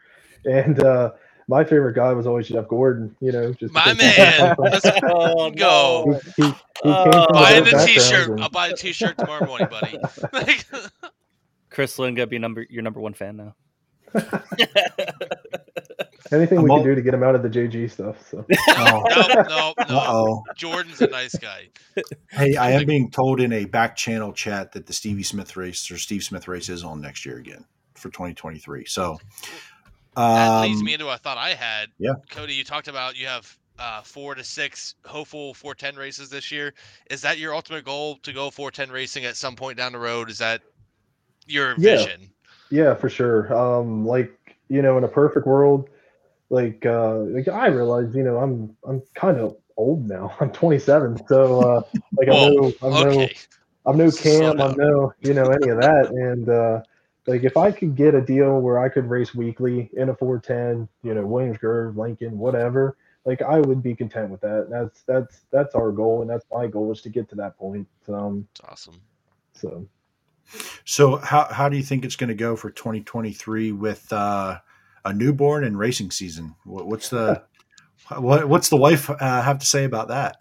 and 0.46 0.82
uh, 0.82 1.12
my 1.46 1.64
favorite 1.64 1.94
guy 1.94 2.14
was 2.14 2.26
always 2.26 2.48
Jeff 2.48 2.66
Gordon. 2.66 3.14
You 3.20 3.32
know, 3.32 3.52
just 3.52 3.74
my 3.74 3.92
man. 3.92 4.54
Let's 4.58 4.86
oh, 5.02 5.50
go. 5.50 6.18
He, 6.36 6.44
he, 6.44 6.48
he 6.82 6.90
uh, 6.90 7.26
buy 7.30 7.60
the 7.60 7.84
t-shirt. 7.86 8.30
And... 8.30 8.40
I'll 8.40 8.48
buy 8.48 8.68
the 8.68 8.76
t-shirt 8.76 9.18
tomorrow 9.18 9.46
morning, 9.46 9.68
buddy. 9.68 9.98
Chris 11.68 11.98
Lynn 11.98 12.14
got 12.14 12.30
be 12.30 12.38
number 12.38 12.64
your 12.70 12.82
number 12.82 13.00
one 13.00 13.12
fan 13.12 13.36
now. 13.36 13.54
Anything 16.32 16.58
I'm 16.58 16.64
we 16.64 16.70
all... 16.70 16.78
can 16.78 16.86
do 16.86 16.94
to 16.94 17.02
get 17.02 17.14
him 17.14 17.22
out 17.22 17.34
of 17.34 17.42
the 17.42 17.48
JG 17.48 17.90
stuff. 17.90 18.16
So. 18.30 18.44
No, 18.76 19.04
no, 19.08 19.42
no. 19.42 19.74
Uh-oh. 19.78 20.42
Jordan's 20.56 21.00
a 21.00 21.06
nice 21.06 21.36
guy. 21.36 21.68
Hey, 22.30 22.56
I 22.56 22.72
am 22.72 22.86
being 22.86 23.10
told 23.10 23.40
in 23.40 23.52
a 23.52 23.66
back 23.66 23.94
channel 23.94 24.32
chat 24.32 24.72
that 24.72 24.86
the 24.86 24.92
Stevie 24.92 25.22
Smith 25.22 25.56
race 25.56 25.88
or 25.90 25.98
Steve 25.98 26.24
Smith 26.24 26.48
race 26.48 26.68
is 26.68 26.82
on 26.82 27.00
next 27.00 27.24
year 27.24 27.38
again 27.38 27.64
for 27.94 28.08
2023. 28.08 28.86
So 28.86 29.18
that 30.16 30.62
leads 30.62 30.80
um, 30.80 30.84
me 30.84 30.94
into 30.94 31.08
a 31.08 31.16
thought 31.16 31.38
I 31.38 31.50
had. 31.50 31.90
Yeah, 31.98 32.14
Kody, 32.30 32.56
you 32.56 32.64
talked 32.64 32.88
about 32.88 33.16
you 33.16 33.26
have 33.26 33.56
uh, 33.78 34.02
four 34.02 34.34
to 34.34 34.42
six 34.42 34.96
hopeful 35.04 35.54
410 35.54 35.96
races 35.96 36.28
this 36.28 36.50
year. 36.50 36.74
Is 37.10 37.20
that 37.22 37.38
your 37.38 37.54
ultimate 37.54 37.84
goal 37.84 38.16
to 38.22 38.32
go 38.32 38.50
410 38.50 38.92
racing 38.92 39.24
at 39.24 39.36
some 39.36 39.54
point 39.54 39.76
down 39.76 39.92
the 39.92 39.98
road? 39.98 40.30
Is 40.30 40.38
that 40.38 40.62
your 41.46 41.74
yeah. 41.78 41.96
vision? 41.96 42.30
Yeah, 42.70 42.94
for 42.94 43.08
sure. 43.08 43.54
Um, 43.56 44.06
like 44.06 44.56
you 44.68 44.82
know, 44.82 44.98
in 44.98 45.04
a 45.04 45.08
perfect 45.08 45.46
world, 45.46 45.88
like 46.50 46.84
uh 46.86 47.18
like 47.18 47.48
I 47.48 47.68
realize, 47.68 48.14
you 48.14 48.22
know, 48.22 48.38
I'm 48.38 48.76
I'm 48.86 49.02
kind 49.14 49.38
of 49.38 49.56
old 49.76 50.08
now. 50.08 50.34
I'm 50.40 50.50
27, 50.52 51.26
so 51.28 51.60
uh 51.60 51.82
like 52.16 52.28
Whoa, 52.28 52.72
I'm 52.82 52.90
no 52.90 53.00
I'm 53.00 53.08
okay. 53.08 53.34
no 53.86 53.90
I'm 53.90 53.98
no 53.98 54.10
cam, 54.10 54.60
I'm 54.60 54.76
no 54.76 55.12
you 55.20 55.34
know 55.34 55.50
any 55.50 55.68
of 55.68 55.78
that, 55.78 56.10
and 56.10 56.48
uh 56.48 56.80
like 57.26 57.44
if 57.44 57.56
I 57.56 57.70
could 57.70 57.96
get 57.96 58.14
a 58.14 58.20
deal 58.20 58.60
where 58.60 58.78
I 58.78 58.88
could 58.88 59.08
race 59.08 59.34
weekly 59.34 59.90
in 59.94 60.10
a 60.10 60.14
410, 60.14 60.88
you 61.02 61.14
know, 61.14 61.26
Williams 61.26 61.56
Grove, 61.56 61.96
Lincoln, 61.96 62.38
whatever, 62.38 62.96
like 63.24 63.40
I 63.40 63.60
would 63.60 63.82
be 63.82 63.94
content 63.94 64.30
with 64.30 64.40
that. 64.42 64.68
That's 64.70 65.02
that's 65.02 65.46
that's 65.50 65.74
our 65.74 65.90
goal, 65.90 66.20
and 66.20 66.30
that's 66.30 66.44
my 66.52 66.66
goal 66.66 66.92
is 66.92 67.00
to 67.02 67.08
get 67.08 67.28
to 67.30 67.34
that 67.36 67.56
point. 67.58 67.88
Um, 68.08 68.46
it's 68.52 68.60
awesome. 68.68 69.00
So, 69.54 69.86
so 70.84 71.16
how 71.16 71.46
how 71.50 71.68
do 71.68 71.76
you 71.76 71.82
think 71.82 72.04
it's 72.04 72.16
going 72.16 72.28
to 72.28 72.34
go 72.34 72.56
for 72.56 72.70
2023 72.70 73.72
with 73.72 74.12
uh 74.12 74.58
a 75.04 75.12
newborn 75.12 75.64
and 75.64 75.78
racing 75.78 76.10
season. 76.10 76.54
What's 76.64 77.08
the 77.08 77.42
what, 78.18 78.48
what's 78.48 78.68
the 78.68 78.76
wife 78.76 79.08
uh, 79.10 79.42
have 79.42 79.58
to 79.58 79.66
say 79.66 79.84
about 79.84 80.08
that? 80.08 80.38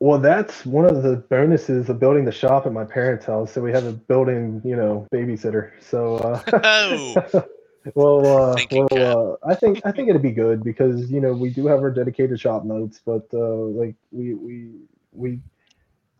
Well, 0.00 0.18
that's 0.18 0.66
one 0.66 0.84
of 0.84 1.02
the 1.02 1.16
bonuses 1.16 1.88
of 1.88 1.98
building 1.98 2.26
the 2.26 2.32
shop 2.32 2.66
at 2.66 2.72
my 2.72 2.84
parents' 2.84 3.24
house. 3.24 3.52
So 3.52 3.62
we 3.62 3.72
have 3.72 3.84
a 3.84 3.92
building, 3.92 4.60
you 4.62 4.76
know, 4.76 5.06
babysitter. 5.12 5.72
So, 5.80 6.16
uh, 6.16 6.42
oh. 6.62 7.44
well, 7.94 8.52
uh, 8.52 8.56
well, 8.70 9.38
uh, 9.42 9.48
I 9.48 9.54
think 9.54 9.80
I 9.86 9.92
think 9.92 10.10
it'd 10.10 10.20
be 10.20 10.32
good 10.32 10.62
because 10.62 11.10
you 11.10 11.20
know 11.20 11.32
we 11.32 11.50
do 11.50 11.66
have 11.66 11.78
our 11.78 11.90
dedicated 11.90 12.38
shop 12.38 12.64
notes, 12.64 13.00
but 13.04 13.26
uh, 13.32 13.38
like 13.38 13.94
we 14.10 14.34
we 14.34 14.70
we 15.12 15.40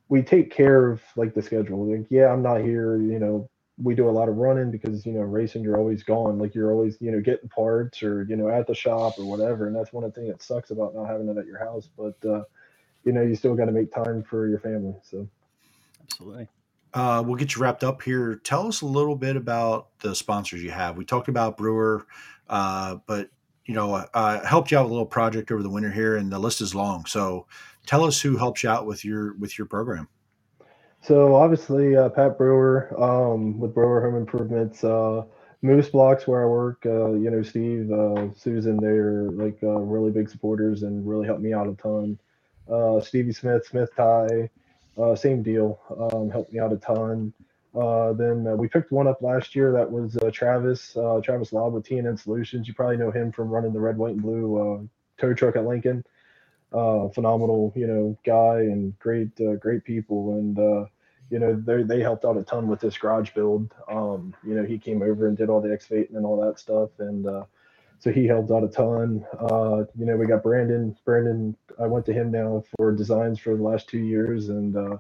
we 0.09 0.23
take 0.23 0.51
care 0.51 0.91
of 0.91 1.03
like 1.17 1.35
the 1.35 1.43
schedule. 1.43 1.91
Like, 1.91 2.07
yeah, 2.11 2.33
I'm 2.33 2.43
not 2.43 2.61
here, 2.63 2.99
you 2.99 3.19
know, 3.19 3.49
we 3.83 3.95
do 3.95 4.09
a 4.09 4.11
lot 4.11 4.29
of 4.29 4.37
running 4.37 4.71
because 4.71 5.05
you 5.05 5.13
know 5.13 5.21
racing 5.21 5.63
you're 5.63 5.77
always 5.77 6.03
gone. 6.03 6.39
Like 6.39 6.55
you're 6.55 6.73
always 6.73 6.97
you 7.01 7.11
know 7.13 7.21
getting 7.21 7.49
parts 7.49 8.03
or 8.03 8.25
you 8.25 8.37
know 8.37 8.49
at 8.49 8.67
the 8.67 8.75
shop 8.75 9.15
or 9.19 9.27
whatever. 9.27 9.67
And 9.67 9.77
that's 9.77 9.93
one 9.93 10.05
of 10.05 10.15
the 10.15 10.21
things 10.21 10.33
that 10.33 10.43
sucks 10.43 10.71
about 10.71 10.95
not 10.95 11.07
having 11.09 11.29
it 11.29 11.37
at 11.39 11.47
your 11.47 11.59
house. 11.59 11.89
But 11.97 12.17
uh 12.29 12.45
you 13.05 13.13
know 13.13 13.23
you 13.23 13.37
still 13.37 13.55
got 13.55 13.67
to 13.67 13.73
make 13.73 13.93
time 13.93 14.23
for 14.23 14.49
your 14.49 14.61
family 14.61 14.95
so. 15.03 15.29
Absolutely. 16.03 16.49
Uh, 16.95 17.23
we'll 17.27 17.37
get 17.37 17.55
you 17.55 17.63
wrapped 17.63 17.85
up 17.85 18.03
here. 18.03 18.37
Tell 18.45 18.67
us 18.69 18.81
a 18.83 18.87
little 18.87 19.17
bit 19.17 19.37
about 19.37 19.89
the 20.01 20.15
sponsors 20.15 20.63
you 20.63 20.71
have. 20.71 20.97
We 20.97 21.05
talked 21.05 21.29
about 21.29 21.57
brewer 21.57 22.07
uh, 22.49 22.97
but 23.07 23.31
you 23.67 23.75
know 23.75 23.95
uh, 23.95 24.47
helped 24.47 24.71
you 24.71 24.79
out 24.79 24.85
with 24.85 24.93
a 24.93 24.95
little 24.95 25.07
project 25.07 25.51
over 25.51 25.63
the 25.63 25.71
winter 25.71 25.91
here 25.91 26.17
and 26.17 26.33
the 26.33 26.39
list 26.39 26.61
is 26.61 26.75
long. 26.75 27.07
So 27.07 27.47
tell 27.87 28.05
us 28.05 28.21
who 28.21 28.37
helps 28.37 28.63
you 28.63 28.71
out 28.71 28.87
with 28.87 29.05
your 29.05 29.35
with 29.35 29.57
your 29.59 29.67
program 29.67 30.09
so 31.07 31.37
obviously, 31.37 31.97
uh, 31.97 32.09
Pat 32.09 32.37
Brewer 32.37 32.93
um, 33.01 33.61
with 33.61 33.73
Brewer 33.73 34.01
Home 34.01 34.17
Improvements, 34.17 34.83
uh, 34.83 35.23
Moose 35.63 35.89
Blocks 35.89 36.27
where 36.27 36.43
I 36.43 36.47
work. 36.47 36.85
Uh, 36.85 37.13
you 37.13 37.31
know, 37.31 37.45
Steve, 37.45 37.93
uh, 37.93 38.35
Susan, 38.35 38.77
they're 38.77 39.31
like 39.31 39.57
uh, 39.63 39.79
really 39.79 40.11
big 40.11 40.29
supporters 40.29 40.83
and 40.83 41.09
really 41.09 41.25
helped 41.25 41.43
me 41.43 41.53
out 41.53 41.69
a 41.69 41.75
ton. 41.75 42.19
Uh, 42.69 43.01
Stevie 43.01 43.33
Smith, 43.33 43.65
Smith 43.67 43.91
Tie, 43.97 44.51
same 45.15 45.45
deal, 45.45 45.79
um, 45.97 46.29
helped 46.29 46.53
me 46.53 46.59
out 46.59 46.73
a 46.73 46.77
ton. 46.77 47.33
then 47.73 48.59
we 48.59 48.67
picked 48.67 48.91
one 48.91 49.07
up 49.07 49.23
last 49.23 49.55
year 49.55 49.71
that 49.71 49.89
was 49.89 50.19
Travis, 50.33 50.97
Travis 51.23 51.53
Lobb 51.53 51.75
with 51.75 51.87
TNN 51.87 52.19
Solutions. 52.19 52.67
You 52.67 52.75
probably 52.75 52.97
know 52.97 53.13
him 53.13 53.31
from 53.31 53.49
running 53.49 53.73
the 53.73 53.79
red, 53.79 53.97
white, 53.97 54.15
and 54.15 54.23
blue 54.23 54.89
tow 55.21 55.35
truck 55.35 55.55
at 55.55 55.65
Lincoln. 55.65 56.05
Uh, 56.73 57.09
phenomenal, 57.09 57.73
you 57.77 57.87
know, 57.87 58.19
guy 58.25 58.61
and 58.61 58.99
great, 58.99 59.31
uh, 59.41 59.55
great 59.55 59.85
people. 59.85 60.35
And, 60.35 60.59
uh, 60.59 60.87
you 61.31 61.39
know, 61.39 61.55
they, 61.55 61.83
they 61.83 62.01
helped 62.01 62.25
out 62.25 62.37
a 62.37 62.43
ton 62.43 62.69
with 62.69 62.81
this 62.81 62.97
garage 62.99 63.31
build. 63.31 63.73
Um, 63.89 64.35
you 64.45 64.55
know, 64.55 64.65
he 64.65 64.79
came 64.79 65.03
over 65.03 65.27
and 65.27 65.37
did 65.37 65.49
all 65.49 65.61
the 65.61 65.73
excavating 65.73 66.17
and 66.17 66.25
all 66.27 66.41
that 66.41 66.59
stuff. 66.59 66.91
And, 66.99 67.27
uh, 67.27 67.45
so 67.99 68.13
he 68.13 68.27
helped 68.27 68.51
out 68.51 68.63
a 68.63 68.69
ton. 68.69 69.25
Uh, 69.41 69.85
you 69.99 70.05
know, 70.05 70.17
we 70.17 70.27
got 70.27 70.43
Brandon. 70.43 70.97
Brandon, 71.05 71.57
I 71.81 71.87
went 71.87 72.05
to 72.07 72.13
him 72.13 72.31
now 72.31 72.63
for 72.77 72.93
designs 72.93 73.39
for 73.39 73.57
the 73.57 73.63
last 73.63 73.89
two 73.89 73.99
years, 73.99 74.51
and 74.51 74.77
uh, 74.77 74.99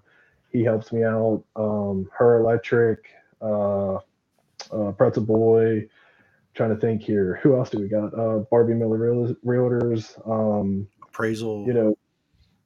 he 0.51 0.64
helps 0.64 0.93
me 0.93 1.05
out. 1.05 1.45
Um, 1.57 2.09
Her 2.12 2.41
Electric, 2.41 3.05
uh, 3.43 3.97
uh, 4.73 4.93
Pretzel 4.97 5.25
Boy. 5.25 5.89
Trying 6.55 6.71
to 6.71 6.81
think 6.81 7.03
here. 7.03 7.39
Who 7.43 7.55
else 7.55 7.69
do 7.69 7.79
we 7.79 7.87
got? 7.87 8.19
Uh, 8.19 8.39
Barbie 8.51 8.73
Miller 8.73 8.97
Real- 8.97 9.37
Realtors. 9.45 10.17
Um, 10.27 10.89
Appraisal. 11.17 11.67
you 11.67 11.73
know, 11.73 11.99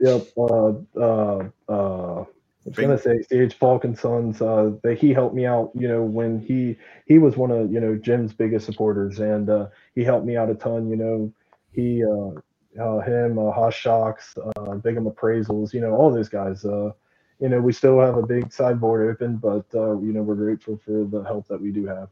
yep. 0.01 0.26
Uh, 0.36 1.01
uh, 1.01 1.48
uh, 1.68 2.24
I 2.66 2.68
was 2.68 2.76
gonna 2.76 2.98
say 2.98 3.22
Sage 3.22 3.55
Falk 3.55 3.84
and 3.84 3.98
Sons. 3.98 4.42
Uh, 4.42 4.72
they, 4.82 4.94
he 4.94 5.12
helped 5.14 5.34
me 5.34 5.46
out. 5.46 5.70
You 5.74 5.88
know, 5.88 6.03
when 6.03 6.40
he 6.40 6.76
he 7.07 7.18
was 7.18 7.36
one 7.36 7.51
of 7.51 7.72
you 7.72 7.80
know 7.80 7.96
Jim's 7.96 8.32
biggest 8.32 8.66
supporters, 8.66 9.18
and 9.20 9.48
uh, 9.48 9.68
he 9.94 10.05
helped 10.05 10.26
me 10.26 10.36
out 10.36 10.51
a 10.51 10.55
ton. 10.55 10.90
You 10.90 10.96
know, 10.96 11.32
he 11.72 12.05
uh, 12.05 12.82
uh, 12.82 13.01
him, 13.01 13.38
uh, 13.38 13.51
Haas 13.51 13.74
Shocks, 13.74 14.34
uh, 14.57 14.74
Bigham 14.76 15.07
Appraisals. 15.07 15.72
You 15.72 15.80
know, 15.80 15.92
all 15.92 16.12
those 16.12 16.28
guys. 16.28 16.64
Uh, 16.64 16.90
you 17.40 17.48
know, 17.48 17.61
we 17.61 17.72
still 17.72 17.98
have 18.01 18.18
a 18.18 18.26
big 18.26 18.53
sideboard 18.53 19.11
open, 19.11 19.36
but 19.38 19.64
uh, 19.74 19.98
you 20.01 20.12
know, 20.12 20.22
we're 20.22 20.34
grateful 20.34 20.78
for 20.84 21.05
the 21.05 21.22
help 21.22 21.48
that 21.48 21.61
we 21.61 21.70
do 21.70 21.86
have. 21.86 22.11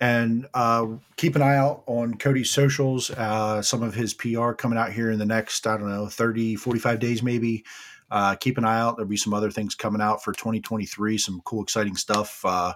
And 0.00 0.48
uh, 0.54 0.86
keep 1.16 1.36
an 1.36 1.42
eye 1.42 1.56
out 1.56 1.82
on 1.86 2.14
Kody's 2.14 2.50
socials. 2.50 3.10
Uh, 3.10 3.60
some 3.60 3.82
of 3.82 3.94
his 3.94 4.14
PR 4.14 4.52
coming 4.52 4.78
out 4.78 4.92
here 4.92 5.10
in 5.10 5.18
the 5.18 5.26
next, 5.26 5.66
I 5.66 5.76
don't 5.76 5.90
know, 5.90 6.06
30, 6.06 6.56
45 6.56 6.98
days 6.98 7.22
maybe. 7.22 7.64
Uh, 8.10 8.34
keep 8.34 8.58
an 8.58 8.64
eye 8.64 8.80
out. 8.80 8.96
There'll 8.96 9.08
be 9.08 9.18
some 9.18 9.34
other 9.34 9.50
things 9.50 9.74
coming 9.74 10.00
out 10.00 10.24
for 10.24 10.32
2023, 10.32 11.18
some 11.18 11.42
cool, 11.44 11.62
exciting 11.62 11.96
stuff 11.96 12.44
uh, 12.44 12.72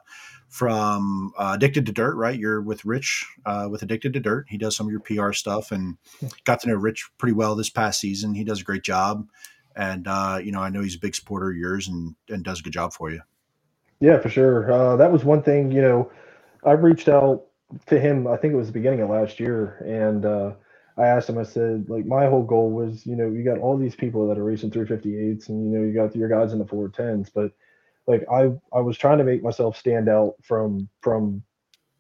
from 0.48 1.32
uh, 1.36 1.52
Addicted 1.56 1.86
to 1.86 1.92
Dirt, 1.92 2.14
right? 2.14 2.38
You're 2.38 2.60
with 2.60 2.84
Rich 2.84 3.26
uh, 3.44 3.68
with 3.70 3.82
Addicted 3.82 4.12
to 4.12 4.20
Dirt. 4.20 4.46
He 4.48 4.58
does 4.58 4.76
some 4.76 4.86
of 4.86 4.92
your 4.92 5.00
PR 5.00 5.32
stuff 5.32 5.72
and 5.72 5.96
got 6.44 6.60
to 6.60 6.68
know 6.68 6.74
Rich 6.74 7.10
pretty 7.18 7.32
well 7.32 7.56
this 7.56 7.70
past 7.70 8.00
season. 8.00 8.34
He 8.34 8.44
does 8.44 8.60
a 8.60 8.64
great 8.64 8.84
job. 8.84 9.26
And, 9.74 10.06
you 10.44 10.52
know, 10.52 10.60
I 10.60 10.68
know 10.68 10.82
he's 10.82 10.94
a 10.94 11.00
big 11.00 11.16
supporter 11.16 11.50
of 11.50 11.56
yours 11.56 11.88
and, 11.88 12.14
and 12.28 12.44
does 12.44 12.60
a 12.60 12.62
good 12.62 12.74
job 12.74 12.92
for 12.92 13.10
you. 13.10 13.22
Yeah, 13.98 14.20
for 14.20 14.28
sure. 14.28 14.96
That 14.96 15.10
was 15.10 15.24
one 15.24 15.42
thing, 15.42 15.72
you 15.72 15.82
know, 15.82 16.12
I 16.64 16.72
reached 16.72 17.08
out 17.08 17.44
to 17.86 17.98
him, 17.98 18.26
I 18.26 18.36
think 18.36 18.54
it 18.54 18.56
was 18.56 18.68
the 18.68 18.72
beginning 18.72 19.00
of 19.00 19.10
last 19.10 19.40
year, 19.40 19.82
and 19.86 20.24
uh, 20.24 20.52
I 20.96 21.06
asked 21.06 21.28
him, 21.28 21.38
I 21.38 21.42
said, 21.42 21.88
like, 21.88 22.06
my 22.06 22.26
whole 22.26 22.42
goal 22.42 22.70
was, 22.70 23.06
you 23.06 23.16
know, 23.16 23.30
you 23.30 23.44
got 23.44 23.58
all 23.58 23.76
these 23.76 23.96
people 23.96 24.28
that 24.28 24.38
are 24.38 24.44
racing 24.44 24.70
358s, 24.70 25.48
and, 25.48 25.64
you 25.72 25.78
know, 25.78 25.84
you 25.84 25.92
got 25.92 26.14
your 26.16 26.28
guys 26.28 26.52
in 26.52 26.58
the 26.58 26.64
410s, 26.64 27.30
but 27.34 27.52
like, 28.06 28.24
I, 28.30 28.52
I 28.72 28.80
was 28.80 28.98
trying 28.98 29.18
to 29.18 29.24
make 29.24 29.42
myself 29.42 29.76
stand 29.76 30.08
out 30.08 30.34
from, 30.42 30.88
from 31.00 31.42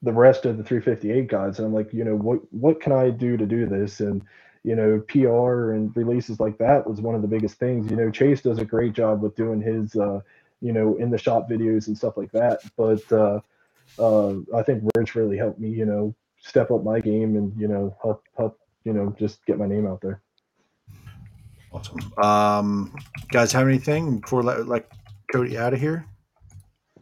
the 0.02 0.12
rest 0.12 0.44
of 0.44 0.56
the 0.58 0.62
358 0.64 1.28
guys. 1.28 1.58
And 1.58 1.66
I'm 1.66 1.74
like, 1.74 1.92
you 1.92 2.04
know, 2.04 2.14
what, 2.14 2.40
what 2.52 2.80
can 2.80 2.92
I 2.92 3.10
do 3.10 3.36
to 3.36 3.46
do 3.46 3.66
this? 3.66 4.00
And, 4.00 4.22
you 4.62 4.76
know, 4.76 5.00
PR 5.08 5.72
and 5.72 5.96
releases 5.96 6.40
like 6.40 6.58
that 6.58 6.88
was 6.88 7.00
one 7.00 7.14
of 7.14 7.22
the 7.22 7.28
biggest 7.28 7.58
things. 7.58 7.90
You 7.90 7.96
know, 7.96 8.10
Chase 8.10 8.42
does 8.42 8.58
a 8.58 8.64
great 8.64 8.92
job 8.92 9.22
with 9.22 9.34
doing 9.34 9.60
his, 9.60 9.96
uh, 9.96 10.20
you 10.60 10.72
know, 10.72 10.96
in 10.96 11.10
the 11.10 11.18
shop 11.18 11.48
videos 11.48 11.86
and 11.88 11.96
stuff 11.96 12.16
like 12.16 12.32
that. 12.32 12.60
But 12.76 13.10
uh, 13.12 13.40
uh, 13.98 14.34
I 14.54 14.62
think 14.62 14.82
Rich 14.96 15.14
really 15.14 15.36
helped 15.36 15.58
me, 15.58 15.68
you 15.68 15.86
know, 15.86 16.14
step 16.44 16.70
up 16.70 16.84
my 16.84 17.00
game 17.00 17.36
and 17.36 17.52
you 17.58 17.68
know 17.68 17.96
help 18.02 18.22
help 18.36 18.58
you 18.84 18.92
know 18.92 19.14
just 19.18 19.44
get 19.46 19.58
my 19.58 19.66
name 19.66 19.86
out 19.86 20.00
there. 20.00 20.22
Awesome. 21.72 22.12
Um, 22.22 22.94
guys, 23.30 23.50
have 23.52 23.66
anything 23.66 24.20
before 24.20 24.42
let 24.42 24.66
like 24.68 24.90
Kody 25.32 25.56
out 25.56 25.74
of 25.74 25.80
here? 25.80 26.06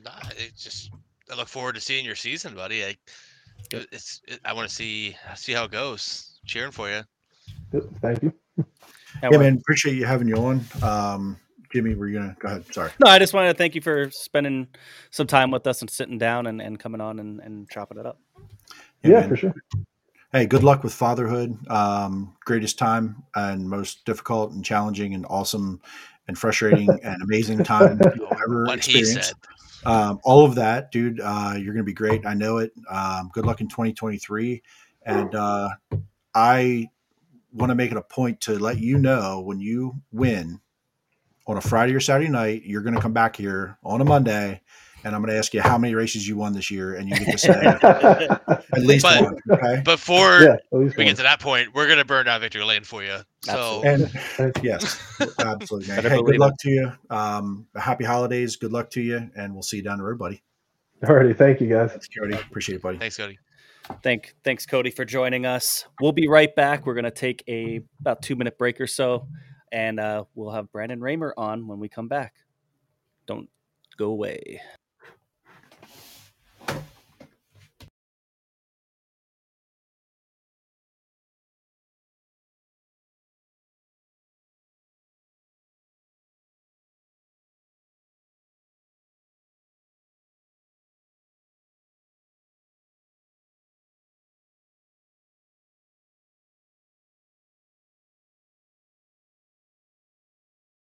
Nah, 0.04 0.12
it's 0.30 0.62
just 0.62 0.90
I 1.30 1.34
look 1.34 1.48
forward 1.48 1.74
to 1.74 1.80
seeing 1.80 2.04
your 2.04 2.14
season, 2.14 2.54
buddy. 2.54 2.84
I, 2.84 2.96
it's 3.70 4.22
it, 4.26 4.40
I 4.44 4.52
want 4.52 4.68
to 4.68 4.74
see 4.74 5.16
see 5.34 5.52
how 5.52 5.64
it 5.64 5.70
goes. 5.70 6.40
Cheering 6.46 6.72
for 6.72 6.88
you. 6.90 7.02
Thank 8.00 8.22
you. 8.22 8.32
Yeah, 9.22 9.28
Yeah, 9.30 9.38
man, 9.38 9.58
appreciate 9.58 9.96
you 9.96 10.04
having 10.04 10.28
you 10.28 10.36
on. 10.36 10.64
Um, 10.82 11.36
Jimmy, 11.72 11.94
were 11.94 12.08
you 12.08 12.18
gonna 12.18 12.36
go 12.38 12.48
ahead? 12.48 12.72
Sorry. 12.72 12.90
No, 13.04 13.10
I 13.10 13.18
just 13.18 13.32
wanted 13.32 13.48
to 13.48 13.54
thank 13.58 13.74
you 13.74 13.80
for 13.80 14.10
spending 14.10 14.68
some 15.10 15.26
time 15.26 15.50
with 15.50 15.66
us 15.66 15.80
and 15.80 15.88
sitting 15.90 16.18
down 16.18 16.46
and, 16.46 16.60
and 16.60 16.78
coming 16.78 17.00
on 17.00 17.18
and, 17.18 17.40
and 17.40 17.68
chopping 17.70 17.98
it 17.98 18.06
up. 18.06 18.18
Yeah, 19.02 19.20
man. 19.20 19.28
for 19.30 19.36
sure. 19.36 19.54
Hey, 20.32 20.46
good 20.46 20.62
luck 20.62 20.82
with 20.82 20.94
fatherhood. 20.94 21.56
Um, 21.68 22.36
greatest 22.44 22.78
time 22.78 23.22
and 23.34 23.68
most 23.68 24.04
difficult 24.04 24.52
and 24.52 24.64
challenging 24.64 25.14
and 25.14 25.26
awesome 25.28 25.80
and 26.28 26.38
frustrating 26.38 26.88
and 27.02 27.22
amazing 27.22 27.64
time 27.64 28.00
you'll 28.16 28.32
ever 28.46 28.64
What 28.64 28.84
he 28.84 28.98
experience. 28.98 29.28
said. 29.28 29.36
Um, 29.84 30.20
all 30.24 30.44
of 30.44 30.54
that, 30.54 30.92
dude. 30.92 31.20
Uh, 31.20 31.54
you're 31.58 31.74
gonna 31.74 31.84
be 31.84 31.92
great. 31.92 32.24
I 32.26 32.34
know 32.34 32.58
it. 32.58 32.72
Um, 32.88 33.30
good 33.32 33.44
luck 33.46 33.60
in 33.60 33.68
2023. 33.68 34.62
And 35.04 35.34
uh, 35.34 35.70
I 36.34 36.88
want 37.52 37.70
to 37.70 37.74
make 37.74 37.90
it 37.90 37.96
a 37.96 38.02
point 38.02 38.40
to 38.42 38.58
let 38.58 38.78
you 38.78 38.98
know 38.98 39.40
when 39.40 39.58
you 39.60 40.00
win 40.12 40.60
on 41.46 41.56
a 41.56 41.60
Friday 41.60 41.94
or 41.94 42.00
Saturday 42.00 42.30
night, 42.30 42.62
you're 42.64 42.82
going 42.82 42.94
to 42.94 43.00
come 43.00 43.12
back 43.12 43.34
here 43.36 43.76
on 43.84 44.00
a 44.00 44.04
Monday, 44.04 44.60
and 45.04 45.14
I'm 45.14 45.20
going 45.22 45.32
to 45.32 45.38
ask 45.38 45.52
you 45.54 45.60
how 45.60 45.76
many 45.76 45.94
races 45.94 46.26
you 46.28 46.36
won 46.36 46.52
this 46.52 46.70
year, 46.70 46.94
and 46.94 47.08
you 47.08 47.16
get 47.16 47.32
to 47.32 47.38
say 47.38 47.50
at 48.72 48.82
least 48.82 49.02
But- 49.04 49.22
one. 49.24 49.36
Okay. 49.50 49.82
Before 49.84 50.40
Yeah, 50.42 50.56
we 50.70 50.84
one. 50.86 50.90
get 50.96 51.16
to 51.16 51.22
that 51.24 51.40
point, 51.40 51.74
we're 51.74 51.88
gonna 51.88 52.04
burn 52.04 52.26
down 52.26 52.40
victory 52.40 52.62
lane 52.64 52.84
for 52.84 53.02
you. 53.02 53.18
So 53.42 53.82
Absolutely. 53.84 54.44
And 54.46 54.60
yes, 54.64 55.18
absolutely, 55.40 55.88
man. 55.88 56.02
Hey, 56.04 56.08
good 56.10 56.24
believe 56.26 56.40
luck 56.40 56.54
to 56.60 56.70
you. 56.70 56.92
Um, 57.10 57.66
happy 57.76 58.04
holidays. 58.04 58.56
Good 58.56 58.72
luck 58.72 58.90
to 58.90 59.00
you, 59.00 59.28
and 59.36 59.52
we'll 59.52 59.62
see 59.64 59.78
you 59.78 59.82
down 59.82 59.98
the 59.98 60.04
road, 60.04 60.18
buddy. 60.18 60.42
Alrighty, 61.02 61.36
thank 61.36 61.60
you 61.60 61.68
guys. 61.68 61.90
Thanks, 61.90 62.06
Kody. 62.08 62.40
Appreciate 62.40 62.76
it, 62.76 62.82
buddy. 62.82 62.98
thanks, 62.98 63.18
Kody. 63.18 63.36
Thank 64.04 64.36
thanks 64.44 64.64
Kody 64.64 64.94
for 64.94 65.04
joining 65.04 65.44
us. 65.44 65.86
We'll 66.00 66.12
be 66.12 66.28
right 66.28 66.54
back. 66.54 66.86
We're 66.86 66.94
gonna 66.94 67.10
take 67.10 67.42
a 67.48 67.80
about 68.00 68.22
two 68.22 68.36
minute 68.36 68.56
break 68.56 68.80
or 68.80 68.86
so, 68.86 69.26
and 69.72 69.98
uh, 69.98 70.24
we'll 70.34 70.50
have 70.50 70.70
Brandon 70.70 71.00
Raymer 71.00 71.34
on 71.36 71.66
when 71.66 71.80
we 71.80 71.88
come 71.88 72.06
back. 72.06 72.34
Don't 73.26 73.48
go 73.96 74.10
away. 74.10 74.60